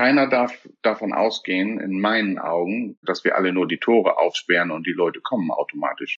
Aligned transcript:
keiner 0.00 0.28
darf 0.28 0.66
davon 0.80 1.12
ausgehen, 1.12 1.78
in 1.78 2.00
meinen 2.00 2.38
Augen, 2.38 2.96
dass 3.02 3.22
wir 3.22 3.36
alle 3.36 3.52
nur 3.52 3.68
die 3.68 3.76
Tore 3.76 4.16
aufsperren 4.16 4.70
und 4.70 4.86
die 4.86 4.94
Leute 4.96 5.20
kommen 5.20 5.50
automatisch. 5.50 6.16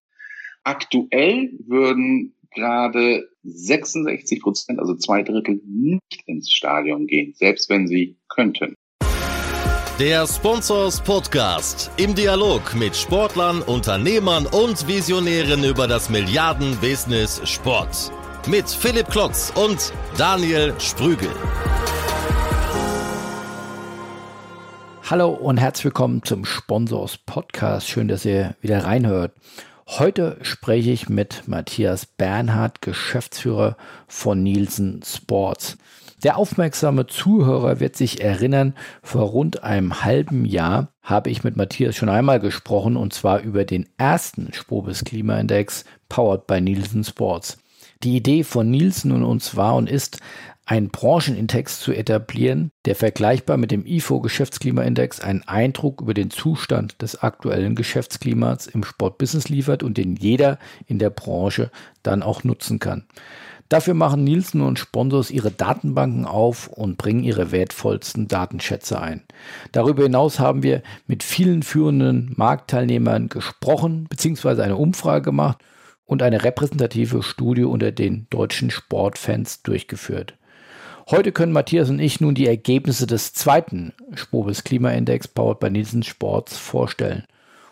Aktuell 0.62 1.50
würden 1.66 2.36
gerade 2.54 3.28
66 3.42 4.40
Prozent, 4.40 4.78
also 4.78 4.94
zwei 4.94 5.24
Drittel, 5.24 5.60
nicht 5.66 6.22
ins 6.26 6.52
Stadion 6.52 7.08
gehen, 7.08 7.34
selbst 7.34 7.68
wenn 7.70 7.88
sie 7.88 8.16
könnten. 8.28 8.76
Der 9.98 10.28
Sponsors 10.28 11.00
Podcast 11.00 11.90
im 11.96 12.14
Dialog 12.14 12.76
mit 12.76 12.94
Sportlern, 12.94 13.62
Unternehmern 13.62 14.46
und 14.46 14.86
Visionären 14.86 15.64
über 15.64 15.88
das 15.88 16.08
Milliarden-Business 16.08 17.42
Sport. 17.50 18.12
Mit 18.46 18.68
Philipp 18.68 19.08
Klotz 19.08 19.52
und 19.56 19.92
Daniel 20.16 20.72
Sprügel. 20.78 21.30
Hallo 25.12 25.28
und 25.28 25.58
herzlich 25.58 25.84
willkommen 25.84 26.22
zum 26.24 26.46
Sponsors 26.46 27.18
Podcast. 27.18 27.86
Schön, 27.86 28.08
dass 28.08 28.24
ihr 28.24 28.56
wieder 28.62 28.84
reinhört. 28.84 29.34
Heute 29.86 30.38
spreche 30.40 30.90
ich 30.90 31.10
mit 31.10 31.46
Matthias 31.46 32.06
Bernhard, 32.06 32.80
Geschäftsführer 32.80 33.76
von 34.08 34.42
Nielsen 34.42 35.02
Sports. 35.04 35.76
Der 36.24 36.38
aufmerksame 36.38 37.08
Zuhörer 37.08 37.78
wird 37.78 37.94
sich 37.94 38.22
erinnern, 38.22 38.72
vor 39.02 39.24
rund 39.24 39.62
einem 39.62 40.02
halben 40.02 40.46
Jahr 40.46 40.88
habe 41.02 41.28
ich 41.28 41.44
mit 41.44 41.58
Matthias 41.58 41.94
schon 41.94 42.08
einmal 42.08 42.40
gesprochen 42.40 42.96
und 42.96 43.12
zwar 43.12 43.42
über 43.42 43.66
den 43.66 43.86
ersten 43.98 44.54
Spobis 44.54 45.04
Klimaindex 45.04 45.84
powered 46.08 46.46
by 46.46 46.62
Nielsen 46.62 47.04
Sports. 47.04 47.58
Die 48.02 48.16
Idee 48.16 48.44
von 48.44 48.70
Nielsen 48.70 49.12
und 49.12 49.24
uns 49.24 49.56
war 49.56 49.74
und 49.74 49.90
ist, 49.90 50.20
einen 50.64 50.90
Branchenindex 50.90 51.80
zu 51.80 51.92
etablieren, 51.92 52.70
der 52.84 52.94
vergleichbar 52.94 53.56
mit 53.56 53.70
dem 53.70 53.84
IFO 53.84 54.20
Geschäftsklimaindex 54.20 55.20
einen 55.20 55.42
Eindruck 55.42 56.00
über 56.00 56.14
den 56.14 56.30
Zustand 56.30 57.02
des 57.02 57.20
aktuellen 57.22 57.74
Geschäftsklimas 57.74 58.68
im 58.68 58.84
Sportbusiness 58.84 59.48
liefert 59.48 59.82
und 59.82 59.98
den 59.98 60.14
jeder 60.16 60.58
in 60.86 60.98
der 60.98 61.10
Branche 61.10 61.70
dann 62.02 62.22
auch 62.22 62.44
nutzen 62.44 62.78
kann. 62.78 63.06
Dafür 63.68 63.94
machen 63.94 64.22
Nielsen 64.22 64.60
und 64.60 64.78
Sponsors 64.78 65.30
ihre 65.30 65.50
Datenbanken 65.50 66.26
auf 66.26 66.68
und 66.68 66.98
bringen 66.98 67.24
ihre 67.24 67.52
wertvollsten 67.52 68.28
Datenschätze 68.28 69.00
ein. 69.00 69.22
Darüber 69.72 70.02
hinaus 70.02 70.38
haben 70.38 70.62
wir 70.62 70.82
mit 71.06 71.22
vielen 71.22 71.62
führenden 71.62 72.34
Marktteilnehmern 72.36 73.30
gesprochen 73.30 74.04
bzw. 74.10 74.60
eine 74.60 74.76
Umfrage 74.76 75.24
gemacht 75.24 75.58
und 76.04 76.22
eine 76.22 76.44
repräsentative 76.44 77.22
Studie 77.22 77.64
unter 77.64 77.92
den 77.92 78.26
deutschen 78.28 78.70
Sportfans 78.70 79.62
durchgeführt. 79.62 80.36
Heute 81.10 81.32
können 81.32 81.52
Matthias 81.52 81.90
und 81.90 81.98
ich 81.98 82.20
nun 82.20 82.34
die 82.34 82.46
Ergebnisse 82.46 83.06
des 83.06 83.32
zweiten 83.32 83.92
Spobis 84.14 84.64
Klimaindex 84.64 85.28
powered 85.28 85.58
by 85.58 85.70
Nielsen 85.70 86.02
Sports 86.02 86.56
vorstellen. 86.56 87.24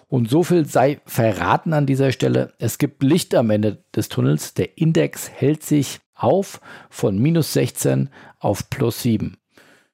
Und 0.08 0.28
so 0.28 0.42
viel 0.42 0.66
sei 0.66 1.00
verraten 1.06 1.72
an 1.72 1.86
dieser 1.86 2.10
Stelle. 2.10 2.52
Es 2.58 2.78
gibt 2.78 3.02
Licht 3.02 3.34
am 3.34 3.50
Ende 3.50 3.84
des 3.94 4.08
Tunnels. 4.08 4.54
Der 4.54 4.76
Index 4.76 5.30
hält 5.30 5.62
sich 5.62 6.00
auf 6.14 6.60
von 6.90 7.18
minus 7.18 7.52
16 7.52 8.10
auf 8.40 8.68
plus 8.68 9.02
7. 9.02 9.36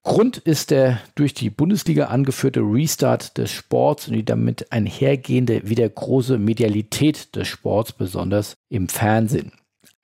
Grund 0.02 0.38
ist 0.38 0.70
der 0.70 1.00
durch 1.16 1.34
die 1.34 1.50
Bundesliga 1.50 2.06
angeführte 2.06 2.60
Restart 2.60 3.36
des 3.38 3.50
Sports 3.50 4.08
und 4.08 4.14
die 4.14 4.24
damit 4.24 4.72
einhergehende 4.72 5.68
wieder 5.68 5.88
große 5.88 6.38
Medialität 6.38 7.34
des 7.36 7.48
Sports, 7.48 7.92
besonders 7.92 8.56
im 8.68 8.88
Fernsehen. 8.88 9.52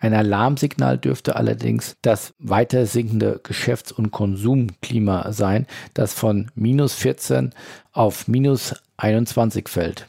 Ein 0.02 0.14
Alarmsignal 0.14 0.98
dürfte 0.98 1.36
allerdings 1.36 1.96
das 2.02 2.34
weiter 2.40 2.86
sinkende 2.86 3.38
Geschäfts- 3.40 3.92
und 3.92 4.10
Konsumklima 4.10 5.32
sein, 5.32 5.68
das 5.94 6.12
von 6.12 6.50
minus 6.56 6.94
14 6.94 7.54
auf 7.92 8.26
minus 8.26 8.74
21 8.96 9.68
fällt. 9.68 10.08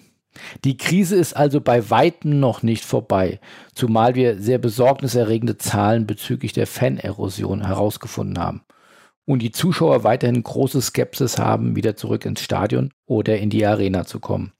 Die 0.63 0.77
Krise 0.77 1.15
ist 1.15 1.33
also 1.37 1.61
bei 1.61 1.91
weitem 1.91 2.39
noch 2.39 2.63
nicht 2.63 2.83
vorbei, 2.83 3.39
zumal 3.75 4.15
wir 4.15 4.39
sehr 4.39 4.57
besorgniserregende 4.57 5.59
Zahlen 5.59 6.07
bezüglich 6.07 6.53
der 6.53 6.65
Fanerosion 6.65 7.63
herausgefunden 7.63 8.39
haben. 8.39 8.63
Und 9.25 9.43
die 9.43 9.51
Zuschauer 9.51 10.03
weiterhin 10.03 10.41
große 10.41 10.81
Skepsis 10.81 11.37
haben, 11.37 11.75
wieder 11.75 11.95
zurück 11.95 12.25
ins 12.25 12.41
Stadion 12.41 12.89
oder 13.05 13.37
in 13.37 13.51
die 13.51 13.63
Arena 13.63 14.05
zu 14.05 14.19
kommen. 14.19 14.53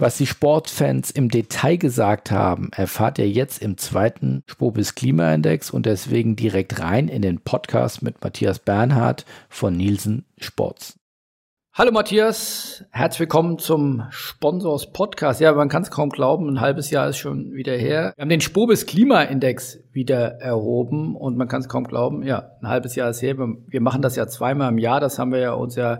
Was 0.00 0.16
die 0.16 0.28
Sportfans 0.28 1.10
im 1.10 1.28
Detail 1.28 1.76
gesagt 1.76 2.30
haben, 2.30 2.70
erfahrt 2.70 3.18
ihr 3.18 3.28
jetzt 3.28 3.60
im 3.60 3.76
zweiten 3.78 4.44
Spobis 4.46 4.94
Klimaindex 4.94 5.72
und 5.72 5.86
deswegen 5.86 6.36
direkt 6.36 6.78
rein 6.78 7.08
in 7.08 7.20
den 7.20 7.40
Podcast 7.40 8.00
mit 8.00 8.22
Matthias 8.22 8.60
Bernhard 8.60 9.24
von 9.48 9.76
Nielsen 9.76 10.24
Sports. 10.38 10.94
Hallo 11.74 11.90
Matthias, 11.90 12.84
herzlich 12.92 13.18
willkommen 13.18 13.58
zum 13.58 14.04
Sponsors 14.10 14.92
Podcast. 14.92 15.40
Ja, 15.40 15.52
man 15.52 15.68
kann 15.68 15.82
es 15.82 15.90
kaum 15.90 16.10
glauben, 16.10 16.48
ein 16.48 16.60
halbes 16.60 16.90
Jahr 16.90 17.08
ist 17.08 17.18
schon 17.18 17.54
wieder 17.54 17.72
her. 17.72 18.12
Wir 18.14 18.22
haben 18.22 18.28
den 18.28 18.40
Spobis 18.40 18.86
Klimaindex 18.86 19.80
wieder 19.90 20.40
erhoben 20.40 21.16
und 21.16 21.36
man 21.36 21.48
kann 21.48 21.60
es 21.60 21.68
kaum 21.68 21.82
glauben, 21.82 22.22
ja, 22.22 22.52
ein 22.62 22.68
halbes 22.68 22.94
Jahr 22.94 23.10
ist 23.10 23.20
her. 23.20 23.36
Wir 23.36 23.80
machen 23.80 24.02
das 24.02 24.14
ja 24.14 24.28
zweimal 24.28 24.70
im 24.70 24.78
Jahr, 24.78 25.00
das 25.00 25.18
haben 25.18 25.32
wir 25.32 25.40
ja 25.40 25.54
uns 25.54 25.74
ja 25.74 25.98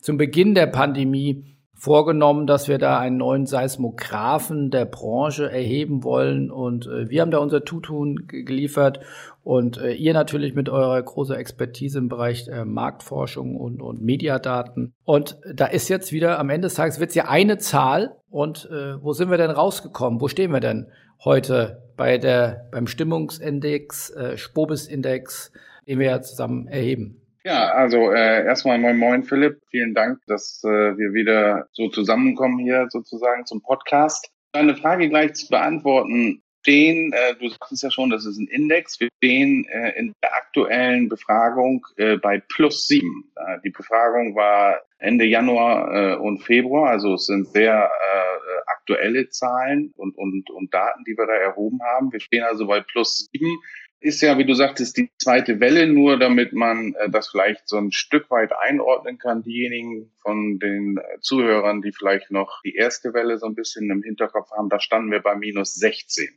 zum 0.00 0.18
Beginn 0.18 0.54
der 0.54 0.68
Pandemie 0.68 1.56
vorgenommen, 1.80 2.46
dass 2.46 2.68
wir 2.68 2.76
da 2.76 2.98
einen 2.98 3.16
neuen 3.16 3.46
Seismographen 3.46 4.70
der 4.70 4.84
Branche 4.84 5.50
erheben 5.50 6.04
wollen. 6.04 6.50
Und 6.50 6.86
äh, 6.86 7.08
wir 7.08 7.22
haben 7.22 7.30
da 7.30 7.38
unser 7.38 7.64
Tutun 7.64 8.26
geliefert 8.26 9.00
und 9.42 9.78
äh, 9.78 9.92
ihr 9.92 10.12
natürlich 10.12 10.54
mit 10.54 10.68
eurer 10.68 11.02
großen 11.02 11.34
Expertise 11.34 11.98
im 11.98 12.10
Bereich 12.10 12.48
äh, 12.48 12.66
Marktforschung 12.66 13.56
und, 13.56 13.80
und 13.80 14.02
Mediadaten. 14.02 14.92
Und 15.04 15.38
da 15.54 15.64
ist 15.64 15.88
jetzt 15.88 16.12
wieder 16.12 16.38
am 16.38 16.50
Ende 16.50 16.66
des 16.66 16.74
Tages 16.74 17.00
wird 17.00 17.10
es 17.10 17.16
ja 17.16 17.28
eine 17.28 17.56
Zahl. 17.56 18.14
Und 18.28 18.68
äh, 18.70 19.02
wo 19.02 19.14
sind 19.14 19.30
wir 19.30 19.38
denn 19.38 19.50
rausgekommen? 19.50 20.20
Wo 20.20 20.28
stehen 20.28 20.52
wir 20.52 20.60
denn 20.60 20.88
heute 21.24 21.82
bei 21.96 22.18
der, 22.18 22.68
beim 22.70 22.88
Stimmungsindex, 22.88 24.10
äh, 24.10 24.36
Spobis-Index, 24.36 25.50
den 25.88 25.98
wir 25.98 26.06
ja 26.06 26.20
zusammen 26.20 26.68
erheben? 26.68 27.19
Ja, 27.42 27.70
also 27.70 28.10
äh, 28.10 28.44
erstmal 28.44 28.78
moin 28.78 28.98
moin 28.98 29.22
Philipp, 29.22 29.62
vielen 29.70 29.94
Dank, 29.94 30.18
dass 30.26 30.62
äh, 30.62 30.68
wir 30.68 31.14
wieder 31.14 31.68
so 31.72 31.88
zusammenkommen 31.88 32.58
hier 32.58 32.86
sozusagen 32.90 33.46
zum 33.46 33.62
Podcast. 33.62 34.30
Eine 34.52 34.76
Frage 34.76 35.08
gleich 35.08 35.34
zu 35.34 35.48
beantworten. 35.48 36.42
Stehen, 36.60 37.14
äh, 37.14 37.34
du 37.36 37.48
sagtest 37.48 37.82
ja 37.82 37.90
schon, 37.90 38.10
das 38.10 38.26
ist 38.26 38.38
ein 38.38 38.46
Index, 38.48 39.00
wir 39.00 39.08
stehen 39.16 39.64
äh, 39.70 39.98
in 39.98 40.12
der 40.22 40.34
aktuellen 40.34 41.08
Befragung 41.08 41.86
äh, 41.96 42.18
bei 42.18 42.42
plus 42.52 42.86
sieben. 42.86 43.32
Äh, 43.36 43.60
die 43.64 43.70
Befragung 43.70 44.34
war 44.34 44.78
Ende 44.98 45.24
Januar 45.24 45.94
äh, 45.94 46.16
und 46.16 46.40
Februar, 46.40 46.90
also 46.90 47.14
es 47.14 47.24
sind 47.24 47.48
sehr 47.48 47.84
äh, 47.84 48.70
aktuelle 48.90 49.30
Zahlen 49.30 49.92
und, 49.96 50.18
und, 50.18 50.50
und 50.50 50.74
Daten, 50.74 51.04
die 51.04 51.16
wir 51.16 51.26
da 51.26 51.32
erhoben 51.32 51.80
haben. 51.82 52.12
Wir 52.12 52.20
stehen 52.20 52.42
also 52.42 52.66
bei 52.66 52.80
plus 52.80 53.30
sieben 53.32 53.58
ist 54.00 54.22
ja, 54.22 54.38
wie 54.38 54.46
du 54.46 54.54
sagtest, 54.54 54.96
die 54.96 55.10
zweite 55.18 55.60
Welle, 55.60 55.86
nur 55.86 56.18
damit 56.18 56.52
man 56.52 56.94
äh, 56.94 57.10
das 57.10 57.28
vielleicht 57.28 57.68
so 57.68 57.76
ein 57.76 57.92
Stück 57.92 58.30
weit 58.30 58.52
einordnen 58.52 59.18
kann. 59.18 59.42
Diejenigen 59.42 60.10
von 60.22 60.58
den 60.58 60.96
äh, 60.96 61.20
Zuhörern, 61.20 61.82
die 61.82 61.92
vielleicht 61.92 62.30
noch 62.30 62.62
die 62.64 62.74
erste 62.74 63.12
Welle 63.12 63.38
so 63.38 63.46
ein 63.46 63.54
bisschen 63.54 63.90
im 63.90 64.02
Hinterkopf 64.02 64.50
haben, 64.52 64.70
da 64.70 64.80
standen 64.80 65.10
wir 65.10 65.20
bei 65.20 65.36
minus 65.36 65.74
16. 65.74 66.28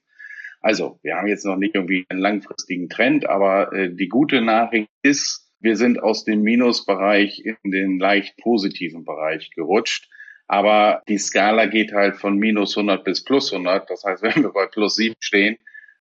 Also, 0.62 1.00
wir 1.04 1.16
haben 1.16 1.28
jetzt 1.28 1.46
noch 1.46 1.58
nicht 1.58 1.76
irgendwie 1.76 2.06
einen 2.10 2.20
langfristigen 2.20 2.90
Trend, 2.90 3.28
aber 3.28 3.72
äh, 3.74 3.94
die 3.94 4.08
gute 4.10 4.42
Nachricht 4.42 4.90
ist, 5.02 5.50
wir 5.60 5.78
sind 5.78 6.04
aus 6.04 6.26
dem 6.26 6.42
Minusbereich 6.42 7.44
in 7.46 7.72
den 7.72 7.98
leicht 7.98 8.36
positiven 8.38 9.06
Bereich 9.06 9.52
gerutscht. 9.52 10.10
Aber 10.48 11.02
die 11.08 11.18
Skala 11.18 11.68
geht 11.68 11.94
halt 11.94 12.18
von 12.18 12.38
minus 12.38 12.78
100 12.78 13.04
bis 13.06 13.24
plus 13.24 13.54
100. 13.54 13.90
Das 13.90 14.04
heißt, 14.04 14.22
wenn 14.24 14.44
wir 14.44 14.52
bei 14.52 14.66
plus 14.68 14.96
7 14.96 15.16
stehen, 15.20 15.58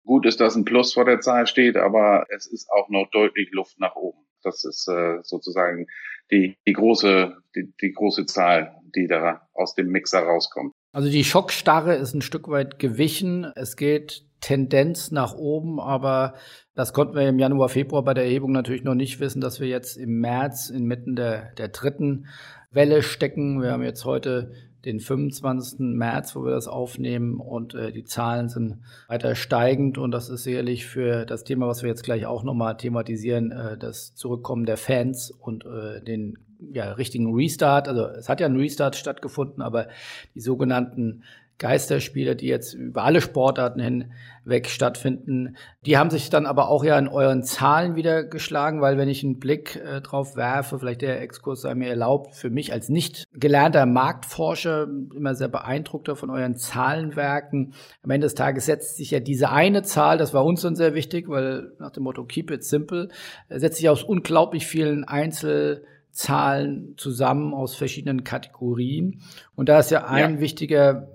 Gut 0.05 0.25
ist, 0.25 0.39
dass 0.39 0.55
ein 0.55 0.65
Plus 0.65 0.93
vor 0.93 1.05
der 1.05 1.19
Zahl 1.19 1.47
steht, 1.47 1.77
aber 1.77 2.25
es 2.29 2.47
ist 2.47 2.69
auch 2.71 2.89
noch 2.89 3.09
deutlich 3.11 3.51
Luft 3.51 3.79
nach 3.79 3.95
oben. 3.95 4.19
Das 4.43 4.63
ist 4.63 4.87
äh, 4.87 5.19
sozusagen 5.21 5.87
die, 6.31 6.57
die 6.67 6.73
große, 6.73 7.37
die, 7.55 7.73
die 7.81 7.91
große 7.91 8.25
Zahl, 8.25 8.75
die 8.95 9.07
da 9.07 9.47
aus 9.53 9.75
dem 9.75 9.89
Mixer 9.89 10.23
rauskommt. 10.23 10.73
Also 10.91 11.09
die 11.09 11.23
Schockstarre 11.23 11.95
ist 11.95 12.13
ein 12.13 12.21
Stück 12.21 12.49
weit 12.49 12.79
gewichen. 12.79 13.51
Es 13.55 13.75
geht 13.75 14.25
Tendenz 14.41 15.11
nach 15.11 15.35
oben, 15.35 15.79
aber 15.79 16.33
das 16.73 16.93
konnten 16.93 17.15
wir 17.15 17.29
im 17.29 17.39
Januar, 17.39 17.69
Februar 17.69 18.03
bei 18.03 18.13
der 18.13 18.25
Erhebung 18.25 18.51
natürlich 18.51 18.83
noch 18.83 18.95
nicht 18.95 19.19
wissen, 19.19 19.39
dass 19.39 19.59
wir 19.59 19.67
jetzt 19.67 19.97
im 19.97 20.19
März 20.19 20.69
inmitten 20.69 21.15
der, 21.15 21.53
der 21.53 21.69
dritten 21.69 22.27
Welle 22.71 23.03
stecken. 23.03 23.61
Wir 23.61 23.71
haben 23.71 23.83
jetzt 23.83 24.03
heute 24.03 24.53
den 24.85 24.99
25. 24.99 25.79
März, 25.79 26.35
wo 26.35 26.43
wir 26.43 26.51
das 26.51 26.67
aufnehmen 26.67 27.39
und 27.39 27.75
äh, 27.75 27.91
die 27.91 28.03
Zahlen 28.03 28.49
sind 28.49 28.79
weiter 29.07 29.35
steigend 29.35 29.97
und 29.97 30.11
das 30.11 30.29
ist 30.29 30.43
sicherlich 30.43 30.85
für 30.85 31.25
das 31.25 31.43
Thema, 31.43 31.67
was 31.67 31.83
wir 31.83 31.89
jetzt 31.89 32.03
gleich 32.03 32.25
auch 32.25 32.43
nochmal 32.43 32.77
thematisieren, 32.77 33.51
äh, 33.51 33.77
das 33.77 34.15
Zurückkommen 34.15 34.65
der 34.65 34.77
Fans 34.77 35.31
und 35.31 35.65
äh, 35.65 36.01
den 36.01 36.37
ja, 36.73 36.91
richtigen 36.93 37.33
Restart. 37.33 37.87
Also 37.87 38.05
es 38.05 38.29
hat 38.29 38.39
ja 38.39 38.47
ein 38.47 38.55
Restart 38.55 38.95
stattgefunden, 38.95 39.61
aber 39.61 39.87
die 40.35 40.41
sogenannten 40.41 41.23
Geisterspiele, 41.61 42.35
die 42.35 42.47
jetzt 42.47 42.73
über 42.73 43.03
alle 43.03 43.21
Sportarten 43.21 43.79
hinweg 43.79 44.67
stattfinden. 44.67 45.55
Die 45.85 45.95
haben 45.95 46.09
sich 46.09 46.31
dann 46.31 46.47
aber 46.47 46.69
auch 46.69 46.83
ja 46.83 46.97
in 46.97 47.07
euren 47.07 47.43
Zahlen 47.43 47.95
wieder 47.95 48.23
geschlagen, 48.23 48.81
weil 48.81 48.97
wenn 48.97 49.07
ich 49.07 49.23
einen 49.23 49.37
Blick 49.37 49.75
äh, 49.75 50.01
drauf 50.01 50.35
werfe, 50.35 50.79
vielleicht 50.79 51.03
der 51.03 51.21
Exkurs 51.21 51.61
sei 51.61 51.75
mir 51.75 51.89
erlaubt, 51.89 52.33
für 52.33 52.49
mich 52.49 52.73
als 52.73 52.89
nicht 52.89 53.25
gelernter 53.31 53.85
Marktforscher 53.85 54.87
immer 55.15 55.35
sehr 55.35 55.49
beeindruckter 55.49 56.15
von 56.15 56.31
euren 56.31 56.55
Zahlenwerken. 56.55 57.75
Am 58.01 58.09
Ende 58.09 58.25
des 58.25 58.33
Tages 58.33 58.65
setzt 58.65 58.97
sich 58.97 59.11
ja 59.11 59.19
diese 59.19 59.51
eine 59.51 59.83
Zahl, 59.83 60.17
das 60.17 60.33
war 60.33 60.43
uns 60.43 60.61
dann 60.61 60.75
sehr 60.75 60.95
wichtig, 60.95 61.29
weil 61.29 61.73
nach 61.77 61.91
dem 61.91 62.03
Motto 62.03 62.25
Keep 62.25 62.49
it 62.49 62.63
simple, 62.63 63.09
äh, 63.49 63.59
setzt 63.59 63.77
sich 63.77 63.87
aus 63.87 64.01
unglaublich 64.01 64.65
vielen 64.65 65.03
Einzel 65.03 65.85
Zahlen 66.11 66.95
zusammen 66.97 67.53
aus 67.53 67.75
verschiedenen 67.75 68.23
Kategorien. 68.23 69.21
Und 69.55 69.69
da 69.69 69.79
ist 69.79 69.91
ja 69.91 70.07
ein 70.07 70.35
ja. 70.35 70.39
wichtiger 70.41 71.07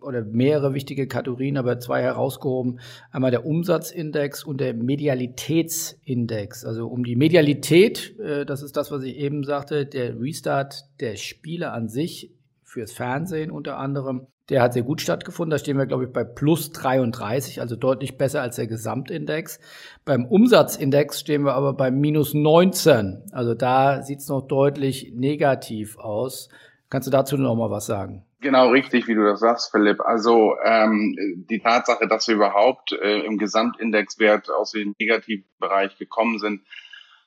oder 0.00 0.22
mehrere 0.22 0.74
wichtige 0.74 1.08
Kategorien, 1.08 1.56
aber 1.56 1.78
zwei 1.80 2.02
herausgehoben. 2.02 2.80
Einmal 3.10 3.30
der 3.30 3.46
Umsatzindex 3.46 4.44
und 4.44 4.60
der 4.60 4.74
Medialitätsindex. 4.74 6.64
Also 6.64 6.88
um 6.88 7.04
die 7.04 7.16
Medialität, 7.16 8.18
äh, 8.18 8.44
das 8.44 8.62
ist 8.62 8.76
das, 8.76 8.90
was 8.90 9.02
ich 9.02 9.16
eben 9.16 9.44
sagte, 9.44 9.86
der 9.86 10.20
Restart 10.20 10.84
der 11.00 11.16
Spiele 11.16 11.72
an 11.72 11.88
sich 11.88 12.33
fürs 12.74 12.92
Fernsehen 12.92 13.50
unter 13.50 13.78
anderem. 13.78 14.26
Der 14.50 14.60
hat 14.60 14.74
sehr 14.74 14.82
gut 14.82 15.00
stattgefunden. 15.00 15.50
Da 15.50 15.58
stehen 15.58 15.78
wir, 15.78 15.86
glaube 15.86 16.04
ich, 16.04 16.12
bei 16.12 16.22
plus 16.22 16.70
33, 16.72 17.60
also 17.60 17.76
deutlich 17.76 18.18
besser 18.18 18.42
als 18.42 18.56
der 18.56 18.66
Gesamtindex. 18.66 19.58
Beim 20.04 20.26
Umsatzindex 20.26 21.20
stehen 21.20 21.44
wir 21.44 21.54
aber 21.54 21.72
bei 21.72 21.90
minus 21.90 22.34
19. 22.34 23.22
Also 23.32 23.54
da 23.54 24.02
sieht 24.02 24.18
es 24.18 24.28
noch 24.28 24.46
deutlich 24.46 25.12
negativ 25.14 25.96
aus. 25.98 26.50
Kannst 26.90 27.08
du 27.08 27.10
dazu 27.10 27.38
noch 27.38 27.54
mal 27.54 27.70
was 27.70 27.86
sagen? 27.86 28.26
Genau, 28.40 28.68
richtig, 28.68 29.08
wie 29.08 29.14
du 29.14 29.24
das 29.24 29.40
sagst, 29.40 29.70
Philipp. 29.70 30.02
Also 30.02 30.56
ähm, 30.62 31.46
die 31.48 31.60
Tatsache, 31.60 32.06
dass 32.06 32.28
wir 32.28 32.34
überhaupt 32.34 32.92
äh, 32.92 33.20
im 33.20 33.38
Gesamtindexwert 33.38 34.50
aus 34.50 34.72
dem 34.72 34.94
Negativbereich 34.98 35.96
gekommen 35.96 36.38
sind, 36.38 36.60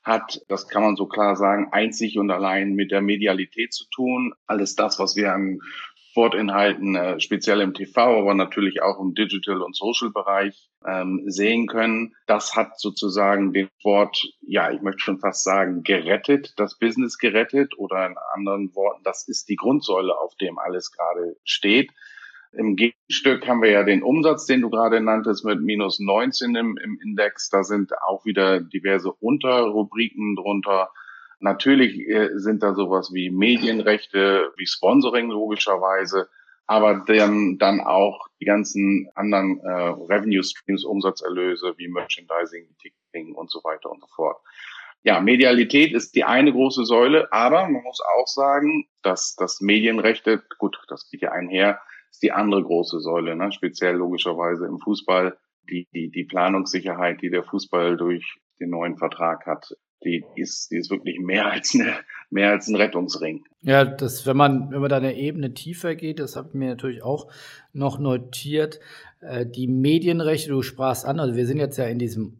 hat, 0.07 0.41
das 0.47 0.67
kann 0.67 0.81
man 0.81 0.95
so 0.95 1.05
klar 1.05 1.35
sagen, 1.35 1.67
einzig 1.71 2.17
und 2.17 2.31
allein 2.31 2.73
mit 2.73 2.91
der 2.91 3.01
Medialität 3.01 3.73
zu 3.73 3.85
tun. 3.89 4.33
Alles 4.47 4.75
das, 4.75 4.99
was 4.99 5.15
wir 5.15 5.33
an 5.33 5.59
Sportinhalten, 6.17 6.95
äh, 6.95 7.19
speziell 7.19 7.61
im 7.61 7.75
TV, 7.75 8.21
aber 8.21 8.33
natürlich 8.33 8.81
auch 8.81 8.99
im 8.99 9.13
Digital- 9.13 9.61
und 9.61 9.75
Social-Bereich 9.75 10.67
ähm, 10.83 11.21
sehen 11.27 11.67
können. 11.67 12.15
Das 12.25 12.55
hat 12.55 12.79
sozusagen 12.79 13.53
den 13.53 13.69
Sport, 13.79 14.19
ja, 14.41 14.71
ich 14.71 14.81
möchte 14.81 15.01
schon 15.01 15.19
fast 15.19 15.43
sagen, 15.43 15.83
gerettet, 15.83 16.53
das 16.57 16.79
Business 16.79 17.19
gerettet 17.19 17.77
oder 17.77 18.07
in 18.07 18.15
anderen 18.33 18.73
Worten, 18.73 19.03
das 19.03 19.27
ist 19.27 19.47
die 19.47 19.57
Grundsäule, 19.57 20.17
auf 20.17 20.35
dem 20.37 20.57
alles 20.57 20.91
gerade 20.91 21.37
steht. 21.43 21.91
Im 22.53 22.75
Gegenstück 22.75 23.47
haben 23.47 23.61
wir 23.61 23.71
ja 23.71 23.83
den 23.83 24.03
Umsatz, 24.03 24.45
den 24.45 24.61
du 24.61 24.69
gerade 24.69 25.01
nanntest, 25.01 25.45
mit 25.45 25.61
minus 25.61 25.99
19 25.99 26.55
im, 26.55 26.77
im 26.77 26.99
Index. 27.03 27.49
Da 27.49 27.63
sind 27.63 27.91
auch 28.07 28.25
wieder 28.25 28.61
diverse 28.61 29.11
Unterrubriken 29.11 30.35
drunter 30.35 30.89
Natürlich 31.39 31.99
äh, 31.99 32.29
sind 32.33 32.63
da 32.63 32.73
sowas 32.73 33.13
wie 33.13 33.29
Medienrechte, 33.29 34.51
wie 34.57 34.65
Sponsoring 34.65 35.29
logischerweise, 35.29 36.29
aber 36.65 37.03
dann, 37.05 37.57
dann 37.59 37.79
auch 37.79 38.27
die 38.39 38.45
ganzen 38.45 39.09
anderen 39.13 39.59
äh, 39.59 39.69
Revenue 39.69 40.43
Streams, 40.43 40.83
Umsatzerlöse 40.83 41.75
wie 41.77 41.89
Merchandising, 41.89 42.75
Ticketing 42.81 43.35
und 43.35 43.51
so 43.51 43.63
weiter 43.63 43.91
und 43.91 44.01
so 44.01 44.07
fort. 44.15 44.37
Ja, 45.03 45.21
Medialität 45.21 45.93
ist 45.93 46.15
die 46.15 46.23
eine 46.23 46.51
große 46.51 46.85
Säule, 46.85 47.31
aber 47.31 47.69
man 47.69 47.83
muss 47.83 48.01
auch 48.17 48.27
sagen, 48.27 48.87
dass 49.03 49.35
das 49.35 49.61
Medienrechte, 49.61 50.43
gut, 50.57 50.79
das 50.87 51.09
geht 51.09 51.21
ja 51.21 51.31
einher, 51.31 51.79
ist 52.11 52.23
die 52.23 52.31
andere 52.31 52.63
große 52.63 52.99
Säule, 52.99 53.35
ne? 53.35 53.51
speziell 53.51 53.95
logischerweise 53.95 54.65
im 54.65 54.79
Fußball, 54.79 55.37
die, 55.69 55.87
die, 55.93 56.09
die 56.09 56.23
Planungssicherheit, 56.23 57.21
die 57.21 57.29
der 57.29 57.43
Fußball 57.43 57.97
durch 57.97 58.39
den 58.59 58.69
neuen 58.69 58.97
Vertrag 58.97 59.45
hat, 59.45 59.75
die, 60.03 60.23
ist, 60.35 60.71
die 60.71 60.77
ist 60.77 60.89
wirklich 60.89 61.19
mehr 61.19 61.51
als, 61.51 61.73
eine, 61.73 61.93
mehr 62.29 62.51
als 62.51 62.67
ein 62.67 62.75
Rettungsring. 62.75 63.43
Ja, 63.61 63.83
das, 63.85 64.25
wenn 64.25 64.37
man, 64.37 64.71
wenn 64.71 64.81
man 64.81 64.89
da 64.89 64.97
eine 64.97 65.15
Ebene 65.15 65.53
tiefer 65.53 65.95
geht, 65.95 66.19
das 66.19 66.35
habe 66.35 66.49
ich 66.49 66.53
mir 66.53 66.69
natürlich 66.69 67.03
auch 67.03 67.27
noch 67.73 67.99
notiert, 67.99 68.79
äh, 69.21 69.45
die 69.45 69.67
Medienrechte, 69.67 70.51
du 70.51 70.61
sprachst 70.61 71.05
an, 71.05 71.19
also 71.19 71.35
wir 71.35 71.45
sind 71.45 71.57
jetzt 71.57 71.77
ja 71.77 71.85
in 71.85 71.99
diesem 71.99 72.39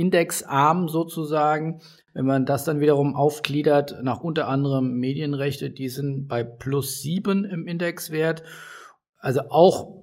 Umsatzindexarm 0.00 0.88
sozusagen. 0.88 1.80
Wenn 2.12 2.26
man 2.26 2.46
das 2.46 2.64
dann 2.64 2.80
wiederum 2.80 3.14
aufgliedert 3.14 4.02
nach 4.02 4.20
unter 4.20 4.48
anderem 4.48 4.94
Medienrechte, 4.94 5.70
die 5.70 5.88
sind 5.88 6.26
bei 6.26 6.42
plus 6.42 7.00
sieben 7.02 7.44
im 7.44 7.66
Indexwert. 7.66 8.42
Also 9.18 9.42
auch 9.50 10.02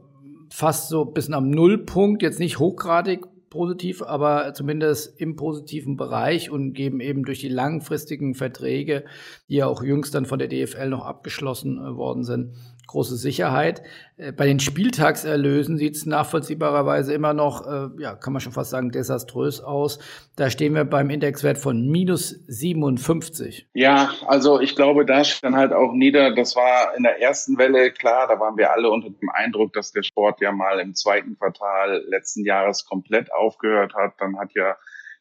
fast 0.50 0.90
so 0.90 1.06
bisschen 1.06 1.34
am 1.34 1.50
Nullpunkt, 1.50 2.22
jetzt 2.22 2.40
nicht 2.40 2.60
hochgradig 2.60 3.26
positiv, 3.50 4.02
aber 4.02 4.54
zumindest 4.54 5.20
im 5.20 5.36
positiven 5.36 5.98
Bereich 5.98 6.50
und 6.52 6.74
geben 6.74 7.00
eben 7.00 7.24
durch 7.24 7.40
die 7.40 7.50
langfristigen 7.50 8.36
Verträge, 8.36 9.06
die 9.50 9.56
ja 9.56 9.68
auch 9.68 9.84
jüngst 9.84 10.14
dann 10.14 10.26
von 10.26 10.40
der 10.40 10.48
DFL 10.48 10.90
noch 10.90 11.06
abgeschlossen 11.06 11.78
äh, 11.78 11.96
worden 11.96 12.24
sind, 12.24 12.54
große 12.88 13.16
Sicherheit. 13.18 13.84
Äh, 14.18 14.32
bei 14.32 14.48
den 14.48 14.60
Spieltagserlösen 14.60 15.78
sieht 15.78 15.96
es 15.96 16.06
nachvollziehbarerweise 16.06 17.14
immer 17.14 17.34
noch, 17.34 17.68
äh, 17.68 17.90
ja, 18.02 18.16
kann 18.16 18.34
man 18.34 18.40
schon 18.40 18.54
fast 18.54 18.72
sagen, 18.72 18.92
desaströs 18.92 19.62
aus. 19.62 20.00
Da 20.36 20.50
stehen 20.50 20.74
wir 20.74 20.86
beim 20.86 21.10
Indexwert 21.10 21.58
von 21.58 21.88
minus 21.88 22.30
57. 22.48 23.70
Ja, 23.74 24.12
also 24.26 24.60
ich 24.60 24.76
glaube, 24.76 25.06
da 25.06 25.22
dann 25.42 25.56
halt 25.56 25.74
auch 25.74 25.94
nieder, 25.94 26.34
das 26.34 26.56
war 26.56 26.96
in 26.96 27.04
der 27.04 27.22
ersten 27.22 27.58
Welle 27.58 27.92
klar, 27.92 28.28
da 28.28 28.40
waren 28.40 28.58
wir 28.58 28.72
alle 28.72 28.90
unter 28.90 29.10
dem 29.10 29.30
Eindruck, 29.30 29.74
dass 29.74 29.92
der 29.92 30.04
Sport 30.04 30.42
ja 30.42 30.52
mal 30.52 30.80
im 30.80 30.96
zweiten 30.96 31.38
Quartal 31.38 32.04
letzten 32.08 32.46
Jahres 32.46 32.86
komplett 32.86 33.32
aufgehört 33.34 33.94
hat. 33.94 34.14
Dann 34.20 34.40
hat 34.40 34.52
ja 34.56 34.78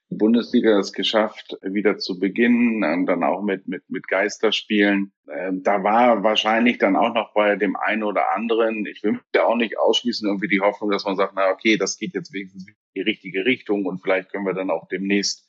Bundesliga 0.09 0.79
es 0.79 0.93
geschafft, 0.93 1.57
wieder 1.63 1.99
zu 1.99 2.19
beginnen, 2.19 2.85
und 2.85 3.07
dann 3.07 3.25
auch 3.25 3.43
mit, 3.43 3.67
mit, 3.67 3.83
mit 3.89 4.07
Geisterspielen. 4.07 5.13
Ähm, 5.31 5.63
da 5.63 5.83
war 5.83 6.23
wahrscheinlich 6.23 6.79
dann 6.79 6.97
auch 6.97 7.13
noch 7.13 7.35
bei 7.35 7.57
dem 7.57 7.77
einen 7.77 8.05
oder 8.05 8.35
anderen, 8.35 8.87
ich 8.87 9.03
will 9.03 9.19
ja 9.35 9.45
auch 9.45 9.57
nicht 9.57 9.79
ausschließen, 9.79 10.29
irgendwie 10.29 10.49
die 10.49 10.61
Hoffnung, 10.61 10.91
dass 10.91 11.05
man 11.05 11.17
sagt, 11.17 11.33
na 11.35 11.51
okay, 11.51 11.77
das 11.77 11.99
geht 11.99 12.15
jetzt 12.15 12.33
wenigstens 12.33 12.69
in 12.69 12.75
die 12.95 13.01
richtige 13.01 13.45
Richtung 13.45 13.85
und 13.85 14.01
vielleicht 14.01 14.31
können 14.31 14.47
wir 14.47 14.55
dann 14.55 14.71
auch 14.71 14.87
demnächst 14.89 15.47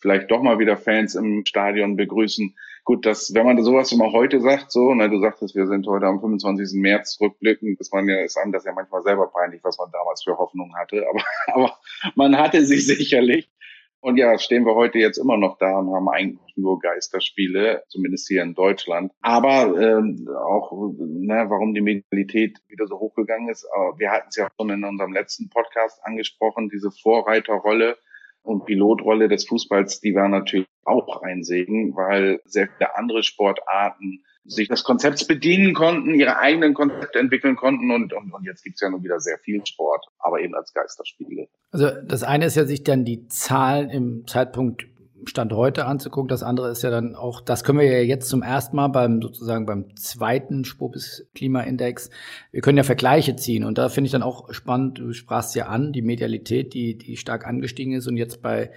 vielleicht 0.00 0.30
doch 0.30 0.42
mal 0.42 0.58
wieder 0.58 0.76
Fans 0.76 1.14
im 1.14 1.44
Stadion 1.44 1.96
begrüßen. 1.96 2.54
Gut, 2.84 3.04
dass, 3.04 3.34
wenn 3.34 3.44
man 3.44 3.62
sowas 3.62 3.92
immer 3.92 4.12
heute 4.12 4.40
sagt, 4.40 4.72
so, 4.72 4.94
na, 4.94 5.08
du 5.08 5.20
sagtest, 5.20 5.54
wir 5.54 5.66
sind 5.66 5.86
heute 5.86 6.06
am 6.06 6.20
25. 6.20 6.80
März 6.80 7.18
rückblickend, 7.20 7.78
dass 7.78 7.90
man 7.90 8.08
ja, 8.08 8.20
ist 8.20 8.38
einem 8.38 8.52
das 8.52 8.64
ja 8.64 8.72
manchmal 8.72 9.02
selber 9.02 9.30
peinlich, 9.30 9.62
was 9.62 9.76
man 9.76 9.90
damals 9.92 10.22
für 10.22 10.38
Hoffnungen 10.38 10.74
hatte, 10.74 11.04
aber, 11.06 11.22
aber 11.52 11.78
man 12.14 12.38
hatte 12.38 12.64
sie 12.64 12.78
sicherlich. 12.78 13.50
Und 14.00 14.16
ja, 14.16 14.38
stehen 14.38 14.64
wir 14.64 14.74
heute 14.74 14.98
jetzt 14.98 15.18
immer 15.18 15.36
noch 15.36 15.58
da 15.58 15.78
und 15.78 15.92
haben 15.92 16.08
eigentlich 16.08 16.56
nur 16.56 16.78
Geisterspiele, 16.78 17.82
zumindest 17.88 18.28
hier 18.28 18.42
in 18.42 18.54
Deutschland. 18.54 19.12
Aber 19.22 19.76
ähm, 19.80 20.28
auch, 20.28 20.70
ne, 20.98 21.46
warum 21.48 21.74
die 21.74 21.80
Medialität 21.80 22.58
wieder 22.68 22.86
so 22.86 22.98
hochgegangen 22.98 23.48
ist, 23.48 23.64
äh, 23.64 23.98
wir 23.98 24.10
hatten 24.10 24.28
es 24.28 24.36
ja 24.36 24.48
schon 24.56 24.70
in 24.70 24.84
unserem 24.84 25.12
letzten 25.12 25.48
Podcast 25.48 26.00
angesprochen, 26.04 26.68
diese 26.68 26.90
Vorreiterrolle 26.90 27.98
und 28.42 28.64
Pilotrolle 28.64 29.28
des 29.28 29.46
Fußballs, 29.46 30.00
die 30.00 30.14
war 30.14 30.28
natürlich 30.28 30.66
auch 30.84 31.22
ein 31.22 31.42
Segen, 31.42 31.94
weil 31.94 32.40
sehr 32.44 32.68
viele 32.68 32.96
andere 32.96 33.22
Sportarten 33.22 34.24
sich 34.44 34.68
des 34.68 34.82
Konzepts 34.82 35.26
bedienen 35.26 35.74
konnten, 35.74 36.14
ihre 36.14 36.38
eigenen 36.38 36.72
Konzepte 36.72 37.18
entwickeln 37.18 37.56
konnten 37.56 37.90
und, 37.90 38.12
und, 38.14 38.32
und 38.32 38.44
jetzt 38.44 38.64
gibt's 38.64 38.80
ja 38.80 38.88
nun 38.88 39.04
wieder 39.04 39.20
sehr 39.20 39.38
viel 39.38 39.64
Sport, 39.66 40.06
aber 40.18 40.40
eben 40.40 40.54
als 40.54 40.72
Geisterspiele. 40.72 41.48
Also 41.70 41.90
das 42.06 42.22
eine 42.22 42.46
ist 42.46 42.56
ja, 42.56 42.64
sich 42.64 42.82
dann 42.82 43.04
die 43.04 43.26
Zahlen 43.28 43.90
im 43.90 44.26
Zeitpunkt 44.26 44.86
Stand 45.24 45.52
heute 45.52 45.86
anzugucken. 45.86 46.28
Das 46.28 46.42
andere 46.42 46.70
ist 46.70 46.82
ja 46.82 46.90
dann 46.90 47.14
auch, 47.14 47.40
das 47.40 47.64
können 47.64 47.78
wir 47.78 47.90
ja 47.90 48.00
jetzt 48.00 48.28
zum 48.28 48.42
ersten 48.42 48.76
Mal 48.76 48.88
beim 48.88 49.20
sozusagen 49.20 49.66
beim 49.66 49.94
zweiten 49.96 50.64
Spobis 50.64 51.28
Klimaindex. 51.34 52.10
Wir 52.50 52.60
können 52.60 52.78
ja 52.78 52.84
Vergleiche 52.84 53.36
ziehen 53.36 53.64
und 53.64 53.78
da 53.78 53.88
finde 53.88 54.06
ich 54.06 54.12
dann 54.12 54.22
auch 54.22 54.52
spannend. 54.52 54.98
Du 54.98 55.12
sprachst 55.12 55.54
ja 55.54 55.66
an, 55.66 55.92
die 55.92 56.02
Medialität, 56.02 56.74
die, 56.74 56.96
die 56.96 57.16
stark 57.16 57.46
angestiegen 57.46 57.92
ist 57.94 58.06
und 58.06 58.16
jetzt 58.16 58.42
bei 58.42 58.70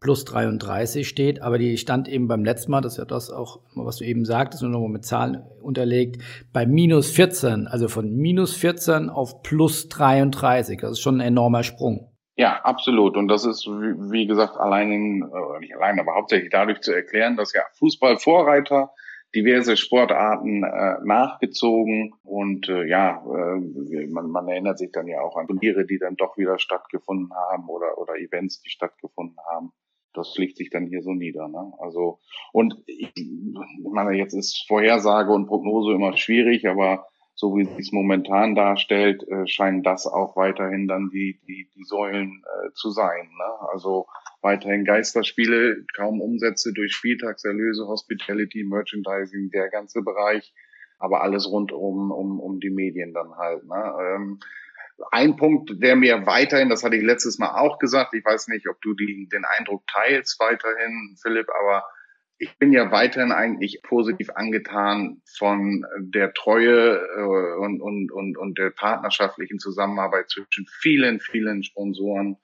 plus 0.00 0.24
33 0.24 1.08
steht, 1.08 1.42
aber 1.42 1.58
die 1.58 1.76
stand 1.76 2.08
eben 2.08 2.28
beim 2.28 2.44
letzten 2.44 2.70
Mal, 2.70 2.80
das 2.80 2.94
ist 2.94 2.98
ja 2.98 3.04
das 3.04 3.30
auch, 3.30 3.60
was 3.74 3.96
du 3.96 4.04
eben 4.04 4.24
sagtest, 4.24 4.62
nur 4.62 4.70
nochmal 4.70 4.90
mit 4.90 5.04
Zahlen 5.04 5.42
unterlegt, 5.60 6.22
bei 6.52 6.66
minus 6.66 7.10
14, 7.10 7.66
also 7.66 7.88
von 7.88 8.14
minus 8.14 8.54
14 8.54 9.10
auf 9.10 9.42
plus 9.42 9.88
33. 9.88 10.80
Das 10.80 10.92
ist 10.92 11.00
schon 11.00 11.16
ein 11.16 11.26
enormer 11.26 11.64
Sprung. 11.64 12.07
Ja, 12.38 12.60
absolut. 12.62 13.16
Und 13.16 13.26
das 13.26 13.44
ist, 13.44 13.66
wie 13.66 14.26
gesagt, 14.28 14.56
allein, 14.56 14.92
in, 14.92 15.22
äh, 15.22 15.58
nicht 15.58 15.74
allein, 15.74 15.98
aber 15.98 16.14
hauptsächlich 16.14 16.50
dadurch 16.50 16.80
zu 16.82 16.92
erklären, 16.92 17.36
dass 17.36 17.52
ja 17.52 17.62
Fußballvorreiter 17.74 18.92
diverse 19.34 19.76
Sportarten 19.76 20.62
äh, 20.62 20.96
nachgezogen 21.04 22.14
und 22.22 22.68
äh, 22.68 22.84
ja, 22.86 23.20
äh, 23.26 24.06
man, 24.06 24.30
man 24.30 24.46
erinnert 24.46 24.78
sich 24.78 24.92
dann 24.92 25.08
ja 25.08 25.20
auch 25.20 25.36
an 25.36 25.48
Turniere, 25.48 25.84
die 25.84 25.98
dann 25.98 26.14
doch 26.14 26.38
wieder 26.38 26.60
stattgefunden 26.60 27.30
haben 27.34 27.68
oder 27.68 27.98
oder 27.98 28.14
Events, 28.16 28.62
die 28.62 28.70
stattgefunden 28.70 29.36
haben 29.50 29.72
das 30.14 30.34
schlägt 30.34 30.56
sich 30.56 30.70
dann 30.70 30.86
hier 30.86 31.02
so 31.02 31.12
nieder. 31.12 31.48
Ne? 31.48 31.72
Also 31.78 32.18
und 32.52 32.74
ich, 32.86 33.12
ich 33.14 33.92
meine, 33.92 34.16
jetzt 34.16 34.34
ist 34.34 34.64
Vorhersage 34.66 35.32
und 35.32 35.46
Prognose 35.46 35.92
immer 35.92 36.16
schwierig, 36.16 36.66
aber 36.66 37.06
so 37.38 37.56
wie 37.56 37.68
es 37.78 37.92
momentan 37.92 38.56
darstellt, 38.56 39.22
äh, 39.28 39.46
scheinen 39.46 39.84
das 39.84 40.08
auch 40.08 40.34
weiterhin 40.34 40.88
dann 40.88 41.08
die 41.08 41.38
die, 41.46 41.70
die 41.76 41.84
Säulen 41.84 42.42
äh, 42.44 42.72
zu 42.74 42.90
sein. 42.90 43.28
Ne? 43.28 43.68
Also 43.72 44.08
weiterhin 44.42 44.84
Geisterspiele, 44.84 45.84
kaum 45.96 46.20
Umsätze 46.20 46.72
durch 46.72 46.92
Spieltagserlöse, 46.92 47.86
Hospitality, 47.86 48.64
Merchandising, 48.64 49.50
der 49.50 49.68
ganze 49.70 50.02
Bereich, 50.02 50.52
aber 50.98 51.22
alles 51.22 51.48
rund 51.48 51.70
um 51.70 52.10
um, 52.10 52.40
um 52.40 52.58
die 52.58 52.70
Medien 52.70 53.14
dann 53.14 53.36
halt. 53.36 53.64
Ne? 53.64 53.94
Ähm, 54.00 54.40
ein 55.12 55.36
Punkt, 55.36 55.80
der 55.80 55.94
mir 55.94 56.26
weiterhin, 56.26 56.68
das 56.68 56.82
hatte 56.82 56.96
ich 56.96 57.04
letztes 57.04 57.38
Mal 57.38 57.56
auch 57.56 57.78
gesagt, 57.78 58.14
ich 58.14 58.24
weiß 58.24 58.48
nicht, 58.48 58.68
ob 58.68 58.82
du 58.82 58.94
die, 58.94 59.28
den 59.32 59.44
Eindruck 59.44 59.86
teilst 59.86 60.40
weiterhin, 60.40 61.16
Philipp, 61.22 61.46
aber 61.60 61.84
ich 62.38 62.56
bin 62.58 62.72
ja 62.72 62.90
weiterhin 62.92 63.32
eigentlich 63.32 63.82
positiv 63.82 64.30
angetan 64.30 65.20
von 65.36 65.84
der 65.98 66.32
Treue 66.32 66.96
äh, 66.96 67.56
und, 67.58 67.80
und, 67.80 68.12
und, 68.12 68.38
und 68.38 68.58
der 68.58 68.70
partnerschaftlichen 68.70 69.58
Zusammenarbeit 69.58 70.30
zwischen 70.30 70.66
vielen, 70.80 71.20
vielen 71.20 71.64
Sponsoren 71.64 72.36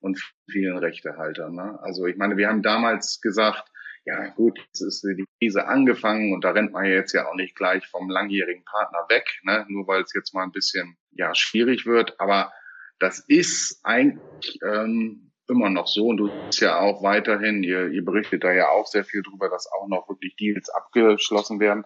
und 0.00 0.20
vielen 0.48 0.78
Rechtehaltern. 0.78 1.54
Ne? 1.54 1.78
Also 1.82 2.06
ich 2.06 2.16
meine, 2.16 2.36
wir 2.36 2.48
haben 2.48 2.62
damals 2.62 3.20
gesagt, 3.20 3.68
ja 4.04 4.28
gut, 4.28 4.58
jetzt 4.58 4.80
ist 4.80 5.02
die 5.04 5.24
Krise 5.38 5.66
angefangen 5.66 6.32
und 6.32 6.44
da 6.44 6.50
rennt 6.50 6.72
man 6.72 6.84
jetzt 6.84 7.12
ja 7.12 7.28
auch 7.28 7.34
nicht 7.34 7.54
gleich 7.56 7.86
vom 7.86 8.10
langjährigen 8.10 8.64
Partner 8.64 9.06
weg, 9.08 9.26
ne? 9.42 9.64
nur 9.68 9.86
weil 9.86 10.02
es 10.02 10.12
jetzt 10.14 10.34
mal 10.34 10.44
ein 10.44 10.52
bisschen 10.52 10.96
ja 11.10 11.34
schwierig 11.34 11.86
wird. 11.86 12.20
Aber 12.20 12.52
das 12.98 13.20
ist 13.26 13.80
eigentlich 13.84 14.58
ähm, 14.64 15.31
immer 15.48 15.70
noch 15.70 15.86
so 15.86 16.06
und 16.06 16.16
du 16.18 16.28
siehst 16.28 16.60
ja 16.60 16.78
auch 16.80 17.02
weiterhin, 17.02 17.62
ihr, 17.62 17.88
ihr 17.88 18.04
berichtet 18.04 18.44
da 18.44 18.52
ja 18.52 18.68
auch 18.70 18.86
sehr 18.86 19.04
viel 19.04 19.22
drüber, 19.22 19.48
dass 19.48 19.70
auch 19.72 19.88
noch 19.88 20.08
wirklich 20.08 20.36
Deals 20.36 20.70
abgeschlossen 20.70 21.60
werden. 21.60 21.84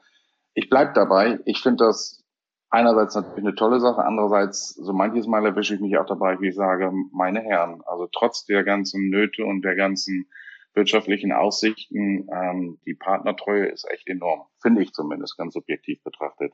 Ich 0.54 0.68
bleib 0.70 0.94
dabei. 0.94 1.38
Ich 1.44 1.60
finde 1.60 1.84
das 1.84 2.24
einerseits 2.70 3.14
natürlich 3.14 3.38
eine 3.38 3.54
tolle 3.54 3.80
Sache, 3.80 4.04
andererseits 4.04 4.74
so 4.74 4.92
manches 4.92 5.26
Mal 5.26 5.44
erwische 5.46 5.74
ich 5.74 5.80
mich 5.80 5.96
auch 5.98 6.06
dabei, 6.06 6.40
wie 6.40 6.48
ich 6.48 6.54
sage, 6.54 6.92
meine 7.12 7.40
Herren, 7.40 7.82
also 7.86 8.08
trotz 8.12 8.44
der 8.44 8.64
ganzen 8.64 9.08
Nöte 9.08 9.44
und 9.44 9.62
der 9.62 9.76
ganzen 9.76 10.28
wirtschaftlichen 10.74 11.32
Aussichten, 11.32 12.28
ähm, 12.30 12.78
die 12.84 12.94
Partnertreue 12.94 13.66
ist 13.66 13.88
echt 13.90 14.08
enorm, 14.08 14.46
finde 14.60 14.82
ich 14.82 14.92
zumindest 14.92 15.38
ganz 15.38 15.54
subjektiv 15.54 16.02
betrachtet. 16.02 16.52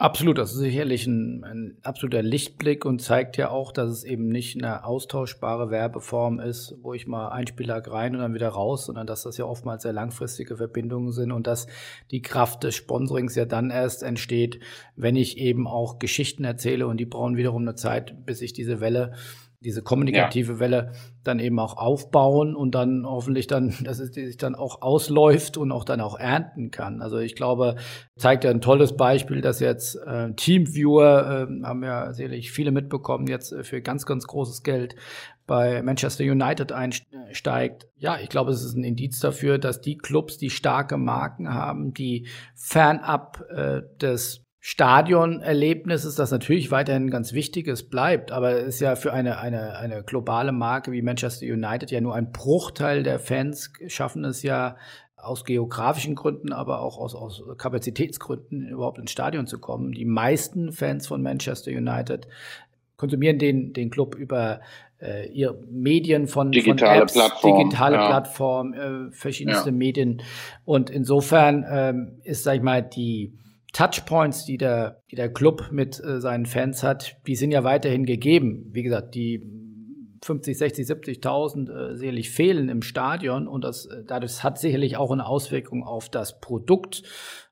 Absolut, 0.00 0.38
das 0.38 0.52
ist 0.52 0.58
sicherlich 0.58 1.08
ein, 1.08 1.42
ein, 1.42 1.76
absoluter 1.82 2.22
Lichtblick 2.22 2.84
und 2.84 3.02
zeigt 3.02 3.36
ja 3.36 3.50
auch, 3.50 3.72
dass 3.72 3.90
es 3.90 4.04
eben 4.04 4.28
nicht 4.28 4.56
eine 4.56 4.84
austauschbare 4.84 5.72
Werbeform 5.72 6.38
ist, 6.38 6.76
wo 6.82 6.94
ich 6.94 7.08
mal 7.08 7.30
ein 7.30 7.48
Spieler 7.48 7.84
rein 7.84 8.14
und 8.14 8.20
dann 8.20 8.32
wieder 8.32 8.50
raus, 8.50 8.86
sondern 8.86 9.08
dass 9.08 9.24
das 9.24 9.38
ja 9.38 9.44
oftmals 9.44 9.82
sehr 9.82 9.92
langfristige 9.92 10.56
Verbindungen 10.56 11.10
sind 11.10 11.32
und 11.32 11.48
dass 11.48 11.66
die 12.12 12.22
Kraft 12.22 12.62
des 12.62 12.76
Sponsorings 12.76 13.34
ja 13.34 13.44
dann 13.44 13.70
erst 13.70 14.04
entsteht, 14.04 14.60
wenn 14.94 15.16
ich 15.16 15.36
eben 15.36 15.66
auch 15.66 15.98
Geschichten 15.98 16.44
erzähle 16.44 16.86
und 16.86 16.98
die 16.98 17.06
brauchen 17.06 17.36
wiederum 17.36 17.62
eine 17.62 17.74
Zeit, 17.74 18.24
bis 18.24 18.40
ich 18.40 18.52
diese 18.52 18.78
Welle 18.80 19.14
diese 19.60 19.82
kommunikative 19.82 20.54
ja. 20.54 20.60
Welle 20.60 20.92
dann 21.24 21.40
eben 21.40 21.58
auch 21.58 21.76
aufbauen 21.76 22.54
und 22.54 22.74
dann 22.74 23.04
hoffentlich 23.04 23.46
dann, 23.46 23.74
dass 23.84 23.98
es 23.98 24.14
sich 24.14 24.36
dann 24.36 24.54
auch 24.54 24.82
ausläuft 24.82 25.56
und 25.56 25.72
auch 25.72 25.84
dann 25.84 26.00
auch 26.00 26.18
ernten 26.18 26.70
kann. 26.70 27.02
Also 27.02 27.18
ich 27.18 27.34
glaube, 27.34 27.76
zeigt 28.16 28.44
ja 28.44 28.50
ein 28.50 28.60
tolles 28.60 28.96
Beispiel, 28.96 29.40
dass 29.40 29.60
jetzt 29.60 29.96
äh, 29.96 30.32
Teamviewer, 30.34 31.48
äh, 31.48 31.64
haben 31.64 31.82
ja 31.82 32.12
sicherlich 32.12 32.52
viele 32.52 32.70
mitbekommen, 32.70 33.26
jetzt 33.26 33.52
äh, 33.52 33.64
für 33.64 33.82
ganz, 33.82 34.06
ganz 34.06 34.26
großes 34.26 34.62
Geld 34.62 34.94
bei 35.46 35.82
Manchester 35.82 36.24
United 36.24 36.72
einsteigt. 36.72 37.88
Ja, 37.96 38.18
ich 38.20 38.28
glaube, 38.28 38.52
es 38.52 38.62
ist 38.62 38.76
ein 38.76 38.84
Indiz 38.84 39.18
dafür, 39.18 39.58
dass 39.58 39.80
die 39.80 39.96
Clubs, 39.96 40.36
die 40.36 40.50
starke 40.50 40.98
Marken 40.98 41.52
haben, 41.52 41.94
die 41.94 42.28
fernab 42.54 43.44
äh, 43.50 43.82
des 44.00 44.47
Stadionerlebnis 44.60 46.04
ist 46.04 46.18
das 46.18 46.32
natürlich 46.32 46.70
weiterhin 46.70 47.10
ganz 47.10 47.32
wichtiges 47.32 47.88
bleibt, 47.88 48.32
aber 48.32 48.52
es 48.52 48.74
ist 48.74 48.80
ja 48.80 48.96
für 48.96 49.12
eine, 49.12 49.38
eine, 49.38 49.76
eine 49.76 50.02
globale 50.02 50.50
Marke 50.50 50.90
wie 50.90 51.00
Manchester 51.00 51.46
United 51.46 51.90
ja 51.90 52.00
nur 52.00 52.14
ein 52.14 52.32
Bruchteil 52.32 53.04
der 53.04 53.20
Fans 53.20 53.72
schaffen 53.86 54.24
es 54.24 54.42
ja 54.42 54.76
aus 55.16 55.44
geografischen 55.44 56.14
Gründen, 56.14 56.52
aber 56.52 56.80
auch 56.80 56.98
aus, 56.98 57.14
aus 57.14 57.42
Kapazitätsgründen 57.56 58.68
überhaupt 58.68 58.98
ins 58.98 59.10
Stadion 59.10 59.46
zu 59.46 59.58
kommen. 59.58 59.92
Die 59.92 60.04
meisten 60.04 60.72
Fans 60.72 61.06
von 61.06 61.22
Manchester 61.22 61.70
United 61.70 62.26
konsumieren 62.96 63.38
den, 63.38 63.72
den 63.72 63.90
Club 63.90 64.16
über 64.16 64.60
äh, 65.00 65.28
ihre 65.28 65.58
Medien 65.70 66.26
von, 66.26 66.50
digitale 66.50 66.94
von 66.94 67.02
Apps, 67.02 67.12
Plattform, 67.14 67.58
digitale 67.58 67.96
ja. 67.96 68.06
Plattform, 68.08 68.74
äh, 68.74 69.12
verschiedenste 69.12 69.70
ja. 69.70 69.76
Medien. 69.76 70.22
Und 70.64 70.90
insofern 70.90 71.64
ähm, 71.68 72.20
ist, 72.24 72.42
sag 72.42 72.56
ich 72.56 72.62
mal, 72.62 72.82
die 72.82 73.32
Touchpoints, 73.72 74.44
die 74.44 74.56
der, 74.56 75.02
die 75.10 75.16
der 75.16 75.32
Club 75.32 75.68
mit 75.70 76.02
äh, 76.02 76.20
seinen 76.20 76.46
Fans 76.46 76.82
hat, 76.82 77.16
die 77.26 77.36
sind 77.36 77.50
ja 77.50 77.64
weiterhin 77.64 78.06
gegeben. 78.06 78.68
Wie 78.72 78.82
gesagt, 78.82 79.14
die 79.14 79.42
50, 80.24 80.58
60, 80.58 80.86
70.000 80.86 81.70
äh, 81.70 81.96
sicherlich 81.96 82.30
fehlen 82.30 82.68
im 82.68 82.82
Stadion 82.82 83.46
und 83.46 83.64
das, 83.64 83.86
äh, 83.86 84.02
dadurch 84.06 84.42
hat 84.42 84.58
sicherlich 84.58 84.96
auch 84.96 85.10
eine 85.10 85.26
Auswirkung 85.26 85.84
auf 85.84 86.08
das 86.08 86.40
Produkt 86.40 87.02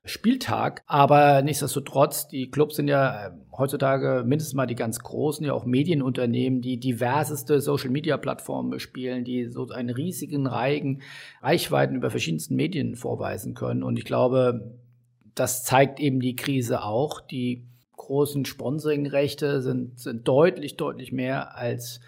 Spieltag. 0.03 0.83
Aber 0.85 1.41
nichtsdestotrotz, 1.41 2.27
die 2.27 2.49
Clubs 2.49 2.75
sind 2.75 2.87
ja 2.87 3.27
äh, 3.27 3.31
heutzutage 3.57 4.23
mindestens 4.25 4.55
mal 4.55 4.67
die 4.67 4.75
ganz 4.75 4.99
großen, 4.99 5.45
ja 5.45 5.53
auch 5.53 5.65
Medienunternehmen, 5.65 6.61
die 6.61 6.79
diverseste 6.79 7.61
Social 7.61 7.89
Media 7.89 8.17
Plattformen 8.17 8.69
bespielen, 8.69 9.23
die 9.23 9.45
so 9.45 9.67
einen 9.69 9.89
riesigen 9.89 10.47
Reigen 10.47 11.01
Reichweiten 11.41 11.95
über 11.95 12.09
verschiedensten 12.09 12.55
Medien 12.55 12.95
vorweisen 12.95 13.53
können. 13.53 13.83
Und 13.83 13.97
ich 13.97 14.05
glaube, 14.05 14.77
das 15.39 15.63
zeigt 15.63 15.99
eben 15.99 16.19
die 16.19 16.35
Krise 16.35 16.83
auch. 16.83 17.21
Die 17.21 17.65
großen 17.95 18.45
Sponsoringrechte 18.45 19.61
sind, 19.61 19.99
sind 19.99 20.27
deutlich, 20.27 20.77
deutlich 20.77 21.11
mehr 21.11 21.55
als 21.55 21.99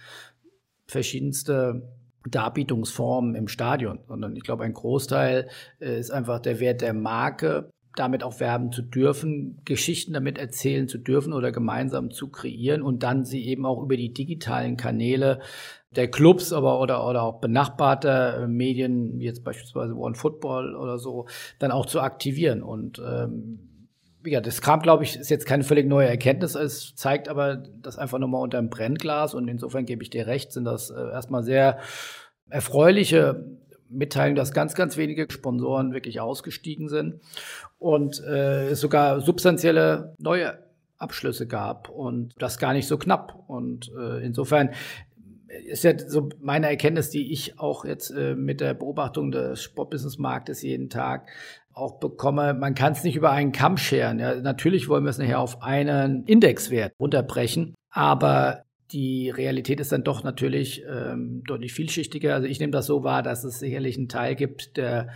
verschiedenste 0.87 1.87
Darbietungsformen 2.27 3.35
im 3.35 3.47
Stadion, 3.47 3.99
sondern 4.07 4.35
ich 4.35 4.43
glaube, 4.43 4.63
ein 4.63 4.73
Großteil 4.73 5.49
äh, 5.79 5.99
ist 5.99 6.11
einfach 6.11 6.39
der 6.39 6.59
Wert 6.59 6.81
der 6.81 6.93
Marke, 6.93 7.69
damit 7.95 8.23
auch 8.23 8.39
werben 8.39 8.71
zu 8.71 8.81
dürfen, 8.81 9.61
Geschichten 9.65 10.13
damit 10.13 10.37
erzählen 10.37 10.87
zu 10.87 10.97
dürfen 10.97 11.33
oder 11.33 11.51
gemeinsam 11.51 12.11
zu 12.11 12.29
kreieren 12.29 12.81
und 12.81 13.03
dann 13.03 13.25
sie 13.25 13.45
eben 13.45 13.65
auch 13.65 13.81
über 13.81 13.97
die 13.97 14.13
digitalen 14.13 14.77
Kanäle 14.77 15.41
der 15.91 16.09
Clubs, 16.09 16.53
aber 16.53 16.79
oder, 16.79 17.07
oder 17.07 17.23
auch 17.23 17.39
benachbarte 17.39 18.41
äh, 18.43 18.47
Medien, 18.47 19.19
wie 19.19 19.25
jetzt 19.25 19.43
beispielsweise 19.43 19.95
One 19.95 20.15
Football 20.15 20.75
oder 20.75 20.99
so, 20.99 21.27
dann 21.57 21.71
auch 21.71 21.85
zu 21.85 22.01
aktivieren. 22.01 22.61
Und 22.61 22.99
ähm, 22.99 23.59
ja, 24.23 24.41
das 24.41 24.61
kam, 24.61 24.81
glaube 24.81 25.03
ich, 25.03 25.15
ist 25.15 25.29
jetzt 25.29 25.45
keine 25.45 25.63
völlig 25.63 25.87
neue 25.87 26.07
Erkenntnis. 26.07 26.55
Es 26.55 26.93
zeigt 26.95 27.27
aber 27.27 27.57
das 27.81 27.97
einfach 27.97 28.19
nochmal 28.19 28.43
unter 28.43 28.59
dem 28.59 28.69
Brennglas 28.69 29.33
und 29.33 29.47
insofern 29.47 29.85
gebe 29.85 30.03
ich 30.03 30.09
dir 30.09 30.27
recht, 30.27 30.51
sind 30.51 30.65
das 30.65 30.91
äh, 30.91 30.99
erstmal 30.99 31.43
sehr 31.43 31.79
erfreuliche 32.49 33.45
Mitteilungen, 33.89 34.35
dass 34.35 34.51
ganz, 34.51 34.75
ganz 34.75 34.97
wenige 34.97 35.25
Sponsoren 35.31 35.93
wirklich 35.93 36.19
ausgestiegen 36.19 36.89
sind 36.89 37.21
und 37.79 38.23
äh, 38.23 38.69
es 38.69 38.81
sogar 38.81 39.21
substanzielle 39.21 40.13
neue 40.19 40.59
Abschlüsse 40.99 41.47
gab 41.47 41.89
und 41.89 42.33
das 42.39 42.59
gar 42.59 42.73
nicht 42.73 42.87
so 42.87 42.97
knapp. 42.97 43.43
Und 43.47 43.91
äh, 43.97 44.23
insofern 44.23 44.71
ist 45.65 45.83
ja 45.83 45.97
so 45.97 46.29
meine 46.39 46.67
Erkenntnis, 46.67 47.09
die 47.09 47.31
ich 47.31 47.59
auch 47.59 47.85
jetzt 47.85 48.11
äh, 48.11 48.35
mit 48.35 48.61
der 48.61 48.73
Beobachtung 48.73 49.31
des 49.31 49.61
Sportbusinessmarktes 49.63 50.61
jeden 50.61 50.89
Tag 50.89 51.27
auch 51.73 51.99
bekomme. 51.99 52.53
Man 52.53 52.75
kann 52.75 52.93
es 52.93 53.03
nicht 53.03 53.15
über 53.15 53.31
einen 53.31 53.51
Kamm 53.51 53.77
scheren. 53.77 54.19
Ja, 54.19 54.35
natürlich 54.35 54.89
wollen 54.89 55.03
wir 55.03 55.09
es 55.09 55.17
nachher 55.17 55.39
auf 55.39 55.61
einen 55.61 56.25
Indexwert 56.25 56.93
runterbrechen, 56.99 57.75
aber 57.89 58.63
die 58.91 59.29
Realität 59.29 59.79
ist 59.79 59.91
dann 59.91 60.03
doch 60.03 60.23
natürlich 60.23 60.83
ähm, 60.89 61.43
deutlich 61.45 61.73
vielschichtiger. 61.73 62.33
Also 62.33 62.47
ich 62.47 62.59
nehme 62.59 62.71
das 62.71 62.87
so 62.87 63.03
wahr, 63.03 63.21
dass 63.21 63.43
es 63.43 63.59
sicherlich 63.59 63.97
einen 63.97 64.09
Teil 64.09 64.35
gibt 64.35 64.77
der 64.77 65.09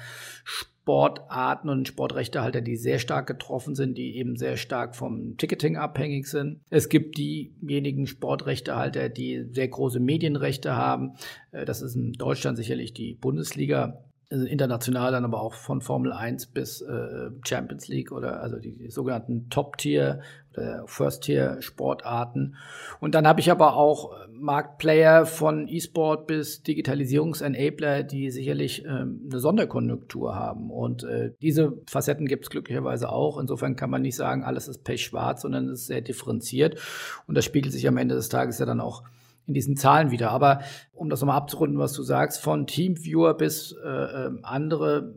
Sportarten 0.83 1.69
und 1.69 1.87
Sportrechtehalter, 1.87 2.59
die 2.59 2.75
sehr 2.75 2.99
stark 2.99 3.25
getroffen 3.25 3.73
sind, 3.73 3.97
die 3.97 4.17
eben 4.17 4.35
sehr 4.35 4.57
stark 4.57 4.97
vom 4.97 5.37
Ticketing 5.37 5.77
abhängig 5.77 6.27
sind. 6.27 6.59
Es 6.69 6.89
gibt 6.89 7.17
diejenigen 7.17 8.05
Sportrechtehalter, 8.05 9.07
die 9.07 9.45
sehr 9.49 9.69
große 9.69 10.01
Medienrechte 10.01 10.75
haben. 10.75 11.13
Äh, 11.51 11.63
das 11.63 11.81
ist 11.81 11.95
in 11.95 12.11
Deutschland 12.11 12.57
sicherlich 12.57 12.93
die 12.93 13.13
Bundesliga 13.13 14.03
also 14.29 14.45
international 14.45 15.11
dann 15.11 15.25
aber 15.25 15.41
auch 15.41 15.53
von 15.53 15.81
Formel 15.81 16.11
1 16.11 16.47
bis 16.47 16.81
äh, 16.81 17.29
Champions 17.45 17.87
League 17.87 18.11
oder 18.11 18.41
also 18.41 18.57
die, 18.57 18.75
die 18.75 18.89
sogenannten 18.89 19.49
Top-Tier 19.49 20.21
oder 20.53 20.83
First-Tier-Sportarten. 20.87 22.55
Und 22.99 23.13
dann 23.13 23.27
habe 23.27 23.41
ich 23.41 23.51
aber 23.51 23.75
auch 23.75 24.11
Marktplayer 24.43 25.25
von 25.25 25.69
E-Sport 25.69 26.27
bis 26.27 26.63
Digitalisierungsenabler, 26.63 28.03
die 28.03 28.29
sicherlich 28.29 28.83
ähm, 28.85 29.21
eine 29.29 29.39
Sonderkonjunktur 29.39 30.35
haben. 30.35 30.69
Und 30.69 31.05
äh, 31.05 31.31
diese 31.41 31.81
Facetten 31.87 32.27
gibt 32.27 32.43
es 32.43 32.49
glücklicherweise 32.49 33.09
auch. 33.09 33.39
Insofern 33.39 33.77
kann 33.77 33.89
man 33.89 34.01
nicht 34.01 34.17
sagen, 34.17 34.43
alles 34.43 34.67
ist 34.67 34.83
pechschwarz, 34.83 35.43
sondern 35.43 35.69
es 35.69 35.81
ist 35.81 35.87
sehr 35.87 36.01
differenziert. 36.01 36.77
Und 37.25 37.35
das 37.35 37.45
spiegelt 37.45 37.73
sich 37.73 37.87
am 37.87 37.95
Ende 37.95 38.15
des 38.15 38.27
Tages 38.27 38.59
ja 38.59 38.65
dann 38.65 38.81
auch 38.81 39.03
in 39.47 39.53
diesen 39.53 39.77
Zahlen 39.77 40.11
wieder. 40.11 40.31
Aber 40.31 40.59
um 40.91 41.09
das 41.09 41.21
nochmal 41.21 41.37
abzurunden, 41.37 41.79
was 41.79 41.93
du 41.93 42.03
sagst, 42.03 42.41
von 42.41 42.67
Teamviewer 42.67 43.35
bis 43.35 43.73
äh, 43.81 43.87
ähm, 43.87 44.39
andere 44.43 45.13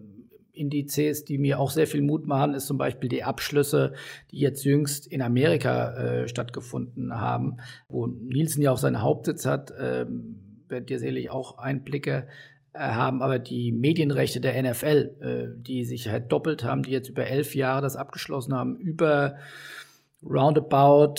Indizes, 0.56 1.25
die 1.25 1.38
mir 1.38 1.58
auch 1.60 1.70
sehr 1.70 1.86
viel 1.86 2.02
Mut 2.02 2.26
machen, 2.26 2.54
ist 2.54 2.66
zum 2.66 2.78
Beispiel 2.78 3.08
die 3.08 3.25
Abschlüsse, 3.25 3.92
die 4.30 4.38
jetzt 4.38 4.64
jüngst 4.64 5.06
in 5.06 5.22
Amerika 5.22 5.94
äh, 5.94 6.28
stattgefunden 6.28 7.14
haben, 7.20 7.58
wo 7.88 8.06
Nielsen 8.06 8.62
ja 8.62 8.72
auch 8.72 8.78
seinen 8.78 9.02
Hauptsitz 9.02 9.46
hat. 9.46 9.72
Ähm, 9.78 10.40
werdet 10.68 10.90
ihr 10.90 10.98
sicherlich 10.98 11.30
auch 11.30 11.58
Einblicke 11.58 12.26
äh, 12.72 12.78
haben, 12.78 13.22
aber 13.22 13.38
die 13.38 13.72
Medienrechte 13.72 14.40
der 14.40 14.60
NFL, 14.62 15.16
äh, 15.20 15.62
die 15.62 15.84
sich 15.84 16.08
halt 16.08 16.32
doppelt 16.32 16.64
haben, 16.64 16.82
die 16.82 16.90
jetzt 16.90 17.08
über 17.08 17.26
elf 17.26 17.54
Jahre 17.54 17.82
das 17.82 17.96
abgeschlossen 17.96 18.54
haben, 18.54 18.76
über 18.76 19.36
roundabout, 20.28 21.14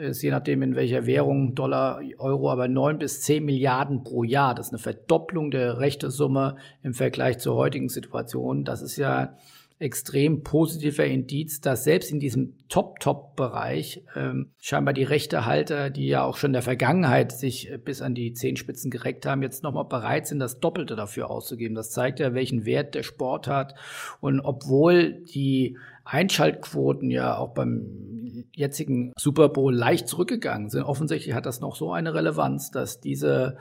ist 0.00 0.22
je 0.22 0.30
nachdem 0.30 0.62
in 0.62 0.74
welcher 0.74 1.06
Währung, 1.06 1.54
Dollar, 1.54 2.00
Euro, 2.18 2.50
aber 2.50 2.68
neun 2.68 2.98
bis 2.98 3.22
zehn 3.22 3.44
Milliarden 3.44 4.02
pro 4.02 4.24
Jahr. 4.24 4.54
Das 4.54 4.68
ist 4.68 4.72
eine 4.72 4.78
Verdopplung 4.78 5.50
der 5.50 5.78
Rechtesumme 5.78 6.56
im 6.82 6.94
Vergleich 6.94 7.38
zur 7.38 7.56
heutigen 7.56 7.88
Situation. 7.88 8.64
Das 8.64 8.82
ist 8.82 8.96
ja 8.96 9.36
extrem 9.80 10.42
positiver 10.42 11.04
Indiz, 11.04 11.60
dass 11.60 11.84
selbst 11.84 12.10
in 12.10 12.18
diesem 12.18 12.54
Top-Top-Bereich 12.68 14.02
ähm, 14.16 14.50
scheinbar 14.58 14.92
die 14.92 15.04
Rechtehalter, 15.04 15.90
die 15.90 16.08
ja 16.08 16.24
auch 16.24 16.36
schon 16.36 16.48
in 16.48 16.54
der 16.54 16.62
Vergangenheit 16.62 17.30
sich 17.30 17.70
äh, 17.70 17.78
bis 17.78 18.02
an 18.02 18.14
die 18.14 18.32
Zehenspitzen 18.32 18.90
gereckt 18.90 19.24
haben, 19.24 19.42
jetzt 19.42 19.62
nochmal 19.62 19.84
bereit 19.84 20.26
sind, 20.26 20.40
das 20.40 20.58
Doppelte 20.58 20.96
dafür 20.96 21.30
auszugeben. 21.30 21.76
Das 21.76 21.92
zeigt 21.92 22.18
ja, 22.18 22.34
welchen 22.34 22.64
Wert 22.64 22.96
der 22.96 23.04
Sport 23.04 23.46
hat. 23.46 23.76
Und 24.20 24.40
obwohl 24.40 25.12
die 25.12 25.76
Einschaltquoten 26.04 27.10
ja 27.10 27.36
auch 27.36 27.54
beim 27.54 28.17
jetzigen 28.54 29.12
Super 29.16 29.48
Bowl 29.48 29.74
leicht 29.74 30.08
zurückgegangen 30.08 30.70
sind, 30.70 30.82
offensichtlich 30.82 31.34
hat 31.34 31.46
das 31.46 31.60
noch 31.60 31.76
so 31.76 31.92
eine 31.92 32.14
Relevanz, 32.14 32.70
dass 32.70 33.00
diese 33.00 33.56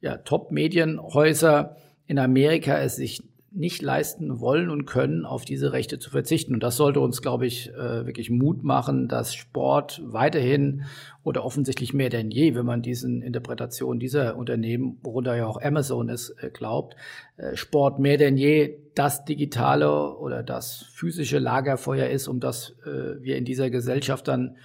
ja, 0.00 0.16
Top-Medienhäuser 0.16 1.76
in 2.06 2.18
Amerika 2.18 2.78
es 2.78 2.96
sich 2.96 3.22
nicht 3.58 3.82
leisten 3.82 4.40
wollen 4.40 4.70
und 4.70 4.86
können, 4.86 5.24
auf 5.24 5.44
diese 5.44 5.72
Rechte 5.72 5.98
zu 5.98 6.10
verzichten. 6.10 6.54
Und 6.54 6.62
das 6.62 6.76
sollte 6.76 7.00
uns, 7.00 7.20
glaube 7.22 7.44
ich, 7.44 7.70
äh, 7.74 8.06
wirklich 8.06 8.30
Mut 8.30 8.62
machen, 8.62 9.08
dass 9.08 9.34
Sport 9.34 10.00
weiterhin 10.04 10.84
oder 11.24 11.44
offensichtlich 11.44 11.92
mehr 11.92 12.08
denn 12.08 12.30
je, 12.30 12.54
wenn 12.54 12.64
man 12.64 12.82
diesen 12.82 13.20
Interpretationen 13.20 13.98
dieser 13.98 14.36
Unternehmen, 14.36 14.98
worunter 15.02 15.36
ja 15.36 15.46
auch 15.46 15.60
Amazon 15.60 16.08
ist, 16.08 16.30
äh, 16.40 16.50
glaubt, 16.50 16.94
äh, 17.36 17.56
Sport 17.56 17.98
mehr 17.98 18.16
denn 18.16 18.36
je 18.36 18.78
das 18.94 19.24
digitale 19.24 20.16
oder 20.16 20.44
das 20.44 20.86
physische 20.92 21.38
Lagerfeuer 21.38 22.08
ist, 22.08 22.26
um 22.26 22.40
das 22.40 22.74
wir 22.84 23.36
in 23.36 23.44
dieser 23.44 23.70
Gesellschaft 23.70 24.26
dann 24.26 24.56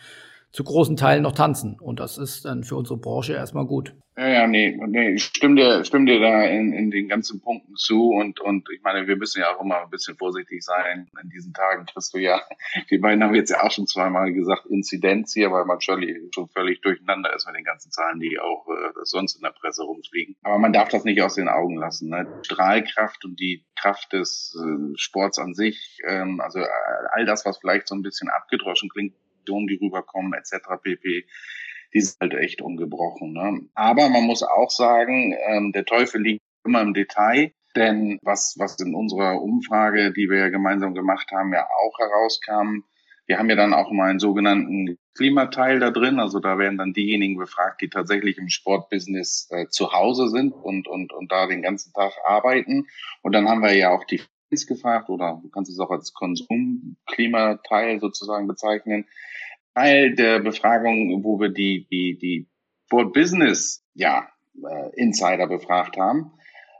zu 0.53 0.63
großen 0.63 0.95
Teilen 0.95 1.23
noch 1.23 1.33
tanzen. 1.33 1.79
Und 1.79 1.99
das 1.99 2.17
ist 2.17 2.45
dann 2.45 2.63
für 2.63 2.75
unsere 2.75 2.97
Branche 2.97 3.33
erstmal 3.33 3.65
gut. 3.65 3.95
Ja, 4.15 4.27
ja, 4.27 4.47
nee, 4.47 4.77
nee, 4.85 5.15
ich 5.15 5.23
stimme 5.23 5.55
dir, 5.55 5.83
stimme 5.83 6.05
dir 6.05 6.19
da 6.19 6.43
in, 6.43 6.71
in 6.71 6.91
den 6.91 7.07
ganzen 7.07 7.41
Punkten 7.41 7.75
zu 7.75 8.11
und, 8.11 8.39
und 8.39 8.69
ich 8.71 8.83
meine, 8.83 9.07
wir 9.07 9.15
müssen 9.15 9.41
ja 9.41 9.55
auch 9.55 9.59
immer 9.59 9.81
ein 9.81 9.89
bisschen 9.89 10.15
vorsichtig 10.15 10.63
sein. 10.63 11.09
In 11.23 11.29
diesen 11.29 11.51
Tagen 11.51 11.87
kriegst 11.87 12.13
du 12.13 12.19
ja, 12.19 12.39
die 12.91 12.99
beiden 12.99 13.23
haben 13.23 13.33
jetzt 13.33 13.49
ja 13.49 13.63
auch 13.63 13.71
schon 13.71 13.87
zweimal 13.87 14.31
gesagt, 14.31 14.67
Inzidenz 14.67 15.33
hier, 15.33 15.51
weil 15.51 15.65
man 15.65 15.81
schon, 15.81 16.05
völlig 16.53 16.81
durcheinander 16.81 17.35
ist 17.35 17.47
mit 17.47 17.55
den 17.55 17.63
ganzen 17.63 17.91
Zahlen, 17.91 18.19
die 18.19 18.39
auch 18.39 18.67
äh, 18.67 18.91
sonst 19.01 19.37
in 19.37 19.41
der 19.41 19.49
Presse 19.49 19.81
rumfliegen. 19.81 20.35
Aber 20.43 20.59
man 20.59 20.73
darf 20.73 20.89
das 20.89 21.05
nicht 21.05 21.19
aus 21.23 21.33
den 21.33 21.49
Augen 21.49 21.77
lassen. 21.77 22.09
Ne? 22.09 22.27
Strahlkraft 22.43 23.25
und 23.25 23.39
die 23.39 23.65
Kraft 23.75 24.13
des 24.13 24.55
äh, 24.63 24.95
Sports 24.95 25.39
an 25.39 25.55
sich, 25.55 25.97
ähm, 26.07 26.39
also 26.39 26.59
all 27.11 27.25
das, 27.25 27.47
was 27.47 27.57
vielleicht 27.57 27.87
so 27.87 27.95
ein 27.95 28.03
bisschen 28.03 28.29
abgedroschen 28.29 28.89
klingt, 28.89 29.15
die 29.45 29.79
rüberkommen, 29.81 30.33
etc. 30.33 30.81
pp. 30.81 31.25
Die 31.93 32.01
sind 32.01 32.17
halt 32.19 32.33
echt 32.33 32.61
ungebrochen. 32.61 33.33
Ne? 33.33 33.61
Aber 33.75 34.09
man 34.09 34.23
muss 34.23 34.43
auch 34.43 34.71
sagen, 34.71 35.35
ähm, 35.47 35.71
der 35.73 35.85
Teufel 35.85 36.21
liegt 36.21 36.41
immer 36.65 36.81
im 36.81 36.93
Detail. 36.93 37.53
Denn 37.75 38.19
was, 38.21 38.55
was 38.59 38.79
in 38.79 38.93
unserer 38.93 39.41
Umfrage, 39.41 40.13
die 40.13 40.29
wir 40.29 40.37
ja 40.37 40.49
gemeinsam 40.49 40.93
gemacht 40.93 41.31
haben, 41.31 41.53
ja 41.53 41.65
auch 41.65 41.97
herauskam, 41.97 42.83
wir 43.25 43.39
haben 43.39 43.49
ja 43.49 43.55
dann 43.55 43.73
auch 43.73 43.91
mal 43.91 44.09
einen 44.09 44.19
sogenannten 44.19 44.97
Klimateil 45.15 45.79
da 45.79 45.91
drin. 45.91 46.19
Also 46.19 46.39
da 46.39 46.57
werden 46.57 46.77
dann 46.77 46.93
diejenigen 46.93 47.37
befragt, 47.37 47.81
die 47.81 47.89
tatsächlich 47.89 48.37
im 48.37 48.49
Sportbusiness 48.49 49.47
äh, 49.51 49.67
zu 49.69 49.93
Hause 49.93 50.27
sind 50.29 50.51
und, 50.51 50.87
und, 50.87 51.13
und 51.13 51.31
da 51.31 51.47
den 51.47 51.61
ganzen 51.61 51.93
Tag 51.93 52.13
arbeiten. 52.25 52.87
Und 53.21 53.33
dann 53.33 53.47
haben 53.47 53.61
wir 53.61 53.73
ja 53.73 53.91
auch 53.91 54.03
die 54.03 54.21
gefragt 54.67 55.09
oder 55.09 55.39
du 55.41 55.49
kannst 55.49 55.71
es 55.71 55.79
auch 55.79 55.91
als 55.91 56.13
Konsumklimateil 56.13 57.99
sozusagen 57.99 58.47
bezeichnen. 58.47 59.05
Teil 59.75 60.15
der 60.15 60.39
Befragung, 60.39 61.23
wo 61.23 61.39
wir 61.39 61.49
die, 61.49 61.87
die, 61.89 62.17
die 62.17 62.47
Sport 62.85 63.13
Business, 63.13 63.83
ja, 63.95 64.27
äh, 64.63 64.89
Insider 64.95 65.47
befragt 65.47 65.97
haben. 65.97 66.31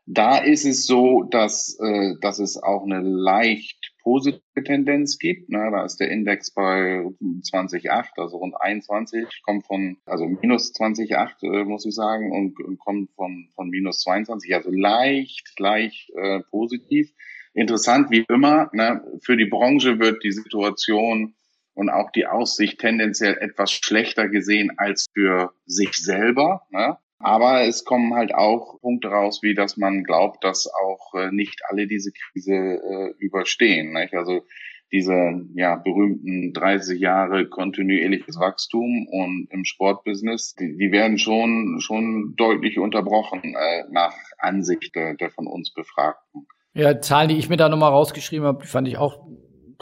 Da 0.05 0.37
ist 0.37 0.65
es 0.65 0.85
so, 0.85 1.23
dass, 1.23 1.77
äh, 1.79 2.15
dass 2.19 2.39
es 2.39 2.61
auch 2.61 2.83
eine 2.83 2.99
leicht 2.99 3.93
positive 4.03 4.63
Tendenz 4.63 5.17
gibt. 5.17 5.49
Ne? 5.49 5.69
Da 5.71 5.85
ist 5.85 5.97
der 5.97 6.11
Index 6.11 6.51
bei 6.51 7.05
20,8, 7.21 8.09
also 8.17 8.37
rund 8.37 8.53
21, 8.59 9.41
kommt 9.43 9.65
von, 9.65 9.97
also 10.05 10.25
minus 10.25 10.73
20,8, 10.75 11.43
äh, 11.43 11.63
muss 11.63 11.85
ich 11.85 11.95
sagen, 11.95 12.31
und, 12.31 12.59
und 12.59 12.77
kommt 12.79 13.11
von, 13.15 13.47
von 13.55 13.69
minus 13.69 14.01
22, 14.01 14.53
also 14.53 14.69
leicht, 14.71 15.57
leicht 15.57 16.11
äh, 16.15 16.41
positiv. 16.51 17.11
Interessant 17.53 18.09
wie 18.09 18.25
immer, 18.29 18.69
ne? 18.73 19.03
für 19.23 19.37
die 19.37 19.45
Branche 19.45 19.99
wird 19.99 20.23
die 20.23 20.31
Situation 20.31 21.35
und 21.75 21.89
auch 21.89 22.11
die 22.11 22.25
Aussicht 22.25 22.79
tendenziell 22.79 23.37
etwas 23.37 23.71
schlechter 23.71 24.27
gesehen 24.27 24.71
als 24.77 25.05
für 25.13 25.53
sich 25.65 25.93
selber. 25.93 26.63
Ne? 26.71 26.97
Aber 27.19 27.61
es 27.61 27.85
kommen 27.85 28.15
halt 28.15 28.33
auch 28.33 28.81
Punkte 28.81 29.07
raus, 29.09 29.39
wie 29.43 29.53
dass 29.53 29.77
man 29.77 30.03
glaubt, 30.03 30.43
dass 30.43 30.67
auch 30.67 31.13
äh, 31.13 31.31
nicht 31.31 31.61
alle 31.69 31.87
diese 31.87 32.11
Krise 32.11 32.53
äh, 32.53 33.13
überstehen. 33.17 33.93
Nicht? 33.93 34.13
Also 34.13 34.45
diese 34.91 35.47
ja, 35.55 35.75
berühmten 35.75 36.53
30 36.53 36.99
Jahre 36.99 37.47
kontinuierliches 37.47 38.39
Wachstum 38.39 39.07
und 39.07 39.47
im 39.51 39.65
Sportbusiness, 39.65 40.53
die, 40.55 40.77
die 40.77 40.91
werden 40.91 41.17
schon, 41.17 41.79
schon 41.79 42.35
deutlich 42.35 42.77
unterbrochen 42.77 43.55
äh, 43.55 43.85
nach 43.89 44.15
Ansicht 44.37 44.93
der, 44.95 45.15
der 45.15 45.31
von 45.31 45.47
uns 45.47 45.73
Befragten. 45.73 46.47
Ja, 46.73 46.99
Zahlen, 47.01 47.29
die 47.29 47.37
ich 47.37 47.49
mir 47.49 47.57
da 47.57 47.69
nochmal 47.69 47.91
rausgeschrieben 47.91 48.47
habe, 48.47 48.65
fand 48.65 48.87
ich 48.87 48.97
auch 48.97 49.19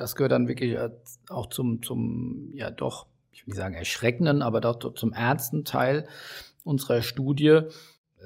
das 0.01 0.15
gehört 0.15 0.31
dann 0.31 0.47
wirklich 0.47 0.73
äh, 0.73 0.89
auch 1.29 1.47
zum, 1.47 1.83
zum, 1.83 2.49
ja 2.53 2.71
doch, 2.71 3.07
ich 3.31 3.45
will 3.45 3.51
nicht 3.51 3.57
sagen 3.57 3.75
erschreckenden, 3.75 4.41
aber 4.41 4.61
doch 4.61 4.93
zum 4.95 5.13
ernsten 5.13 5.63
Teil 5.63 6.07
unserer 6.63 7.01
Studie. 7.01 7.61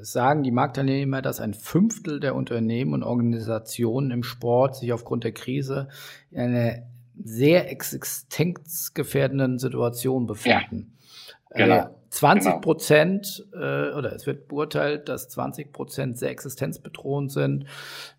sagen 0.02 0.44
die 0.44 0.52
Marktteilnehmer, 0.52 1.22
dass 1.22 1.40
ein 1.40 1.54
Fünftel 1.54 2.20
der 2.20 2.36
Unternehmen 2.36 2.94
und 2.94 3.04
Organisationen 3.04 4.12
im 4.12 4.24
Sport 4.24 4.76
sich 4.78 4.94
aufgrund 4.94 5.24
der 5.24 5.34
Krise 5.34 5.90
in 6.32 6.42
einer 6.42 6.84
sehr 7.24 7.72
existenzgefährdenden 7.72 9.58
Situation 9.58 10.26
befinden. 10.26 10.98
Ja, 11.52 11.66
genau. 11.66 11.76
Äh, 11.76 11.90
20 12.16 12.50
genau. 12.50 12.62
Prozent, 12.62 13.46
äh, 13.54 13.92
oder 13.92 14.14
es 14.16 14.26
wird 14.26 14.48
beurteilt, 14.48 15.10
dass 15.10 15.28
20 15.28 15.74
Prozent 15.74 16.18
sehr 16.18 16.30
existenzbedrohend 16.30 17.30
sind. 17.30 17.66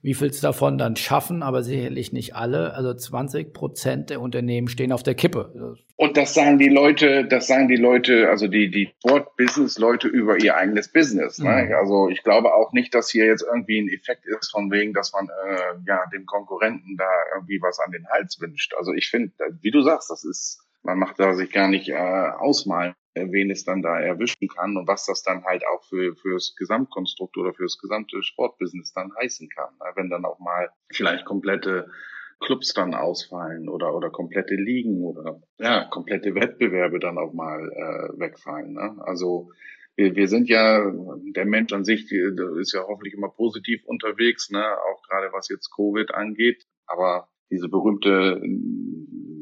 Wie 0.02 0.12
viel 0.12 0.28
es 0.28 0.40
davon 0.40 0.76
dann 0.76 0.96
schaffen, 0.96 1.42
aber 1.42 1.62
sicherlich 1.62 2.12
nicht 2.12 2.34
alle. 2.34 2.74
Also 2.74 2.92
20 2.92 3.54
Prozent 3.54 4.10
der 4.10 4.20
Unternehmen 4.20 4.68
stehen 4.68 4.92
auf 4.92 5.02
der 5.02 5.14
Kippe. 5.14 5.78
Und 5.96 6.16
das 6.18 6.34
sagen 6.34 6.58
die 6.58 6.68
Leute, 6.68 7.24
das 7.24 7.46
sagen 7.46 7.68
die 7.68 7.76
Leute, 7.76 8.28
also 8.28 8.48
die, 8.48 8.70
die 8.70 8.92
Sport-Business-Leute 8.98 10.08
über 10.08 10.38
ihr 10.38 10.58
eigenes 10.58 10.92
Business. 10.92 11.38
Ne? 11.38 11.68
Mhm. 11.68 11.74
Also 11.74 12.10
ich 12.10 12.22
glaube 12.22 12.52
auch 12.54 12.74
nicht, 12.74 12.94
dass 12.94 13.10
hier 13.10 13.24
jetzt 13.24 13.46
irgendwie 13.50 13.80
ein 13.80 13.88
Effekt 13.88 14.26
ist 14.26 14.50
von 14.50 14.70
wegen, 14.70 14.92
dass 14.92 15.14
man 15.14 15.26
äh, 15.28 15.78
ja 15.86 16.04
dem 16.12 16.26
Konkurrenten 16.26 16.98
da 16.98 17.08
irgendwie 17.34 17.62
was 17.62 17.78
an 17.78 17.92
den 17.92 18.06
Hals 18.10 18.38
wünscht. 18.42 18.74
Also 18.76 18.92
ich 18.92 19.08
finde, 19.08 19.32
wie 19.62 19.70
du 19.70 19.80
sagst, 19.80 20.10
das 20.10 20.22
ist 20.22 20.60
man 20.86 20.98
macht 20.98 21.18
da 21.18 21.34
sich 21.34 21.50
gar 21.50 21.68
nicht 21.68 21.88
äh, 21.88 21.96
ausmalen, 21.96 22.94
wen 23.16 23.50
es 23.50 23.64
dann 23.64 23.82
da 23.82 23.98
erwischen 23.98 24.48
kann 24.48 24.76
und 24.76 24.86
was 24.86 25.06
das 25.06 25.22
dann 25.22 25.44
halt 25.44 25.64
auch 25.66 25.84
für 25.84 26.14
fürs 26.16 26.54
Gesamtkonstrukt 26.56 27.36
oder 27.36 27.54
fürs 27.54 27.78
gesamte 27.78 28.22
Sportbusiness 28.22 28.92
dann 28.92 29.12
heißen 29.20 29.48
kann. 29.48 29.74
Ne? 29.80 29.92
Wenn 29.94 30.10
dann 30.10 30.24
auch 30.24 30.38
mal 30.38 30.70
vielleicht 30.92 31.24
komplette 31.24 31.90
Clubs 32.40 32.74
dann 32.74 32.94
ausfallen 32.94 33.68
oder 33.68 33.94
oder 33.94 34.10
komplette 34.10 34.54
Ligen 34.54 35.02
oder 35.02 35.40
ja 35.58 35.84
komplette 35.84 36.34
Wettbewerbe 36.34 36.98
dann 36.98 37.18
auch 37.18 37.32
mal 37.32 37.60
äh, 37.72 38.20
wegfallen. 38.20 38.74
Ne? 38.74 38.96
Also 39.00 39.50
wir, 39.96 40.14
wir 40.14 40.28
sind 40.28 40.48
ja 40.48 40.92
der 41.34 41.46
Mensch 41.46 41.72
an 41.72 41.84
sich 41.84 42.12
ist 42.12 42.74
ja 42.74 42.84
hoffentlich 42.86 43.14
immer 43.14 43.30
positiv 43.30 43.82
unterwegs, 43.86 44.50
ne? 44.50 44.62
auch 44.62 45.02
gerade 45.02 45.32
was 45.32 45.48
jetzt 45.48 45.70
Covid 45.74 46.14
angeht. 46.14 46.64
Aber 46.86 47.28
diese 47.50 47.68
berühmte 47.68 48.40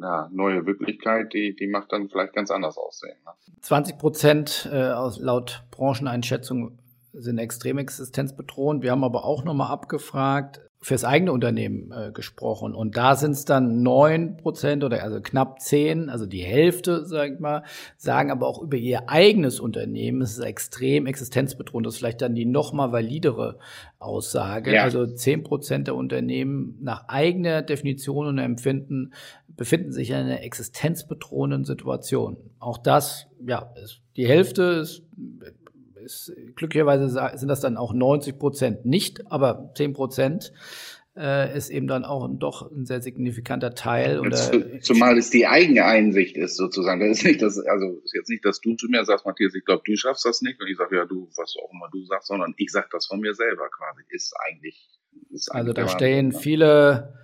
ja, 0.04 0.28
neue 0.32 0.66
Wirklichkeit, 0.66 1.32
die, 1.32 1.56
die 1.56 1.66
macht 1.66 1.90
dann 1.90 2.10
vielleicht 2.10 2.34
ganz 2.34 2.50
anders 2.50 2.76
aussehen. 2.76 3.16
Ne? 3.24 3.32
20 3.62 3.96
Prozent 3.96 4.68
äh, 4.70 4.90
laut 5.18 5.64
Brancheneinschätzung 5.70 6.78
sind 7.14 7.38
extrem 7.38 7.78
existenzbedrohend. 7.78 8.82
Wir 8.82 8.90
haben 8.90 9.02
aber 9.02 9.24
auch 9.24 9.44
nochmal 9.44 9.70
abgefragt, 9.70 10.60
fürs 10.84 11.02
eigene 11.02 11.32
Unternehmen 11.32 11.92
äh, 11.92 12.12
gesprochen. 12.12 12.74
Und 12.74 12.98
da 12.98 13.16
sind 13.16 13.30
es 13.30 13.46
dann 13.46 13.82
neun 13.82 14.36
Prozent 14.36 14.84
oder 14.84 15.02
also 15.02 15.18
knapp 15.22 15.62
zehn, 15.62 16.10
also 16.10 16.26
die 16.26 16.42
Hälfte, 16.42 17.06
sag 17.06 17.32
ich 17.32 17.40
mal, 17.40 17.62
sagen 17.96 18.30
aber 18.30 18.46
auch 18.46 18.60
über 18.60 18.76
ihr 18.76 19.08
eigenes 19.08 19.60
Unternehmen, 19.60 20.20
es 20.20 20.32
ist 20.32 20.44
extrem 20.44 21.06
existenzbedrohend. 21.06 21.86
Das 21.86 21.94
ist 21.94 22.00
vielleicht 22.00 22.20
dann 22.20 22.34
die 22.34 22.44
noch 22.44 22.74
mal 22.74 22.92
validere 22.92 23.58
Aussage. 23.98 24.74
Ja. 24.74 24.82
Also 24.82 25.06
zehn 25.06 25.42
Prozent 25.42 25.86
der 25.86 25.94
Unternehmen 25.94 26.76
nach 26.82 27.08
eigener 27.08 27.62
Definition 27.62 28.26
und 28.26 28.36
Empfinden 28.36 29.14
befinden 29.56 29.90
sich 29.90 30.10
in 30.10 30.16
einer 30.16 30.42
existenzbedrohenden 30.42 31.64
Situation. 31.64 32.36
Auch 32.58 32.76
das, 32.76 33.26
ja, 33.46 33.72
ist, 33.82 34.02
die 34.16 34.28
Hälfte 34.28 34.62
ist 34.82 35.02
ist, 36.04 36.32
glücklicherweise 36.56 37.08
sind 37.36 37.48
das 37.48 37.60
dann 37.60 37.76
auch 37.76 37.92
90 37.92 38.38
Prozent 38.38 38.84
nicht, 38.84 39.30
aber 39.30 39.72
10 39.76 39.92
Prozent 39.92 40.52
äh, 41.16 41.56
ist 41.56 41.70
eben 41.70 41.86
dann 41.86 42.04
auch 42.04 42.28
doch 42.28 42.70
ein 42.70 42.86
sehr 42.86 43.00
signifikanter 43.00 43.74
Teil. 43.74 44.18
Oder 44.18 44.80
Zumal 44.80 45.16
es 45.16 45.30
die 45.30 45.46
eigene 45.46 45.84
Einsicht 45.84 46.36
ist 46.36 46.56
sozusagen. 46.56 47.00
Das 47.00 47.18
ist 47.18 47.24
nicht 47.24 47.42
das, 47.42 47.58
also 47.58 48.00
ist 48.04 48.14
jetzt 48.14 48.28
nicht, 48.28 48.44
dass 48.44 48.60
du 48.60 48.74
zu 48.74 48.88
mir 48.88 49.04
sagst, 49.04 49.24
Matthias, 49.24 49.54
ich 49.54 49.64
glaube, 49.64 49.82
du 49.86 49.96
schaffst 49.96 50.24
das 50.24 50.42
nicht. 50.42 50.60
Und 50.60 50.68
ich 50.68 50.76
sage, 50.76 50.96
ja, 50.96 51.04
du, 51.04 51.28
was 51.36 51.54
auch 51.62 51.72
immer 51.72 51.88
du 51.92 52.04
sagst, 52.04 52.28
sondern 52.28 52.54
ich 52.56 52.70
sage 52.70 52.88
das 52.90 53.06
von 53.06 53.20
mir 53.20 53.34
selber 53.34 53.68
quasi. 53.70 54.02
Ist 54.08 54.34
eigentlich. 54.48 54.88
Ist 55.30 55.52
also 55.52 55.72
da 55.72 55.86
stehen 55.88 56.32
Wahnsinn, 56.32 56.40
viele 56.40 57.14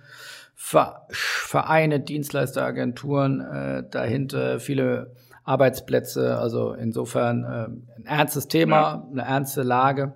Vereine, 0.55 1.99
Dienstleister, 1.99 2.63
Agenturen 2.63 3.41
äh, 3.41 3.83
dahinter, 3.89 4.59
viele 4.59 5.15
Arbeitsplätze. 5.43 6.37
Also 6.37 6.73
insofern 6.73 7.43
äh, 7.43 7.97
ein 7.97 8.05
ernstes 8.05 8.47
Thema, 8.47 8.75
ja. 8.75 9.07
eine 9.11 9.21
ernste 9.23 9.63
Lage 9.63 10.15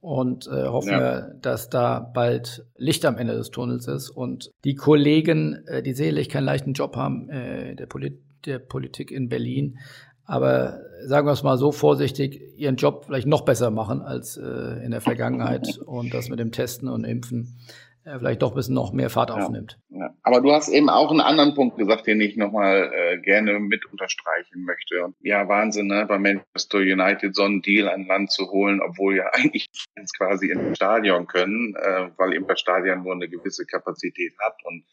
und 0.00 0.46
äh, 0.48 0.66
hoffen 0.66 0.90
ja. 0.90 1.00
wir, 1.00 1.34
dass 1.40 1.70
da 1.70 1.98
bald 1.98 2.66
Licht 2.76 3.06
am 3.06 3.16
Ende 3.16 3.34
des 3.34 3.50
Tunnels 3.50 3.86
ist 3.86 4.10
und 4.10 4.50
die 4.64 4.74
Kollegen, 4.74 5.66
äh, 5.66 5.82
die 5.82 5.94
sicherlich 5.94 6.28
keinen 6.28 6.44
leichten 6.44 6.74
Job 6.74 6.96
haben, 6.96 7.30
äh, 7.30 7.74
der, 7.74 7.86
Polit 7.86 8.20
der 8.44 8.58
Politik 8.58 9.10
in 9.10 9.30
Berlin, 9.30 9.78
aber 10.26 10.80
sagen 11.06 11.26
wir 11.26 11.32
es 11.32 11.42
mal 11.42 11.56
so 11.56 11.72
vorsichtig, 11.72 12.40
ihren 12.56 12.76
Job 12.76 13.04
vielleicht 13.06 13.26
noch 13.26 13.42
besser 13.42 13.70
machen 13.70 14.02
als 14.02 14.36
äh, 14.36 14.84
in 14.84 14.90
der 14.90 15.00
Vergangenheit 15.00 15.78
und 15.78 16.12
das 16.12 16.28
mit 16.28 16.38
dem 16.38 16.52
Testen 16.52 16.88
und 16.88 17.04
Impfen 17.04 17.56
äh, 18.04 18.18
vielleicht 18.18 18.42
doch 18.42 18.52
ein 18.52 18.56
bisschen 18.56 18.74
noch 18.74 18.92
mehr 18.92 19.10
Fahrt 19.10 19.30
aufnimmt. 19.30 19.78
Ja. 19.88 20.14
Aber 20.22 20.40
du 20.40 20.52
hast 20.52 20.68
eben 20.68 20.88
auch 20.88 21.10
einen 21.10 21.20
anderen 21.20 21.54
Punkt 21.54 21.76
gesagt, 21.76 22.06
den 22.06 22.20
ich 22.20 22.36
nochmal 22.36 22.90
äh, 22.92 23.18
gerne 23.18 23.58
mit 23.60 23.86
unterstreichen 23.86 24.64
möchte. 24.64 25.04
Und 25.04 25.16
ja, 25.20 25.48
Wahnsinn, 25.48 25.86
ne? 25.86 26.04
bei 26.06 26.18
Manchester 26.18 26.78
United 26.78 27.34
so 27.34 27.44
einen 27.44 27.62
Deal 27.62 27.88
an 27.88 28.06
Land 28.06 28.30
zu 28.30 28.50
holen, 28.50 28.80
obwohl 28.80 29.16
ja 29.16 29.24
eigentlich 29.32 29.68
Fans 29.94 30.12
quasi 30.12 30.50
im 30.50 30.74
Stadion 30.74 31.26
können, 31.26 31.74
äh, 31.76 32.10
weil 32.16 32.34
eben 32.34 32.46
das 32.46 32.60
Stadion 32.60 33.02
nur 33.02 33.14
eine 33.14 33.28
gewisse 33.28 33.66
Kapazität 33.66 34.34
hat. 34.38 34.56
Und 34.64 34.84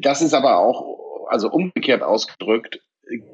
das 0.00 0.22
ist 0.22 0.34
aber 0.34 0.58
auch, 0.58 1.26
also 1.28 1.50
umgekehrt 1.50 2.02
ausgedrückt, 2.02 2.80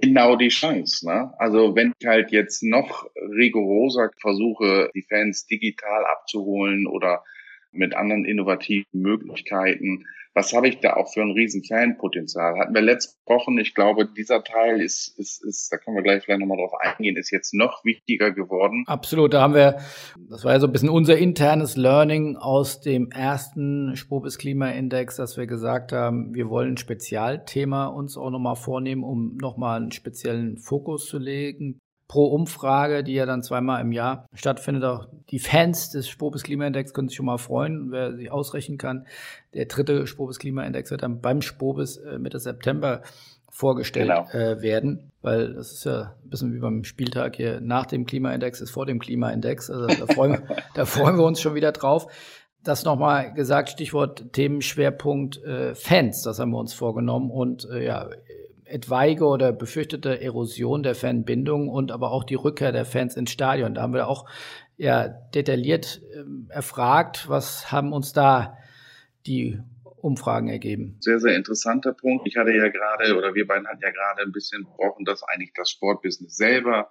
genau 0.01 0.37
die 0.37 0.48
Chance. 0.48 1.07
Ne? 1.09 1.33
Also 1.38 1.75
wenn 1.75 1.92
ich 1.98 2.07
halt 2.07 2.31
jetzt 2.31 2.62
noch 2.62 3.07
rigoroser 3.16 4.11
versuche, 4.20 4.90
die 4.94 5.03
Fans 5.03 5.46
digital 5.46 6.05
abzuholen 6.05 6.87
oder 6.87 7.25
mit 7.72 7.94
anderen 7.94 8.24
innovativen 8.24 9.00
Möglichkeiten. 9.00 10.04
Was 10.35 10.54
habe 10.54 10.68
ich 10.68 10.80
da 10.80 10.94
auch 10.94 11.12
für 11.12 11.20
ein 11.20 11.32
riesen 11.32 11.62
Fanpotenzial? 11.62 12.58
Hatten 12.58 12.74
wir 12.74 12.80
letzte 12.80 13.18
Woche, 13.26 13.52
ich 13.61 13.74
glaube, 13.74 14.06
dieser 14.06 14.42
Teil 14.42 14.80
ist, 14.80 15.18
ist, 15.18 15.44
ist, 15.44 15.70
da 15.70 15.76
können 15.76 15.96
wir 15.96 16.02
gleich 16.02 16.24
vielleicht 16.24 16.40
nochmal 16.40 16.56
drauf 16.56 16.72
eingehen, 16.80 17.16
ist 17.16 17.30
jetzt 17.30 17.52
noch 17.52 17.85
wichtiger 17.85 18.30
geworden. 18.30 18.85
Absolut, 18.87 19.35
da 19.35 19.42
haben 19.42 19.54
wir, 19.54 19.78
das 20.30 20.44
war 20.44 20.52
ja 20.52 20.61
so 20.61 20.66
ein 20.66 20.72
bisschen 20.72 20.88
unser 20.88 21.18
internes 21.18 21.76
Learning 21.76 22.37
aus 22.37 22.80
dem 22.80 23.11
ersten 23.11 23.94
Spobis 23.94 24.38
Klimaindex, 24.38 25.16
dass 25.16 25.37
wir 25.37 25.46
gesagt 25.46 25.92
haben, 25.92 26.35
wir 26.35 26.48
wollen 26.48 26.74
ein 26.74 26.76
Spezialthema 26.78 27.87
uns 27.88 28.16
auch 28.16 28.30
nochmal 28.30 28.56
vornehmen, 28.56 29.04
um 29.04 29.37
nochmal 29.37 29.82
einen 29.82 29.92
speziellen 29.92 30.56
Fokus 30.56 31.06
zu 31.06 31.18
legen 31.18 31.78
pro 32.12 32.27
Umfrage, 32.27 33.03
die 33.03 33.14
ja 33.14 33.25
dann 33.25 33.42
zweimal 33.42 33.81
im 33.81 33.90
Jahr 33.90 34.29
stattfindet. 34.35 34.85
Auch 34.85 35.07
die 35.31 35.38
Fans 35.38 35.88
des 35.88 36.11
Spobis 36.11 36.42
Klimaindex 36.42 36.92
können 36.92 37.09
sich 37.09 37.16
schon 37.16 37.25
mal 37.25 37.38
freuen, 37.38 37.90
wer 37.90 38.14
sich 38.14 38.31
ausrechnen 38.31 38.77
kann. 38.77 39.07
Der 39.55 39.64
dritte 39.64 40.07
Spobis 40.07 40.38
Klimaindex 40.38 40.90
wird 40.90 41.05
dann 41.05 41.22
beim 41.22 41.40
Spobis 41.40 41.96
äh, 41.96 42.18
Mitte 42.18 42.38
September 42.38 43.01
vorgestellt 43.48 44.11
genau. 44.11 44.29
äh, 44.29 44.61
werden, 44.61 45.11
weil 45.22 45.55
das 45.55 45.72
ist 45.72 45.85
ja 45.85 46.14
ein 46.22 46.29
bisschen 46.29 46.53
wie 46.53 46.59
beim 46.59 46.85
Spieltag 46.85 47.37
hier 47.37 47.62
nach 47.62 47.87
dem 47.87 48.05
Klimaindex 48.05 48.61
ist 48.61 48.72
vor 48.72 48.85
dem 48.85 48.98
Klimaindex. 48.98 49.70
Also 49.70 49.87
da 49.87 50.07
freuen, 50.12 50.42
da 50.75 50.85
freuen 50.85 51.16
wir 51.16 51.25
uns 51.25 51.40
schon 51.40 51.55
wieder 51.55 51.72
drauf. 51.72 52.12
Das 52.62 52.85
nochmal 52.85 53.33
gesagt, 53.33 53.70
Stichwort 53.70 54.35
Themenschwerpunkt 54.35 55.42
äh, 55.44 55.75
Fans, 55.75 56.20
das 56.20 56.38
haben 56.38 56.51
wir 56.51 56.59
uns 56.59 56.75
vorgenommen 56.75 57.31
und 57.31 57.66
äh, 57.70 57.87
ja, 57.87 58.11
etwaige 58.72 59.26
oder 59.26 59.52
befürchtete 59.52 60.20
Erosion 60.20 60.82
der 60.82 60.94
Fanbindung 60.94 61.68
und 61.68 61.92
aber 61.92 62.11
auch 62.11 62.24
die 62.24 62.35
Rückkehr 62.35 62.72
der 62.72 62.85
Fans 62.85 63.16
ins 63.16 63.30
Stadion. 63.30 63.74
Da 63.74 63.82
haben 63.82 63.94
wir 63.94 64.08
auch 64.08 64.28
ja 64.76 65.08
detailliert 65.08 66.00
äh, 66.14 66.52
erfragt, 66.52 67.28
was 67.28 67.70
haben 67.70 67.92
uns 67.92 68.12
da 68.12 68.56
die 69.26 69.58
Umfragen 70.02 70.48
ergeben. 70.48 70.96
Sehr, 71.00 71.20
sehr 71.20 71.37
interessanter 71.37 71.92
Punkt. 71.92 72.26
Ich 72.26 72.37
hatte 72.37 72.52
ja 72.52 72.68
gerade, 72.68 73.16
oder 73.16 73.35
wir 73.35 73.46
beiden 73.46 73.68
hatten 73.68 73.80
ja 73.82 73.90
gerade 73.90 74.22
ein 74.22 74.32
bisschen 74.32 74.64
besprochen, 74.64 75.04
dass 75.04 75.22
eigentlich 75.22 75.52
das 75.54 75.70
Sportbusiness 75.70 76.37
selber, 76.37 76.90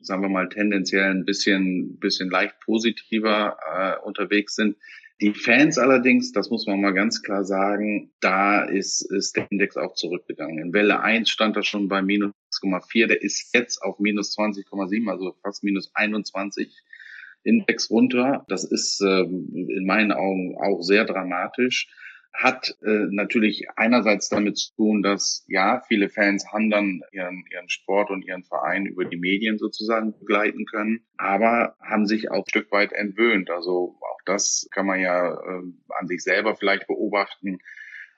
sagen 0.00 0.22
wir 0.22 0.28
mal, 0.28 0.48
tendenziell 0.48 1.10
ein 1.10 1.24
bisschen, 1.24 1.98
bisschen 1.98 2.30
leicht 2.30 2.60
positiver 2.60 3.56
äh, 3.74 4.06
unterwegs 4.06 4.54
sind. 4.54 4.76
Die 5.20 5.34
Fans 5.34 5.78
allerdings, 5.78 6.32
das 6.32 6.50
muss 6.50 6.66
man 6.66 6.80
mal 6.80 6.92
ganz 6.92 7.22
klar 7.22 7.44
sagen, 7.44 8.12
da 8.20 8.64
ist, 8.64 9.02
ist 9.12 9.36
der 9.36 9.46
Index 9.50 9.76
auch 9.76 9.94
zurückgegangen. 9.94 10.58
In 10.58 10.72
Welle 10.72 11.00
1 11.00 11.30
stand 11.30 11.56
er 11.56 11.62
schon 11.62 11.88
bei 11.88 12.02
minus 12.02 12.32
6,4, 12.62 13.06
der 13.06 13.22
ist 13.22 13.54
jetzt 13.54 13.82
auf 13.82 13.98
minus 13.98 14.36
20,7, 14.36 15.10
also 15.10 15.36
fast 15.42 15.62
minus 15.62 15.90
21 15.94 16.74
Index 17.44 17.90
runter. 17.90 18.44
Das 18.48 18.64
ist 18.64 19.00
ähm, 19.00 19.48
in 19.52 19.84
meinen 19.86 20.12
Augen 20.12 20.56
auch 20.58 20.82
sehr 20.82 21.04
dramatisch 21.04 21.88
hat 22.32 22.76
äh, 22.82 23.06
natürlich 23.10 23.66
einerseits 23.76 24.28
damit 24.28 24.56
zu 24.56 24.74
tun, 24.74 25.02
dass 25.02 25.44
ja, 25.48 25.82
viele 25.86 26.08
Fans 26.08 26.46
haben 26.52 26.70
dann 26.70 27.02
ihren, 27.12 27.44
ihren 27.52 27.68
Sport 27.68 28.10
und 28.10 28.24
ihren 28.24 28.42
Verein 28.42 28.86
über 28.86 29.04
die 29.04 29.18
Medien 29.18 29.58
sozusagen 29.58 30.18
begleiten 30.18 30.64
können, 30.64 31.04
aber 31.16 31.76
haben 31.80 32.06
sich 32.06 32.30
auch 32.30 32.44
ein 32.44 32.48
Stück 32.48 32.72
weit 32.72 32.92
entwöhnt. 32.92 33.50
Also 33.50 33.96
auch 34.00 34.20
das 34.24 34.66
kann 34.72 34.86
man 34.86 35.00
ja 35.00 35.32
äh, 35.34 35.62
an 35.88 36.06
sich 36.06 36.22
selber 36.22 36.56
vielleicht 36.56 36.86
beobachten 36.86 37.58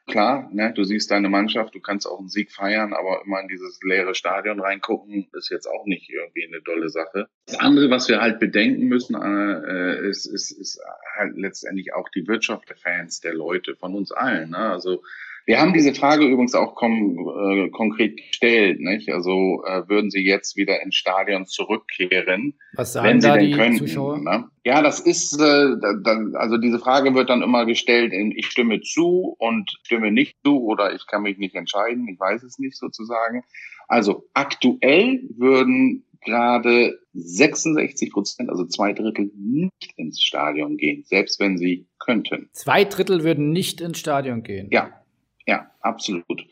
Klar, 0.07 0.51
ne, 0.53 0.73
du 0.75 0.85
siehst 0.85 1.11
deine 1.11 1.31
Mannschaft, 1.31 1.75
du 1.75 1.81
kannst 1.81 2.07
auch 2.07 2.19
einen 2.19 2.29
Sieg 2.29 2.53
feiern, 2.53 2.93
aber 2.93 3.23
immer 3.25 3.41
in 3.41 3.49
dieses 3.49 3.81
leere 3.83 4.15
Stadion 4.15 4.61
reingucken, 4.61 5.29
ist 5.33 5.51
jetzt 5.51 5.67
auch 5.67 5.87
nicht 5.87 6.11
irgendwie 6.11 6.47
eine 6.47 6.61
dolle 6.61 6.91
Sache. 6.91 7.29
Das 7.47 7.59
andere, 7.59 7.89
was 7.89 8.09
wir 8.09 8.21
halt 8.21 8.39
bedenken 8.39 8.87
müssen, 8.87 9.15
äh, 9.15 10.07
ist, 10.07 10.27
ist, 10.27 10.51
ist 10.51 10.79
halt 11.17 11.37
letztendlich 11.37 11.95
auch 11.95 12.09
die 12.11 12.27
Wirtschaft 12.29 12.69
der 12.69 12.77
Fans, 12.77 13.21
der 13.21 13.33
Leute, 13.33 13.77
von 13.77 13.95
uns 13.95 14.13
allen. 14.13 14.51
Ne? 14.51 14.59
Also 14.59 15.03
wir 15.47 15.61
haben 15.61 15.73
diese 15.75 15.95
Frage 15.95 16.25
übrigens 16.25 16.55
auch 16.55 16.75
kom 16.75 17.19
äh, 17.19 17.71
konkret 17.71 18.17
gestellt. 18.17 18.81
Nicht? 18.81 19.11
Also 19.11 19.63
äh, 19.67 19.89
würden 19.89 20.11
Sie 20.11 20.25
jetzt 20.25 20.57
wieder 20.57 20.83
ins 20.83 20.97
Stadion 20.97 21.47
zurückkehren, 21.47 22.55
Was 22.75 22.95
sagen 22.95 23.09
wenn 23.09 23.21
Sie 23.21 23.29
da 23.29 23.37
denn 23.37 23.47
die 23.47 23.53
könnten? 23.53 23.79
Zuschauer? 23.79 24.19
Ne? 24.19 24.45
Ja, 24.65 24.83
das 24.83 25.01
ist, 25.01 25.39
äh, 25.39 25.77
da, 26.03 26.19
also 26.35 26.57
diese 26.57 26.79
Frage 26.79 27.15
wird 27.15 27.29
dann 27.29 27.43
immer 27.43 27.67
gestellt, 27.67 28.13
in, 28.13 28.33
ich 28.33 28.47
stimme 28.47 28.81
zu 28.81 29.37
und 29.39 29.71
stimme 29.83 30.11
nicht 30.11 30.37
zu 30.45 30.63
oder 30.65 30.95
ich 30.95 31.07
kann 31.07 31.23
mich 31.23 31.37
nicht 31.37 31.55
entscheiden, 31.55 32.09
ich 32.09 32.19
weiß 32.19 32.43
es 32.43 32.59
nicht 32.59 32.77
sozusagen. 32.77 33.45
Also 33.87 34.25
aktuell 34.33 35.21
würden 35.37 36.05
gerade 36.25 36.99
66 37.13 38.13
Prozent, 38.13 38.49
also 38.49 38.65
zwei 38.65 38.95
Drittel, 38.95 39.31
nicht 39.37 39.93
ins 39.97 40.23
Stadion 40.23 40.79
gehen, 40.79 41.05
selbst 41.05 41.39
wenn 41.39 41.59
sie 41.59 41.87
könnten. 41.99 42.49
Zwei 42.53 42.85
Drittel 42.85 43.25
würden 43.25 43.51
nicht 43.51 43.83
ins 43.83 43.99
Stadion 43.99 44.43
gehen. 44.43 44.69
Ja, 44.71 45.04
ja, 45.47 45.71
absolut. 45.81 46.47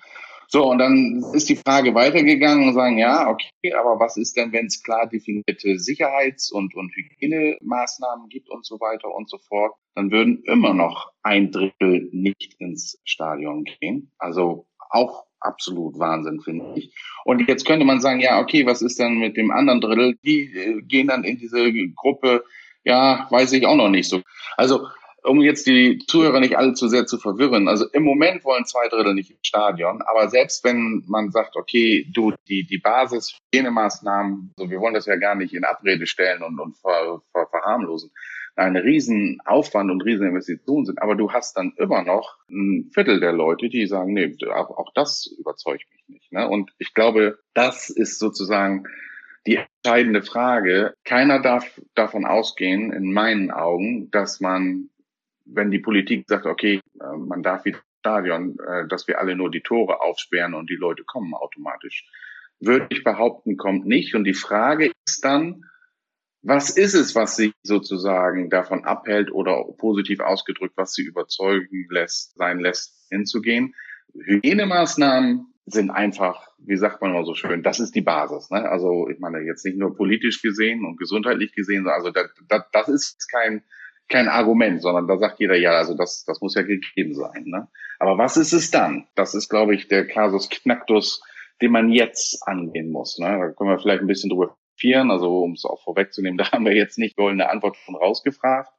So, 0.49 0.71
und 0.71 0.79
dann 0.79 1.25
ist 1.33 1.49
die 1.49 1.57
Frage 1.57 1.95
weitergegangen 1.95 2.69
und 2.69 2.75
sagen, 2.75 2.99
ja, 2.99 3.27
okay, 3.27 3.73
aber 3.73 3.99
was 3.99 4.19
ist 4.19 4.37
denn, 4.37 4.53
wenn 4.53 4.67
es 4.67 4.83
klar 4.83 5.09
definierte 5.09 5.79
Sicherheits- 5.79 6.53
und, 6.53 6.75
und 6.75 6.93
Hygienemaßnahmen 6.95 8.29
gibt 8.29 8.51
und 8.51 8.67
so 8.67 8.79
weiter 8.79 9.09
und 9.15 9.31
so 9.31 9.39
fort? 9.39 9.73
Dann 9.95 10.11
würden 10.11 10.43
immer 10.45 10.75
noch 10.75 11.11
ein 11.23 11.53
Drittel 11.53 12.11
nicht 12.13 12.55
ins 12.59 13.01
Stadion 13.05 13.65
gehen. 13.65 14.13
Also 14.19 14.67
auch 14.91 15.25
absolut 15.41 15.99
Wahnsinn, 15.99 16.41
finde 16.41 16.67
ich. 16.75 16.95
Und 17.25 17.49
jetzt 17.49 17.67
könnte 17.67 17.87
man 17.87 18.03
sagen, 18.03 18.21
ja, 18.21 18.39
okay, 18.39 18.67
was 18.67 18.83
ist 18.83 18.99
denn 18.99 19.19
mit 19.19 19.39
dem 19.39 19.51
anderen 19.51 19.81
Drittel? 19.81 20.19
Die 20.23 20.53
äh, 20.55 20.83
gehen 20.83 21.09
dann 21.09 21.25
in 21.25 21.39
diese 21.39 21.73
Gruppe, 21.95 22.45
ja, 22.85 23.27
weiß 23.31 23.53
ich 23.53 23.67
auch 23.67 23.77
noch 23.77 23.89
nicht 23.89 24.09
so. 24.09 24.21
Also 24.59 24.87
um 25.25 25.41
jetzt 25.41 25.67
die 25.67 25.99
Zuhörer 26.07 26.41
nicht 26.41 26.57
allzu 26.57 26.89
sehr 26.89 27.07
zu 27.07 27.19
verwirren, 27.19 27.69
also 27.69 27.87
im 27.93 28.03
Moment 28.03 28.45
wollen 28.45 28.65
zwei 28.65 28.89
Drittel 28.89 29.15
nicht 29.15 29.31
im 29.31 29.39
Stadion, 29.43 30.03
aber 30.03 30.29
selbst 30.29 30.65
wenn 30.65 31.05
man 31.07 31.31
sagt, 31.31 31.57
okay, 31.57 32.07
du, 32.13 32.33
die, 32.49 32.67
die 32.67 32.79
Basis, 32.79 33.39
Hygienemaßnahmen, 33.55 34.53
so, 34.57 34.71
wir 34.71 34.81
wollen 34.81 34.95
das 34.95 35.07
ja 35.07 35.17
gar 35.17 35.35
nicht 35.35 35.55
in 35.55 35.65
Abrede 35.65 36.07
stellen 36.07 36.43
und, 36.43 36.59
und 36.59 36.77
ver, 36.77 37.21
ver, 37.33 37.47
verharmlosen. 37.51 38.11
eine 38.57 38.83
riesen 38.83 39.39
Aufwand 39.45 39.91
und 39.91 40.03
riesen 40.03 40.27
Investition 40.27 40.85
sind. 40.85 41.01
Aber 41.01 41.15
du 41.15 41.33
hast 41.33 41.57
dann 41.57 41.73
immer 41.77 42.03
noch 42.03 42.37
ein 42.51 42.91
Viertel 42.93 43.21
der 43.21 43.33
Leute, 43.33 43.69
die 43.69 43.87
sagen, 43.87 44.13
nee, 44.13 44.35
auch 44.51 44.93
das 44.95 45.27
überzeugt 45.39 45.85
mich 45.93 46.09
nicht. 46.09 46.33
Ne? 46.33 46.49
Und 46.49 46.73
ich 46.79 46.95
glaube, 46.95 47.39
das 47.55 47.91
ist 47.91 48.19
sozusagen 48.19 48.85
die 49.47 49.59
entscheidende 49.85 50.23
Frage. 50.23 50.95
Keiner 51.05 51.41
darf 51.41 51.81
davon 51.95 52.25
ausgehen, 52.25 52.93
in 52.93 53.13
meinen 53.13 53.51
Augen, 53.51 54.11
dass 54.11 54.41
man, 54.41 54.89
wenn 55.55 55.71
die 55.71 55.79
Politik 55.79 56.25
sagt, 56.29 56.47
okay, 56.47 56.81
äh, 57.01 57.17
man 57.17 57.43
darf 57.43 57.65
wieder 57.65 57.81
Stadion, 58.03 58.59
äh, 58.59 58.89
dass 58.89 59.07
wir 59.07 59.21
alle 59.21 59.37
nur 59.37 59.51
die 59.51 59.61
Tore 59.61 60.01
aufsperren 60.01 60.55
und 60.55 60.69
die 60.69 60.77
Leute 60.77 61.05
kommen 61.05 61.35
automatisch. 61.35 62.05
Würde 62.61 62.87
ich 62.91 63.05
behaupten, 63.05 63.57
kommt 63.57 63.87
nicht. 63.87 64.15
Und 64.15 64.25
die 64.25 64.35
Frage 64.35 64.91
ist 65.07 65.25
dann, 65.25 65.65
was 66.43 66.71
ist 66.71 66.95
es, 66.95 67.15
was 67.15 67.37
sie 67.37 67.53
sozusagen 67.63 68.51
davon 68.51 68.85
abhält 68.85 69.33
oder 69.33 69.65
positiv 69.79 70.19
ausgedrückt, 70.19 70.75
was 70.77 70.93
sie 70.95 71.03
überzeugen 71.03 71.87
lässt, 71.91 72.37
sein 72.37 72.59
lässt, 72.59 73.07
hinzugehen? 73.11 73.75
Hygienemaßnahmen 74.15 75.47
sind 75.67 75.91
einfach, 75.91 76.49
wie 76.59 76.77
sagt 76.77 77.01
man 77.01 77.13
immer 77.13 77.25
so 77.25 77.35
schön, 77.35 77.63
das 77.63 77.79
ist 77.79 77.95
die 77.95 78.01
Basis. 78.01 78.51
Ne? 78.51 78.69
Also 78.69 79.09
ich 79.09 79.21
meine 79.21 79.41
jetzt 79.41 79.65
nicht 79.65 79.79
nur 79.79 79.97
politisch 79.97 80.43
gesehen 80.43 80.85
und 80.85 80.99
gesundheitlich 80.99 81.55
gesehen, 81.55 81.87
also 81.87 82.11
das, 82.11 82.31
das, 82.49 82.65
das 82.73 82.89
ist 82.89 83.31
kein 83.31 83.63
kein 84.13 84.29
Argument, 84.29 84.81
sondern 84.83 85.09
da 85.09 85.17
sagt 85.17 85.41
jeder, 85.41 85.57
ja, 85.57 85.73
also 85.73 85.95
das, 85.95 86.25
das 86.25 86.41
muss 86.41 86.55
ja 86.55 86.63
gegeben 86.63 87.15
sein. 87.15 87.45
Ne? 87.47 87.69
Aber 87.99 88.19
was 88.19 88.37
ist 88.37 88.53
es 88.53 88.71
dann? 88.71 89.07
Das 89.17 89.35
ist, 89.35 89.49
glaube 89.49 89.75
ich, 89.75 89.89
der 89.89 90.07
Kasus 90.07 90.51
Knacktus, 90.51 91.23
den 91.61 91.73
man 91.73 91.91
jetzt 91.91 92.47
angehen 92.47 92.93
muss. 92.93 93.19
Ne? 93.19 93.27
Da 93.27 93.49
können 93.51 93.71
wir 93.71 93.79
vielleicht 93.79 94.03
ein 94.03 94.07
bisschen 94.07 94.31
drüber 94.31 94.57
vieren, 94.77 95.11
also 95.11 95.39
um 95.41 95.53
es 95.53 95.65
auch 95.65 95.83
vorwegzunehmen, 95.83 96.39
da 96.39 96.53
haben 96.53 96.65
wir 96.65 96.75
jetzt 96.75 96.99
nicht 96.99 97.17
goldene 97.17 97.51
Antwort 97.51 97.77
von 97.79 97.97
rausgefragt. 97.97 98.71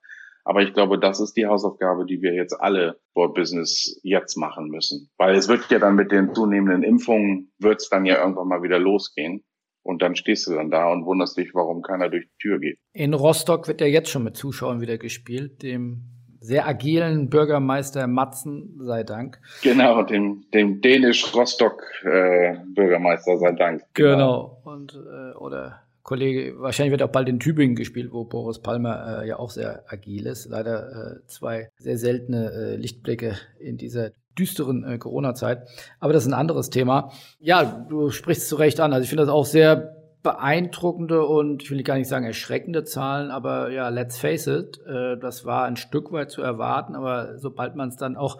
Aber 0.45 0.61
ich 0.61 0.73
glaube, 0.73 0.99
das 0.99 1.21
ist 1.21 1.37
die 1.37 1.47
Hausaufgabe, 1.47 2.05
die 2.05 2.21
wir 2.21 2.33
jetzt 2.33 2.53
alle 2.59 2.99
Sport 3.11 3.33
Business 3.33 3.99
jetzt 4.03 4.35
machen 4.35 4.67
müssen. 4.67 5.09
Weil 5.17 5.35
es 5.35 5.47
wird 5.47 5.71
ja 5.71 5.79
dann 5.79 5.95
mit 5.95 6.11
den 6.11 6.33
zunehmenden 6.35 6.83
Impfungen, 6.83 7.53
wird 7.59 7.81
es 7.81 7.87
dann 7.89 8.05
ja 8.05 8.19
irgendwann 8.19 8.49
mal 8.49 8.61
wieder 8.61 8.77
losgehen. 8.77 9.45
Und 9.83 10.01
dann 10.01 10.15
stehst 10.15 10.47
du 10.47 10.55
dann 10.55 10.71
da 10.71 10.89
und 10.91 11.05
wunderst 11.05 11.37
dich, 11.37 11.53
warum 11.53 11.81
keiner 11.81 12.09
durch 12.09 12.25
die 12.25 12.37
Tür 12.39 12.59
geht. 12.59 12.79
In 12.93 13.13
Rostock 13.13 13.67
wird 13.67 13.81
ja 13.81 13.87
jetzt 13.87 14.09
schon 14.09 14.23
mit 14.23 14.37
Zuschauern 14.37 14.79
wieder 14.81 14.97
gespielt, 14.97 15.61
dem 15.61 16.05
sehr 16.39 16.65
agilen 16.67 17.29
Bürgermeister 17.29 18.07
Matzen 18.07 18.79
sei 18.81 19.03
Dank. 19.03 19.39
Genau, 19.61 20.01
dem, 20.03 20.45
dem 20.53 20.81
dänisch-Rostock-Bürgermeister 20.81 23.33
äh, 23.33 23.37
sei 23.37 23.51
Dank. 23.53 23.83
Genau. 23.93 24.61
genau. 24.63 24.65
Und, 24.65 24.93
äh, 24.93 25.33
oder 25.37 25.83
Kollege, 26.03 26.59
wahrscheinlich 26.59 26.91
wird 26.91 27.01
auch 27.01 27.13
bald 27.13 27.29
in 27.29 27.39
Tübingen 27.39 27.77
gespielt, 27.77 28.11
wo 28.11 28.25
Boris 28.25 28.59
Palmer 28.59 29.23
äh, 29.23 29.27
ja 29.29 29.39
auch 29.39 29.49
sehr 29.49 29.85
agil 29.87 30.27
ist. 30.27 30.49
Leider 30.49 30.91
äh, 30.91 31.25
zwei 31.27 31.69
sehr 31.77 31.97
seltene 31.97 32.51
äh, 32.51 32.75
Lichtblicke 32.75 33.37
in 33.57 33.77
dieser 33.77 34.11
düsteren 34.37 34.83
äh, 34.83 34.97
Corona-Zeit. 34.97 35.67
Aber 35.99 36.13
das 36.13 36.23
ist 36.23 36.29
ein 36.29 36.33
anderes 36.33 36.69
Thema. 36.69 37.11
Ja, 37.39 37.63
du 37.63 38.09
sprichst 38.09 38.47
zu 38.47 38.55
Recht 38.55 38.79
an. 38.79 38.93
Also 38.93 39.03
ich 39.03 39.09
finde 39.09 39.23
das 39.23 39.33
auch 39.33 39.45
sehr 39.45 39.95
beeindruckende 40.23 41.25
und 41.25 41.63
ich 41.63 41.69
will 41.69 41.83
gar 41.83 41.97
nicht 41.97 42.07
sagen 42.07 42.25
erschreckende 42.25 42.85
Zahlen, 42.85 43.29
aber 43.29 43.71
ja, 43.71 43.89
let's 43.89 44.17
face 44.17 44.47
it, 44.47 44.79
äh, 44.87 45.17
das 45.17 45.45
war 45.45 45.65
ein 45.65 45.75
Stück 45.75 46.13
weit 46.13 46.31
zu 46.31 46.41
erwarten, 46.41 46.95
aber 46.95 47.37
sobald 47.37 47.75
man 47.75 47.89
es 47.89 47.97
dann 47.97 48.15
auch 48.15 48.39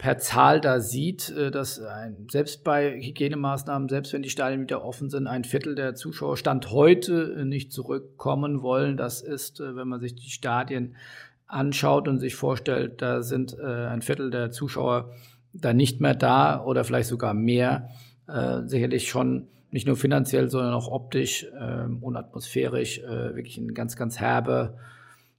per 0.00 0.16
Zahl 0.16 0.62
da 0.62 0.80
sieht, 0.80 1.28
äh, 1.30 1.50
dass 1.50 1.78
ein, 1.78 2.26
selbst 2.30 2.64
bei 2.64 2.90
Hygienemaßnahmen, 2.98 3.88
selbst 3.88 4.14
wenn 4.14 4.22
die 4.22 4.30
Stadien 4.30 4.62
wieder 4.62 4.82
offen 4.82 5.10
sind, 5.10 5.26
ein 5.26 5.44
Viertel 5.44 5.74
der 5.74 5.94
Zuschauer 5.94 6.38
Stand 6.38 6.70
heute 6.70 7.36
äh, 7.38 7.44
nicht 7.44 7.70
zurückkommen 7.70 8.62
wollen. 8.62 8.96
Das 8.96 9.20
ist, 9.20 9.60
äh, 9.60 9.76
wenn 9.76 9.88
man 9.88 10.00
sich 10.00 10.14
die 10.14 10.30
Stadien 10.30 10.96
anschaut 11.50 12.08
und 12.08 12.18
sich 12.18 12.34
vorstellt, 12.34 13.02
da 13.02 13.22
sind 13.22 13.58
ein 13.58 14.02
Viertel 14.02 14.30
der 14.30 14.50
Zuschauer 14.50 15.12
da 15.52 15.72
nicht 15.72 16.00
mehr 16.00 16.14
da 16.14 16.64
oder 16.64 16.84
vielleicht 16.84 17.08
sogar 17.08 17.34
mehr, 17.34 17.88
sicherlich 18.66 19.08
schon 19.08 19.48
nicht 19.72 19.86
nur 19.86 19.96
finanziell, 19.96 20.48
sondern 20.48 20.74
auch 20.74 20.88
optisch 20.88 21.46
ähm, 21.60 21.98
und 22.02 22.16
atmosphärisch 22.16 23.02
wirklich 23.02 23.58
ein 23.58 23.74
ganz, 23.74 23.96
ganz 23.96 24.20
herbe 24.20 24.76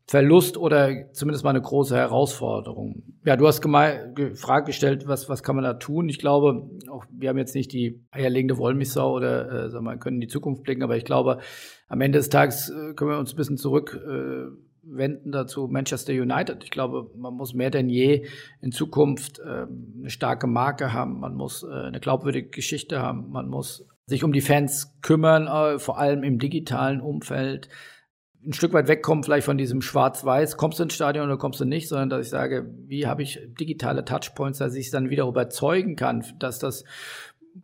Verlust 0.08 0.58
oder 0.58 1.14
zumindest 1.14 1.46
mal 1.46 1.52
eine 1.52 1.62
große 1.62 1.96
Herausforderung. 1.96 3.04
Ja, 3.24 3.38
du 3.38 3.48
hast 3.48 3.64
Frage 3.64 4.66
gestellt, 4.66 5.08
was, 5.08 5.30
was 5.30 5.42
kann 5.42 5.56
man 5.56 5.64
da 5.64 5.76
tun? 5.76 6.10
Ich 6.10 6.20
glaube, 6.20 6.70
auch 6.90 7.06
wir 7.12 7.30
haben 7.30 7.38
jetzt 7.38 7.56
nicht 7.56 7.72
die 7.72 8.04
eierlegende 8.12 8.58
Wollmilchsau 8.58 9.14
oder 9.14 9.66
äh, 9.66 9.70
sagen 9.70 9.86
wir, 9.86 9.96
können 9.98 10.18
in 10.18 10.22
die 10.22 10.28
Zukunft 10.28 10.64
blicken, 10.64 10.84
aber 10.84 10.98
ich 10.98 11.06
glaube, 11.06 11.38
am 11.88 12.02
Ende 12.02 12.20
des 12.20 12.28
Tages 12.28 12.70
äh, 12.70 12.94
können 12.94 13.12
wir 13.12 13.20
uns 13.20 13.32
ein 13.32 13.38
bisschen 13.38 13.58
zurückwenden 13.58 14.58
äh, 14.98 15.10
dazu 15.26 15.68
Manchester 15.68 16.14
United. 16.14 16.64
Ich 16.64 16.72
glaube, 16.72 17.10
man 17.16 17.34
muss 17.34 17.54
mehr 17.54 17.70
denn 17.70 17.90
je 17.90 18.26
in 18.62 18.72
Zukunft 18.72 19.40
äh, 19.40 19.68
eine 20.00 20.10
starke 20.10 20.48
Marke 20.48 20.94
haben, 20.94 21.20
man 21.20 21.36
muss 21.36 21.64
äh, 21.64 21.68
eine 21.68 22.00
glaubwürdige 22.00 22.50
Geschichte 22.50 23.02
haben, 23.02 23.30
man 23.32 23.48
muss 23.48 23.86
sich 24.06 24.24
um 24.24 24.34
die 24.34 24.42
Fans 24.42 24.98
kümmern, 25.02 25.48
äh, 25.48 25.80
vor 25.80 25.98
allem 25.98 26.24
im 26.24 26.40
digitalen 26.40 27.02
Umfeld. 27.02 27.70
Ein 28.44 28.54
Stück 28.54 28.74
weit 28.74 28.88
wegkommen, 28.88 29.24
vielleicht 29.24 29.46
von 29.46 29.58
diesem 29.58 29.82
Schwarz-Weiß, 29.82 30.58
kommst 30.58 30.80
du 30.80 30.84
ins 30.84 30.96
Stadion 30.96 31.26
oder 31.26 31.38
kommst 31.38 31.60
du 31.60 31.66
nicht, 31.66 31.88
sondern 31.88 32.10
dass 32.10 32.26
ich 32.26 32.32
sage, 32.32 32.74
wie 32.88 33.06
habe 33.06 33.22
ich 33.22 33.40
digitale 33.60 34.04
Touchpoints, 34.04 34.58
dass 34.58 34.74
ich 34.76 34.90
dann 34.90 35.12
wieder 35.12 35.28
überzeugen 35.28 35.96
kann, 35.96 36.24
dass 36.40 36.58
das 36.58 36.84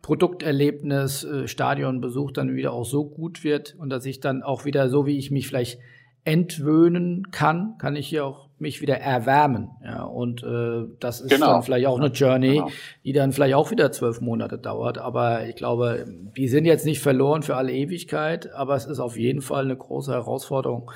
Produkterlebnis, 0.02 1.24
äh, 1.24 1.48
Stadionbesuch 1.48 2.32
dann 2.32 2.56
wieder 2.56 2.74
auch 2.74 2.86
so 2.86 3.06
gut 3.06 3.44
wird 3.44 3.76
und 3.78 3.90
dass 3.90 4.06
ich 4.06 4.20
dann 4.20 4.44
auch 4.44 4.66
wieder 4.66 4.90
so, 4.90 5.06
wie 5.06 5.18
ich 5.18 5.32
mich 5.32 5.48
vielleicht 5.48 5.80
entwöhnen 6.28 7.32
kann, 7.32 7.78
kann 7.78 7.96
ich 7.96 8.10
hier 8.10 8.26
auch 8.26 8.50
mich 8.60 8.82
wieder 8.82 8.98
erwärmen. 8.98 9.70
Ja, 9.82 10.04
und 10.04 10.44
äh, 10.44 10.84
das 11.00 11.22
ist 11.22 11.32
genau. 11.32 11.54
dann 11.54 11.64
vielleicht 11.64 11.88
auch 11.88 11.98
eine 11.98 12.10
Journey, 12.10 12.56
genau. 12.56 12.70
die 13.06 13.14
dann 13.14 13.32
vielleicht 13.32 13.56
auch 13.56 13.72
wieder 13.72 13.94
zwölf 13.94 14.20
Monate 14.20 14.58
dauert. 14.58 14.98
Aber 14.98 15.48
ich 15.48 15.56
glaube, 15.56 16.06
die 16.36 16.50
sind 16.50 16.66
jetzt 16.66 16.86
nicht 16.86 17.00
verloren 17.00 17.44
für 17.44 17.56
alle 17.56 17.72
Ewigkeit, 17.72 18.54
aber 18.54 18.76
es 18.76 18.86
ist 18.86 19.00
auf 19.00 19.18
jeden 19.18 19.42
Fall 19.42 19.64
eine 19.64 19.78
große 19.78 20.12
Herausforderung, 20.12 20.92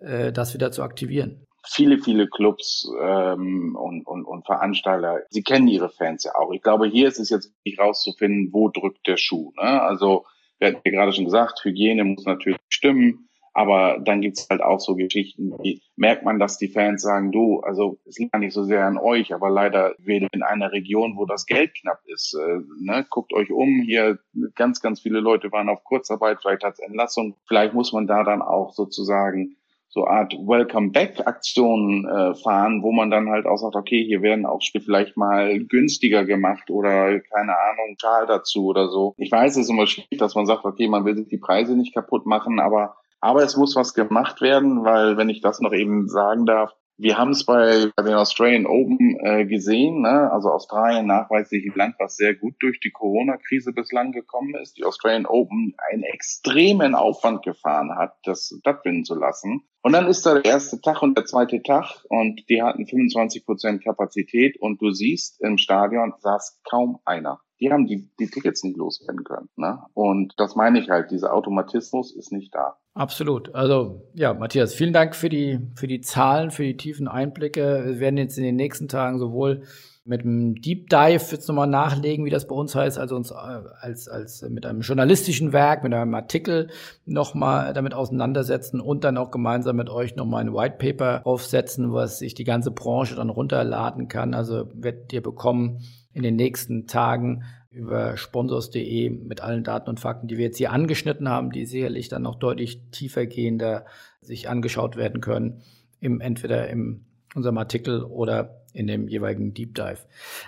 äh, 0.00 0.32
das 0.32 0.52
wieder 0.52 0.70
zu 0.70 0.82
aktivieren. 0.82 1.46
Viele, 1.66 1.96
viele 1.96 2.28
Clubs 2.28 2.86
ähm, 3.00 3.74
und, 3.80 4.06
und, 4.06 4.26
und 4.26 4.44
Veranstalter, 4.44 5.20
sie 5.30 5.42
kennen 5.42 5.66
ihre 5.66 5.88
Fans 5.88 6.24
ja 6.24 6.32
auch. 6.34 6.52
Ich 6.52 6.60
glaube, 6.60 6.88
hier 6.88 7.08
ist 7.08 7.18
es 7.18 7.30
jetzt 7.30 7.54
wichtig 7.64 7.80
rauszufinden, 7.80 8.50
wo 8.52 8.68
drückt 8.68 9.06
der 9.06 9.16
Schuh. 9.16 9.50
Ne? 9.56 9.80
Also, 9.80 10.26
wir 10.58 10.68
hatten 10.68 10.82
ja 10.84 10.90
gerade 10.90 11.12
schon 11.14 11.24
gesagt, 11.24 11.64
Hygiene 11.64 12.04
muss 12.04 12.26
natürlich 12.26 12.58
stimmen 12.68 13.30
aber 13.54 14.00
dann 14.00 14.20
gibt's 14.20 14.48
halt 14.50 14.60
auch 14.60 14.80
so 14.80 14.96
Geschichten, 14.96 15.56
die 15.62 15.80
merkt 15.96 16.24
man, 16.24 16.40
dass 16.40 16.58
die 16.58 16.68
Fans 16.68 17.02
sagen, 17.02 17.30
du, 17.30 17.60
also 17.60 17.98
es 18.04 18.18
liegt 18.18 18.36
nicht 18.36 18.52
so 18.52 18.64
sehr 18.64 18.84
an 18.84 18.98
euch, 18.98 19.32
aber 19.32 19.48
leider 19.48 19.94
wir 19.98 20.26
in 20.32 20.42
einer 20.42 20.72
Region, 20.72 21.16
wo 21.16 21.24
das 21.24 21.46
Geld 21.46 21.72
knapp 21.80 22.00
ist. 22.06 22.34
Äh, 22.34 22.58
ne? 22.80 23.06
Guckt 23.08 23.32
euch 23.32 23.52
um, 23.52 23.80
hier 23.86 24.18
ganz, 24.56 24.80
ganz 24.80 25.00
viele 25.00 25.20
Leute 25.20 25.52
waren 25.52 25.68
auf 25.68 25.84
Kurzarbeit, 25.84 26.38
vielleicht 26.42 26.64
hat's 26.64 26.80
Entlassung. 26.80 27.36
Vielleicht 27.46 27.74
muss 27.74 27.92
man 27.92 28.08
da 28.08 28.24
dann 28.24 28.42
auch 28.42 28.72
sozusagen 28.72 29.56
so 29.88 30.08
Art 30.08 30.32
Welcome 30.32 30.90
Back 30.90 31.24
Aktionen 31.24 32.04
äh, 32.08 32.34
fahren, 32.34 32.82
wo 32.82 32.90
man 32.90 33.12
dann 33.12 33.30
halt 33.30 33.46
auch 33.46 33.58
sagt, 33.58 33.76
okay, 33.76 34.04
hier 34.04 34.22
werden 34.22 34.44
auch 34.46 34.60
Spiele 34.60 34.82
vielleicht 34.82 35.16
mal 35.16 35.60
günstiger 35.60 36.24
gemacht 36.24 36.68
oder 36.68 37.20
keine 37.20 37.56
Ahnung, 37.56 37.94
Schal 38.00 38.26
dazu 38.26 38.66
oder 38.66 38.88
so. 38.88 39.14
Ich 39.16 39.30
weiß, 39.30 39.52
es 39.52 39.66
ist 39.66 39.70
immer 39.70 39.86
schwierig, 39.86 40.18
dass 40.18 40.34
man 40.34 40.46
sagt, 40.46 40.64
okay, 40.64 40.88
man 40.88 41.04
will 41.04 41.16
sich 41.16 41.28
die 41.28 41.38
Preise 41.38 41.76
nicht 41.76 41.94
kaputt 41.94 42.26
machen, 42.26 42.58
aber 42.58 42.96
aber 43.24 43.42
es 43.42 43.56
muss 43.56 43.74
was 43.74 43.94
gemacht 43.94 44.42
werden, 44.42 44.84
weil, 44.84 45.16
wenn 45.16 45.30
ich 45.30 45.40
das 45.40 45.58
noch 45.58 45.72
eben 45.72 46.08
sagen 46.08 46.44
darf, 46.44 46.74
wir 46.98 47.16
haben 47.16 47.30
es 47.30 47.46
bei, 47.46 47.90
bei 47.96 48.02
den 48.02 48.14
Australian 48.14 48.66
Open 48.66 49.18
äh, 49.18 49.46
gesehen, 49.46 50.02
ne? 50.02 50.30
also 50.30 50.50
Australien 50.50 51.06
nachweislich 51.06 51.64
ein 51.64 51.74
Land, 51.74 51.94
was 51.98 52.16
sehr 52.16 52.34
gut 52.34 52.54
durch 52.60 52.78
die 52.80 52.90
Corona-Krise 52.90 53.72
bislang 53.72 54.12
gekommen 54.12 54.54
ist. 54.62 54.76
Die 54.76 54.84
Australian 54.84 55.24
Open 55.24 55.74
einen 55.90 56.02
extremen 56.02 56.94
Aufwand 56.94 57.42
gefahren 57.42 57.96
hat, 57.96 58.12
das 58.24 58.54
stattfinden 58.60 59.04
zu 59.04 59.14
lassen. 59.14 59.62
Und 59.82 59.94
dann 59.94 60.06
ist 60.06 60.26
da 60.26 60.34
der 60.34 60.44
erste 60.44 60.80
Tag 60.82 61.02
und 61.02 61.16
der 61.16 61.24
zweite 61.24 61.62
Tag 61.62 62.04
und 62.10 62.42
die 62.50 62.62
hatten 62.62 62.86
25 62.86 63.46
Prozent 63.46 63.82
Kapazität 63.82 64.60
und 64.60 64.82
du 64.82 64.90
siehst, 64.90 65.42
im 65.42 65.56
Stadion 65.56 66.12
saß 66.18 66.60
kaum 66.68 67.00
einer 67.06 67.40
die 67.64 67.72
haben 67.72 67.86
die, 67.86 68.10
die 68.20 68.26
Tickets 68.26 68.62
nicht 68.62 68.76
loswerden 68.76 69.24
können. 69.24 69.48
Ne? 69.56 69.78
Und 69.94 70.34
das 70.36 70.54
meine 70.54 70.78
ich 70.78 70.90
halt, 70.90 71.10
dieser 71.10 71.32
Automatismus 71.32 72.14
ist 72.14 72.30
nicht 72.30 72.54
da. 72.54 72.76
Absolut. 72.92 73.54
Also 73.54 74.02
ja, 74.12 74.34
Matthias, 74.34 74.74
vielen 74.74 74.92
Dank 74.92 75.16
für 75.16 75.30
die, 75.30 75.60
für 75.74 75.86
die 75.86 76.02
Zahlen, 76.02 76.50
für 76.50 76.64
die 76.64 76.76
tiefen 76.76 77.08
Einblicke. 77.08 77.84
Wir 77.86 78.00
werden 78.00 78.18
jetzt 78.18 78.36
in 78.36 78.44
den 78.44 78.56
nächsten 78.56 78.86
Tagen 78.86 79.18
sowohl 79.18 79.62
mit 80.04 80.20
einem 80.20 80.56
Deep 80.56 80.90
Dive 80.90 81.24
jetzt 81.30 81.48
nochmal 81.48 81.66
nachlegen, 81.66 82.26
wie 82.26 82.30
das 82.30 82.46
bei 82.46 82.54
uns 82.54 82.74
heißt, 82.74 82.98
also 82.98 83.16
uns 83.16 83.30
äh, 83.30 83.34
als, 83.34 84.06
als 84.06 84.42
mit 84.42 84.66
einem 84.66 84.82
journalistischen 84.82 85.54
Werk, 85.54 85.82
mit 85.82 85.94
einem 85.94 86.14
Artikel 86.14 86.68
nochmal 87.06 87.72
damit 87.72 87.94
auseinandersetzen 87.94 88.82
und 88.82 89.04
dann 89.04 89.16
auch 89.16 89.30
gemeinsam 89.30 89.76
mit 89.76 89.88
euch 89.88 90.14
nochmal 90.16 90.42
ein 90.42 90.52
White 90.52 90.76
Paper 90.76 91.26
aufsetzen, 91.26 91.94
was 91.94 92.18
sich 92.18 92.34
die 92.34 92.44
ganze 92.44 92.70
Branche 92.70 93.14
dann 93.14 93.30
runterladen 93.30 94.08
kann. 94.08 94.34
Also 94.34 94.68
werdet 94.74 95.10
ihr 95.14 95.22
bekommen 95.22 95.80
in 96.14 96.22
den 96.22 96.36
nächsten 96.36 96.86
Tagen 96.86 97.44
über 97.70 98.16
sponsors.de 98.16 99.10
mit 99.10 99.40
allen 99.40 99.64
Daten 99.64 99.90
und 99.90 100.00
Fakten, 100.00 100.28
die 100.28 100.38
wir 100.38 100.44
jetzt 100.46 100.58
hier 100.58 100.72
angeschnitten 100.72 101.28
haben, 101.28 101.50
die 101.50 101.66
sicherlich 101.66 102.08
dann 102.08 102.22
noch 102.22 102.36
deutlich 102.36 102.80
tiefer 102.92 103.26
gehender 103.26 103.84
sich 104.20 104.48
angeschaut 104.48 104.96
werden 104.96 105.20
können. 105.20 105.62
im, 106.00 106.20
entweder 106.20 106.68
in 106.68 107.04
unserem 107.34 107.58
Artikel 107.58 108.04
oder 108.04 108.64
in 108.72 108.86
dem 108.86 109.08
jeweiligen 109.08 109.54
Deep 109.54 109.74
Dive. 109.74 109.98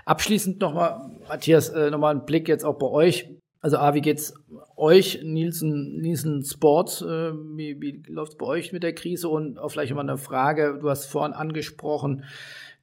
Abschließend 0.05 0.61
nochmal, 0.61 1.11
Matthias, 1.29 1.69
äh, 1.71 1.91
nochmal 1.91 2.15
ein 2.15 2.27
Blick 2.27 2.49
jetzt 2.49 2.65
auch 2.65 2.79
bei 2.79 2.87
euch. 2.87 3.31
Also 3.61 3.79
A, 3.79 3.95
wie 3.95 4.01
geht's 4.01 4.35
euch, 4.77 5.21
Nielsen, 5.25 6.01
Nielsen 6.01 6.45
Sports, 6.45 7.03
äh, 7.03 7.33
wie, 7.33 7.81
wie 7.81 8.03
läuft's 8.07 8.37
bei 8.37 8.47
euch 8.47 8.73
mit 8.73 8.83
der 8.83 8.95
Krise? 8.95 9.29
Und 9.29 9.59
auch 9.59 9.71
vielleicht 9.71 9.95
mal 9.95 10.03
eine 10.03 10.19
Frage, 10.19 10.79
du 10.81 10.91
hast 10.91 11.07
vorhin 11.07 11.33
angesprochen, 11.33 12.25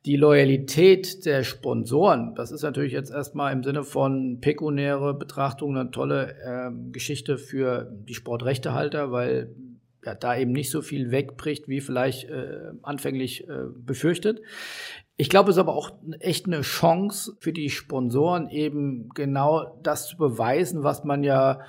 die 0.05 0.17
Loyalität 0.17 1.25
der 1.25 1.43
Sponsoren, 1.43 2.35
das 2.35 2.51
ist 2.51 2.63
natürlich 2.63 2.91
jetzt 2.91 3.11
erstmal 3.11 3.53
im 3.53 3.63
Sinne 3.63 3.83
von 3.83 4.39
pekunäre 4.41 5.13
Betrachtung 5.13 5.77
eine 5.77 5.91
tolle 5.91 6.35
äh, 6.43 6.71
Geschichte 6.91 7.37
für 7.37 7.89
die 7.89 8.13
Sportrechtehalter, 8.13 9.11
weil 9.11 9.55
ja, 10.03 10.13
da 10.13 10.35
eben 10.35 10.51
nicht 10.51 10.71
so 10.71 10.81
viel 10.81 11.11
wegbricht, 11.11 11.69
wie 11.69 11.79
vielleicht 11.79 12.29
äh, 12.29 12.71
anfänglich 12.81 13.47
äh, 13.47 13.67
befürchtet. 13.73 14.41
Ich 15.15 15.29
glaube, 15.29 15.51
es 15.51 15.55
ist 15.55 15.61
aber 15.61 15.75
auch 15.75 15.91
echt 16.19 16.47
eine 16.47 16.61
Chance 16.61 17.37
für 17.39 17.53
die 17.53 17.69
Sponsoren, 17.69 18.49
eben 18.49 19.09
genau 19.09 19.79
das 19.83 20.07
zu 20.07 20.17
beweisen, 20.17 20.83
was 20.83 21.05
man 21.05 21.23
ja 21.23 21.61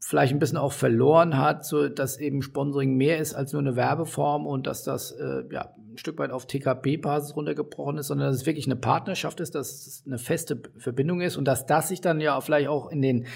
vielleicht 0.00 0.34
ein 0.34 0.40
bisschen 0.40 0.58
auch 0.58 0.72
verloren 0.72 1.38
hat, 1.38 1.64
so 1.64 1.88
dass 1.88 2.18
eben 2.18 2.42
Sponsoring 2.42 2.96
mehr 2.96 3.18
ist 3.18 3.32
als 3.34 3.52
nur 3.52 3.62
eine 3.62 3.76
Werbeform 3.76 4.46
und 4.46 4.66
dass 4.66 4.82
das 4.82 5.12
äh, 5.12 5.44
ja 5.50 5.74
ein 5.92 5.98
Stück 5.98 6.18
weit 6.18 6.30
auf 6.30 6.46
TKP-Basis 6.46 7.36
runtergebrochen 7.36 7.98
ist, 7.98 8.08
sondern 8.08 8.28
dass 8.28 8.36
es 8.36 8.46
wirklich 8.46 8.66
eine 8.66 8.76
Partnerschaft 8.76 9.40
ist, 9.40 9.54
dass 9.54 9.86
es 9.86 10.04
eine 10.06 10.18
feste 10.18 10.60
Verbindung 10.76 11.20
ist 11.20 11.36
und 11.36 11.44
dass 11.46 11.66
das 11.66 11.88
sich 11.88 12.00
dann 12.00 12.20
ja 12.20 12.40
vielleicht 12.40 12.68
auch 12.68 12.90
in 12.90 13.02
den 13.02 13.26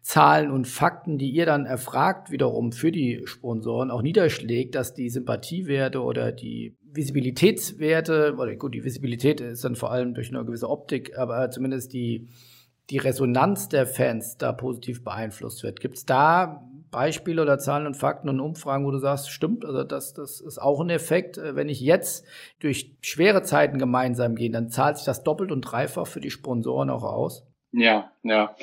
Zahlen 0.00 0.50
und 0.50 0.66
Fakten, 0.66 1.18
die 1.18 1.30
ihr 1.30 1.46
dann 1.46 1.66
erfragt, 1.66 2.30
wiederum 2.30 2.72
für 2.72 2.92
die 2.92 3.22
Sponsoren 3.24 3.90
auch 3.90 4.02
niederschlägt, 4.02 4.74
dass 4.74 4.94
die 4.94 5.08
Sympathiewerte 5.08 6.02
oder 6.02 6.32
die 6.32 6.76
Visibilitätswerte, 6.82 8.36
oder 8.38 8.54
gut, 8.56 8.74
die 8.74 8.84
Visibilität 8.84 9.40
ist 9.40 9.64
dann 9.64 9.76
vor 9.76 9.90
allem 9.90 10.14
durch 10.14 10.28
eine 10.28 10.44
gewisse 10.44 10.70
Optik, 10.70 11.18
aber 11.18 11.50
zumindest 11.50 11.92
die 11.92 12.28
die 12.90 12.98
Resonanz 12.98 13.68
der 13.68 13.86
Fans 13.86 14.36
da 14.36 14.52
positiv 14.52 15.02
beeinflusst 15.04 15.62
wird. 15.62 15.80
Gibt 15.80 15.96
es 15.96 16.04
da 16.04 16.68
Beispiele 16.94 17.42
oder 17.42 17.58
Zahlen 17.58 17.86
und 17.86 17.96
Fakten 17.96 18.28
und 18.28 18.38
Umfragen, 18.40 18.86
wo 18.86 18.92
du 18.92 18.98
sagst, 18.98 19.30
stimmt, 19.30 19.64
also 19.64 19.82
das, 19.82 20.14
das 20.14 20.40
ist 20.40 20.58
auch 20.58 20.80
ein 20.80 20.90
Effekt. 20.90 21.38
Äh, 21.38 21.56
wenn 21.56 21.68
ich 21.68 21.80
jetzt 21.80 22.24
durch 22.60 22.96
schwere 23.02 23.42
Zeiten 23.42 23.78
gemeinsam 23.78 24.36
gehe, 24.36 24.50
dann 24.50 24.70
zahlt 24.70 24.98
sich 24.98 25.04
das 25.04 25.24
doppelt 25.24 25.50
und 25.50 25.62
dreifach 25.62 26.06
für 26.06 26.20
die 26.20 26.30
Sponsoren 26.30 26.90
auch 26.90 27.02
aus? 27.02 27.46
Ja, 27.72 28.12
ja. 28.22 28.54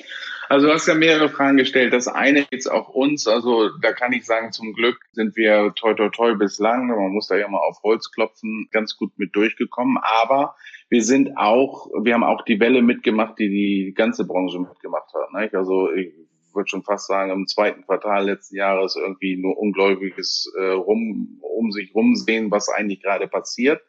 Also 0.47 0.67
du 0.67 0.73
hast 0.73 0.87
ja 0.87 0.93
mehrere 0.93 1.27
Fragen 1.27 1.57
gestellt. 1.57 1.91
Das 1.91 2.07
eine 2.07 2.45
jetzt 2.49 2.71
auch 2.71 2.87
uns, 2.87 3.27
also 3.27 3.69
da 3.81 3.91
kann 3.91 4.13
ich 4.13 4.25
sagen, 4.25 4.53
zum 4.53 4.73
Glück 4.73 4.97
sind 5.11 5.35
wir 5.35 5.73
toi 5.75 5.93
toi 5.93 6.07
toi 6.07 6.35
bislang, 6.35 6.87
man 6.87 7.11
muss 7.11 7.27
da 7.27 7.35
ja 7.35 7.49
mal 7.49 7.59
auf 7.59 7.83
Holz 7.83 8.11
klopfen, 8.11 8.69
ganz 8.71 8.95
gut 8.95 9.11
mit 9.17 9.35
durchgekommen. 9.35 9.97
Aber 10.01 10.55
wir 10.87 11.03
sind 11.03 11.35
auch, 11.35 11.87
wir 12.01 12.13
haben 12.13 12.23
auch 12.23 12.43
die 12.45 12.61
Welle 12.61 12.81
mitgemacht, 12.81 13.37
die 13.39 13.49
die 13.49 13.93
ganze 13.93 14.25
Branche 14.25 14.59
mitgemacht 14.59 15.13
hat. 15.13 15.33
Nicht? 15.33 15.55
Also 15.55 15.91
ich 15.91 16.13
würde 16.55 16.69
schon 16.69 16.83
fast 16.83 17.07
sagen, 17.07 17.31
im 17.31 17.47
zweiten 17.47 17.83
Quartal 17.85 18.25
letzten 18.25 18.55
Jahres 18.55 18.95
irgendwie 18.95 19.37
nur 19.37 19.57
ungläubiges 19.57 20.51
äh, 20.57 20.71
rum, 20.71 21.39
um 21.41 21.71
sich 21.71 21.93
rumsehen, 21.93 22.51
was 22.51 22.69
eigentlich 22.69 23.01
gerade 23.01 23.27
passiert. 23.27 23.81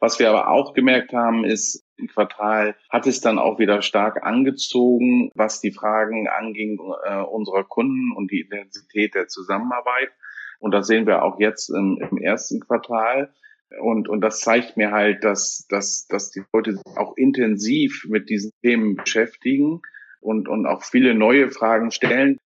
Was 0.00 0.18
wir 0.18 0.28
aber 0.30 0.48
auch 0.48 0.74
gemerkt 0.74 1.12
haben, 1.12 1.44
ist, 1.44 1.84
im 1.96 2.08
Quartal 2.08 2.76
hat 2.90 3.06
es 3.06 3.20
dann 3.20 3.38
auch 3.38 3.58
wieder 3.58 3.80
stark 3.82 4.22
angezogen, 4.24 5.30
was 5.34 5.60
die 5.60 5.72
Fragen 5.72 6.28
anging 6.28 6.78
äh, 7.04 7.22
unserer 7.22 7.64
Kunden 7.64 8.12
und 8.14 8.30
die 8.30 8.40
Intensität 8.40 9.14
der 9.14 9.28
Zusammenarbeit. 9.28 10.10
Und 10.58 10.72
das 10.72 10.86
sehen 10.86 11.06
wir 11.06 11.22
auch 11.22 11.40
jetzt 11.40 11.70
im, 11.70 11.98
im 12.10 12.18
ersten 12.18 12.60
Quartal. 12.60 13.32
Und, 13.80 14.08
und 14.08 14.20
das 14.20 14.40
zeigt 14.40 14.76
mir 14.76 14.92
halt, 14.92 15.24
dass, 15.24 15.66
dass, 15.68 16.06
dass 16.06 16.30
die 16.30 16.42
Leute 16.52 16.74
sich 16.74 16.96
auch 16.96 17.16
intensiv 17.16 18.04
mit 18.08 18.28
diesen 18.28 18.52
Themen 18.62 18.96
beschäftigen 18.96 19.80
und, 20.26 20.48
und 20.48 20.66
auch 20.66 20.82
viele 20.82 21.14
neue 21.14 21.50
Fragen 21.50 21.90
stellen. 21.90 22.38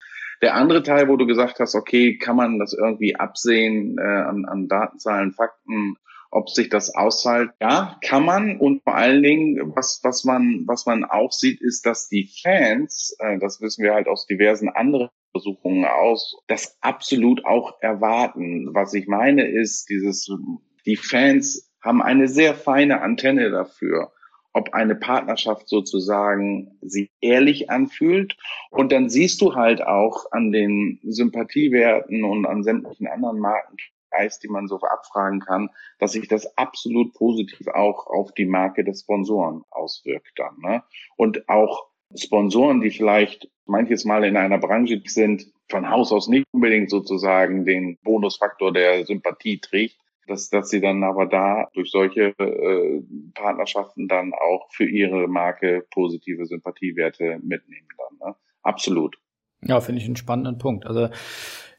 Der 0.42 0.54
andere 0.54 0.82
Teil, 0.82 1.08
wo 1.08 1.16
du 1.16 1.26
gesagt 1.26 1.58
hast, 1.60 1.74
okay, 1.74 2.16
kann 2.16 2.36
man 2.36 2.58
das 2.58 2.72
irgendwie 2.72 3.16
absehen 3.16 3.98
äh, 3.98 4.02
an, 4.02 4.44
an 4.46 4.68
Datenzahlen, 4.68 5.32
Fakten, 5.32 5.96
ob 6.30 6.48
sich 6.48 6.68
das 6.68 6.94
auszahlt. 6.94 7.50
Ja, 7.60 7.98
kann 8.02 8.24
man. 8.24 8.58
Und 8.58 8.82
vor 8.84 8.94
allen 8.94 9.22
Dingen, 9.22 9.72
was, 9.74 10.00
was 10.02 10.24
man, 10.24 10.64
was 10.66 10.86
man 10.86 11.04
auch 11.04 11.32
sieht, 11.32 11.60
ist, 11.60 11.84
dass 11.84 12.08
die 12.08 12.30
Fans, 12.42 13.16
äh, 13.18 13.38
das 13.38 13.60
wissen 13.60 13.84
wir 13.84 13.92
halt 13.92 14.08
aus 14.08 14.26
diversen 14.26 14.68
anderen 14.68 15.10
Versuchungen 15.32 15.84
aus, 15.84 16.36
das 16.46 16.78
absolut 16.80 17.44
auch 17.44 17.74
erwarten. 17.80 18.70
Was 18.72 18.94
ich 18.94 19.08
meine 19.08 19.46
ist, 19.46 19.90
dieses, 19.90 20.30
die 20.86 20.96
Fans 20.96 21.70
haben 21.82 22.02
eine 22.02 22.28
sehr 22.28 22.54
feine 22.54 23.02
Antenne 23.02 23.50
dafür 23.50 24.12
ob 24.52 24.74
eine 24.74 24.94
Partnerschaft 24.94 25.68
sozusagen 25.68 26.78
sich 26.80 27.10
ehrlich 27.20 27.70
anfühlt. 27.70 28.36
Und 28.70 28.92
dann 28.92 29.08
siehst 29.08 29.40
du 29.40 29.54
halt 29.54 29.82
auch 29.82 30.30
an 30.32 30.52
den 30.52 31.00
Sympathiewerten 31.02 32.24
und 32.24 32.46
an 32.46 32.62
sämtlichen 32.62 33.06
anderen 33.06 33.38
Marken 33.38 33.76
die 34.42 34.48
man 34.48 34.66
so 34.66 34.80
abfragen 34.80 35.40
kann, 35.40 35.70
dass 35.98 36.12
sich 36.12 36.28
das 36.28 36.58
absolut 36.58 37.14
positiv 37.14 37.68
auch 37.68 38.06
auf 38.06 38.32
die 38.32 38.46
Marke 38.46 38.84
des 38.84 39.02
Sponsoren 39.02 39.62
auswirkt 39.70 40.32
dann. 40.36 40.56
Ne? 40.60 40.82
Und 41.16 41.48
auch 41.48 41.86
Sponsoren, 42.16 42.80
die 42.80 42.90
vielleicht 42.90 43.48
manches 43.66 44.04
Mal 44.04 44.24
in 44.24 44.36
einer 44.36 44.58
Branche 44.58 45.00
sind, 45.06 45.46
von 45.68 45.88
Haus 45.88 46.12
aus 46.12 46.28
nicht 46.28 46.46
unbedingt 46.50 46.90
sozusagen 46.90 47.64
den 47.64 47.98
Bonusfaktor 48.02 48.72
der 48.72 49.06
Sympathie 49.06 49.60
trägt, 49.60 49.96
dass, 50.30 50.48
dass 50.48 50.68
sie 50.68 50.80
dann 50.80 51.02
aber 51.02 51.26
da 51.26 51.68
durch 51.74 51.90
solche 51.90 52.34
äh, 52.38 53.02
Partnerschaften 53.34 54.06
dann 54.06 54.32
auch 54.32 54.68
für 54.70 54.88
ihre 54.88 55.26
Marke 55.26 55.84
positive 55.90 56.46
Sympathiewerte 56.46 57.40
mitnehmen 57.42 57.88
dann. 57.98 58.28
Ne? 58.28 58.36
Absolut. 58.62 59.16
Ja, 59.62 59.80
finde 59.80 60.00
ich 60.00 60.06
einen 60.06 60.16
spannenden 60.16 60.58
Punkt. 60.58 60.86
Also 60.86 61.08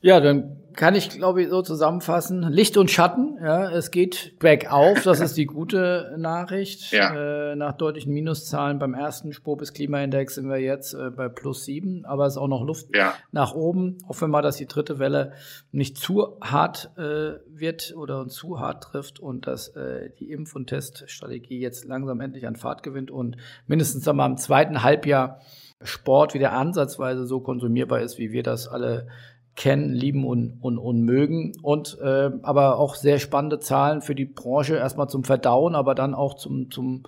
ja, 0.02 0.20
dann 0.20 0.58
kann 0.74 0.96
ich, 0.96 1.10
glaube 1.10 1.44
ich, 1.44 1.50
so 1.50 1.62
zusammenfassen. 1.62 2.44
Licht 2.44 2.78
und 2.78 2.90
Schatten, 2.90 3.38
ja, 3.42 3.70
es 3.72 3.92
geht 3.92 4.40
bergauf, 4.40 5.04
das 5.04 5.20
ist 5.20 5.38
die 5.38 5.46
gute 5.46 6.16
Nachricht. 6.18 6.92
Ja. 6.92 7.52
Äh, 7.52 7.56
nach 7.56 7.74
deutlichen 7.74 8.14
Minuszahlen 8.14 8.80
beim 8.80 8.94
ersten 8.94 9.34
Spobis 9.34 9.74
Klimaindex 9.74 10.36
sind 10.36 10.48
wir 10.48 10.60
jetzt 10.60 10.94
äh, 10.94 11.10
bei 11.10 11.30
plus 11.30 11.66
sieben, 11.66 12.06
aber 12.06 12.26
es 12.26 12.34
ist 12.34 12.38
auch 12.38 12.48
noch 12.48 12.66
Luft 12.66 12.96
ja. 12.96 13.14
nach 13.32 13.54
oben. 13.54 13.98
Hoffen 14.08 14.22
wir 14.22 14.28
mal, 14.30 14.42
dass 14.42 14.58
die 14.58 14.68
dritte 14.68 15.00
Welle 15.00 15.34
nicht 15.72 15.98
zu 15.98 16.38
hart 16.42 16.92
äh, 16.98 17.40
wird 17.48 17.94
oder 17.96 18.22
uns 18.22 18.34
zu 18.36 18.60
hart 18.60 18.84
trifft 18.84 19.20
und 19.20 19.48
dass 19.48 19.70
äh, 19.70 20.10
die 20.20 20.34
Impf- 20.34 20.56
und 20.56 20.68
Teststrategie 20.68 21.60
jetzt 21.60 21.86
langsam 21.86 22.22
endlich 22.22 22.48
an 22.48 22.56
Fahrt 22.56 22.84
gewinnt 22.84 23.12
und 23.12 23.38
mindestens 23.68 24.08
einmal 24.08 24.30
im 24.30 24.38
zweiten 24.38 24.84
Halbjahr 24.84 25.40
Sport 25.84 26.34
wieder 26.34 26.54
ansatzweise 26.54 27.26
so 27.26 27.40
konsumierbar 27.40 28.02
ist, 28.02 28.18
wie 28.18 28.32
wir 28.32 28.44
das 28.44 28.68
alle 28.68 29.08
kennen, 29.56 29.94
lieben 29.94 30.26
und, 30.26 30.58
und, 30.62 30.78
und 30.78 31.02
mögen. 31.04 31.54
Und 31.62 31.98
äh, 32.02 32.32
aber 32.42 32.78
auch 32.78 32.96
sehr 32.96 33.20
spannende 33.20 33.60
Zahlen 33.60 34.02
für 34.02 34.16
die 34.16 34.26
Branche, 34.26 34.76
erstmal 34.76 35.10
zum 35.10 35.24
Verdauen, 35.24 35.76
aber 35.76 35.96
dann 35.96 36.14
auch 36.14 36.36
zum, 36.36 36.72
zum, 36.72 37.04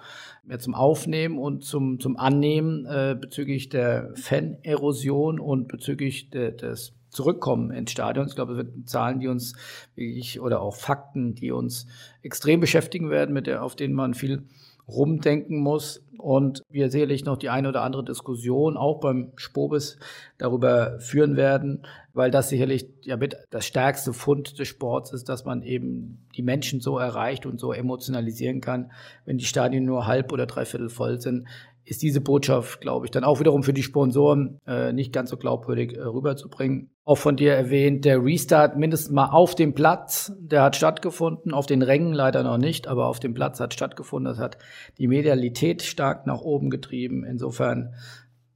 ja, 0.47 0.59
zum 0.59 0.75
Aufnehmen 0.75 1.37
und 1.37 1.63
zum, 1.63 1.99
zum 1.99 2.17
Annehmen 2.17 2.85
äh, 2.85 3.15
bezüglich 3.19 3.69
der 3.69 4.11
Fan-Erosion 4.15 5.39
und 5.39 5.67
bezüglich 5.67 6.29
de, 6.29 6.55
des 6.55 6.93
Zurückkommen 7.09 7.69
ins 7.69 7.91
Stadion. 7.91 8.27
Ich 8.27 8.33
glaube, 8.33 8.55
das 8.55 8.65
sind 8.65 8.89
Zahlen, 8.89 9.19
die 9.19 9.27
uns 9.27 9.53
wirklich 9.95 10.41
oder 10.41 10.61
auch 10.61 10.75
Fakten, 10.75 11.35
die 11.35 11.51
uns 11.51 11.85
extrem 12.23 12.59
beschäftigen 12.59 13.11
werden, 13.11 13.33
mit 13.33 13.45
der, 13.45 13.63
auf 13.63 13.75
denen 13.75 13.93
man 13.93 14.15
viel 14.15 14.43
rumdenken 14.87 15.59
muss 15.59 16.03
und 16.17 16.61
wir 16.69 16.89
sicherlich 16.89 17.25
noch 17.25 17.37
die 17.37 17.49
eine 17.49 17.69
oder 17.69 17.81
andere 17.81 18.03
Diskussion 18.03 18.77
auch 18.77 18.99
beim 18.99 19.31
Spobis 19.35 19.97
darüber 20.37 20.99
führen 20.99 21.35
werden, 21.35 21.85
weil 22.13 22.31
das 22.31 22.49
sicherlich 22.49 22.87
ja 23.01 23.17
mit 23.17 23.37
das 23.49 23.65
stärkste 23.65 24.13
Fund 24.13 24.59
des 24.59 24.67
Sports 24.67 25.11
ist, 25.11 25.29
dass 25.29 25.45
man 25.45 25.63
eben 25.63 26.25
die 26.35 26.43
Menschen 26.43 26.79
so 26.79 26.97
erreicht 26.97 27.45
und 27.45 27.59
so 27.59 27.73
emotionalisieren 27.73 28.61
kann, 28.61 28.91
wenn 29.25 29.37
die 29.37 29.45
Stadien 29.45 29.85
nur 29.85 30.05
halb 30.05 30.31
oder 30.31 30.45
dreiviertel 30.45 30.89
voll 30.89 31.19
sind, 31.19 31.47
ist 31.85 32.01
diese 32.01 32.21
Botschaft, 32.21 32.81
glaube 32.81 33.05
ich, 33.05 33.11
dann 33.11 33.23
auch 33.23 33.39
wiederum 33.39 33.63
für 33.63 33.73
die 33.73 33.83
Sponsoren 33.83 34.59
äh, 34.65 34.93
nicht 34.93 35.11
ganz 35.11 35.29
so 35.29 35.37
glaubwürdig 35.37 35.97
äh, 35.97 36.01
rüberzubringen. 36.01 36.89
Auch 37.03 37.17
von 37.17 37.35
dir 37.35 37.53
erwähnt, 37.53 38.05
der 38.05 38.23
Restart 38.23 38.77
mindestens 38.77 39.11
mal 39.11 39.27
auf 39.27 39.55
dem 39.55 39.73
Platz, 39.73 40.31
der 40.39 40.63
hat 40.63 40.75
stattgefunden, 40.75 41.53
auf 41.53 41.65
den 41.65 41.81
Rängen 41.81 42.13
leider 42.13 42.43
noch 42.43 42.57
nicht, 42.57 42.87
aber 42.87 43.07
auf 43.07 43.19
dem 43.19 43.33
Platz 43.33 43.59
hat 43.59 43.73
stattgefunden. 43.73 44.31
Das 44.31 44.39
hat 44.39 44.57
die 44.97 45.07
Medialität 45.07 45.81
stark 45.81 46.25
nach 46.25 46.41
oben 46.41 46.69
getrieben. 46.69 47.25
Insofern, 47.25 47.93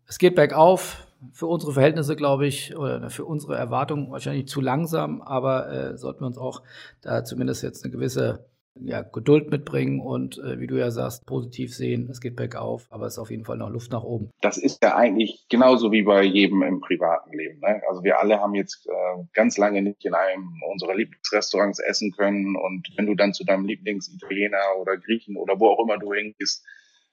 es 0.07 0.17
geht 0.17 0.35
bergauf. 0.35 1.03
Für 1.33 1.47
unsere 1.47 1.73
Verhältnisse, 1.73 2.15
glaube 2.15 2.45
ich, 2.45 2.77
oder 2.77 3.09
für 3.09 3.25
unsere 3.25 3.57
Erwartungen 3.57 4.11
wahrscheinlich 4.11 4.47
zu 4.47 4.61
langsam, 4.61 5.23
aber 5.23 5.71
äh, 5.71 5.97
sollten 5.97 6.21
wir 6.21 6.27
uns 6.27 6.37
auch 6.37 6.61
da 7.01 7.23
zumindest 7.23 7.63
jetzt 7.63 7.83
eine 7.83 7.91
gewisse 7.91 8.45
ja, 8.81 9.01
Geduld 9.01 9.49
mitbringen 9.49 9.99
und 9.99 10.37
äh, 10.39 10.59
wie 10.59 10.67
du 10.67 10.75
ja 10.75 10.91
sagst, 10.91 11.25
positiv 11.25 11.75
sehen, 11.75 12.07
es 12.09 12.21
geht 12.21 12.35
bergauf, 12.35 12.87
aber 12.89 13.05
es 13.05 13.13
ist 13.13 13.19
auf 13.19 13.31
jeden 13.31 13.45
Fall 13.45 13.57
noch 13.57 13.69
Luft 13.69 13.91
nach 13.91 14.03
oben. 14.03 14.31
Das 14.41 14.57
ist 14.57 14.83
ja 14.83 14.95
eigentlich 14.95 15.45
genauso 15.49 15.91
wie 15.91 16.03
bei 16.03 16.23
jedem 16.23 16.63
im 16.63 16.79
privaten 16.81 17.35
Leben. 17.37 17.59
Ne? 17.59 17.81
Also 17.89 18.03
wir 18.03 18.19
alle 18.19 18.39
haben 18.39 18.55
jetzt 18.55 18.87
äh, 18.87 19.23
ganz 19.33 19.57
lange 19.57 19.81
nicht 19.81 20.05
in 20.05 20.13
einem 20.13 20.53
unserer 20.71 20.95
Lieblingsrestaurants 20.95 21.79
essen 21.79 22.11
können 22.11 22.55
und 22.55 22.87
wenn 22.95 23.05
du 23.05 23.15
dann 23.15 23.33
zu 23.33 23.43
deinem 23.43 23.65
Lieblingsitaliener 23.65 24.77
oder 24.79 24.97
Griechen 24.97 25.37
oder 25.37 25.59
wo 25.59 25.69
auch 25.69 25.83
immer 25.83 25.97
du 25.97 26.13
hingehst, 26.13 26.65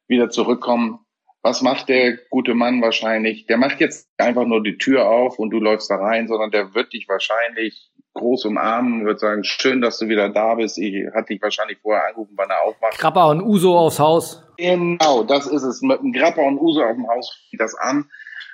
wieder 0.06 0.30
zurückkommen, 0.30 1.00
was 1.44 1.60
macht 1.60 1.90
der 1.90 2.16
gute 2.30 2.54
Mann 2.54 2.80
wahrscheinlich? 2.80 3.44
Der 3.44 3.58
macht 3.58 3.78
jetzt 3.80 4.08
einfach 4.16 4.46
nur 4.46 4.62
die 4.62 4.78
Tür 4.78 5.10
auf 5.10 5.38
und 5.38 5.50
du 5.50 5.60
läufst 5.60 5.90
da 5.90 5.96
rein, 5.96 6.26
sondern 6.26 6.50
der 6.50 6.74
wird 6.74 6.94
dich 6.94 7.06
wahrscheinlich 7.06 7.92
groß 8.14 8.46
umarmen, 8.46 9.04
wird 9.04 9.20
sagen, 9.20 9.44
schön, 9.44 9.80
dass 9.80 9.98
du 9.98 10.08
wieder 10.08 10.28
da 10.28 10.54
bist. 10.54 10.78
Ich 10.78 11.06
hatte 11.12 11.34
dich 11.34 11.42
wahrscheinlich 11.42 11.78
vorher 11.82 12.06
angerufen, 12.08 12.34
wann 12.36 12.50
er 12.50 12.62
aufmacht. 12.62 12.98
Grappa 12.98 13.30
und 13.30 13.42
Uso 13.42 13.76
aufs 13.76 13.98
Haus. 13.98 14.42
Genau, 14.56 15.24
das 15.24 15.46
ist 15.46 15.64
es. 15.64 15.82
Mit 15.82 16.00
einem 16.00 16.12
Grappa 16.12 16.42
und 16.42 16.58
Uso 16.58 16.82
auf 16.82 16.94
dem 16.94 17.08
Haus 17.08 17.36
fängt 17.50 17.60
das 17.60 17.74
an. 17.74 18.08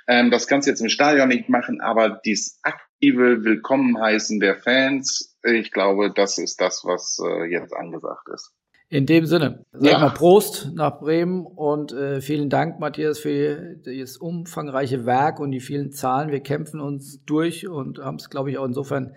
Ähm, 0.07 0.31
das 0.31 0.47
kannst 0.47 0.67
du 0.67 0.71
jetzt 0.71 0.81
im 0.81 0.89
Stadion 0.89 1.29
nicht 1.29 1.47
machen, 1.47 1.79
aber 1.79 2.09
dies 2.25 2.59
aktive 2.63 3.43
Willkommen 3.43 4.01
heißen 4.01 4.39
der 4.39 4.57
Fans, 4.57 5.37
ich 5.43 5.71
glaube, 5.71 6.11
das 6.13 6.37
ist 6.37 6.59
das, 6.61 6.83
was 6.83 7.19
äh, 7.23 7.45
jetzt 7.45 7.73
angesagt 7.73 8.27
ist. 8.33 8.51
In 8.89 9.05
dem 9.05 9.25
Sinne, 9.25 9.65
sag 9.71 9.91
ja. 9.91 9.99
mal 9.99 10.09
Prost 10.09 10.71
nach 10.75 10.99
Bremen 10.99 11.45
und 11.45 11.93
äh, 11.93 12.19
vielen 12.19 12.49
Dank, 12.49 12.79
Matthias, 12.79 13.19
für 13.19 13.77
das 13.85 14.17
umfangreiche 14.17 15.05
Werk 15.05 15.39
und 15.39 15.51
die 15.51 15.61
vielen 15.61 15.91
Zahlen. 15.93 16.29
Wir 16.29 16.41
kämpfen 16.41 16.81
uns 16.81 17.23
durch 17.23 17.69
und 17.69 17.99
haben 17.99 18.17
es, 18.17 18.29
glaube 18.29 18.51
ich, 18.51 18.57
auch 18.57 18.65
insofern 18.65 19.15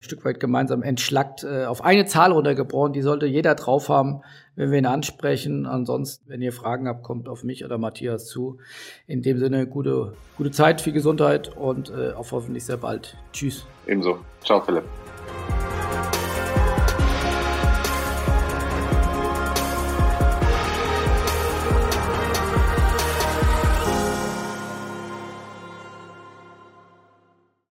Stück 0.00 0.24
weit 0.24 0.40
gemeinsam 0.40 0.82
entschlackt, 0.82 1.44
äh, 1.44 1.66
auf 1.66 1.84
eine 1.84 2.06
Zahl 2.06 2.32
runtergebrochen. 2.32 2.94
Die 2.94 3.02
sollte 3.02 3.26
jeder 3.26 3.54
drauf 3.54 3.90
haben, 3.90 4.22
wenn 4.56 4.70
wir 4.70 4.78
ihn 4.78 4.86
ansprechen. 4.86 5.66
Ansonsten, 5.66 6.28
wenn 6.30 6.40
ihr 6.40 6.52
Fragen 6.52 6.88
habt, 6.88 7.02
kommt 7.02 7.28
auf 7.28 7.44
mich 7.44 7.64
oder 7.64 7.76
Matthias 7.76 8.26
zu. 8.26 8.58
In 9.06 9.20
dem 9.22 9.38
Sinne, 9.38 9.66
gute, 9.66 10.14
gute 10.38 10.50
Zeit, 10.52 10.80
viel 10.80 10.94
Gesundheit 10.94 11.54
und 11.54 11.90
äh, 11.90 12.12
auf 12.12 12.32
hoffentlich 12.32 12.64
sehr 12.64 12.78
bald. 12.78 13.16
Tschüss. 13.32 13.66
Ebenso. 13.86 14.18
Ciao, 14.42 14.60
Philipp. 14.62 14.84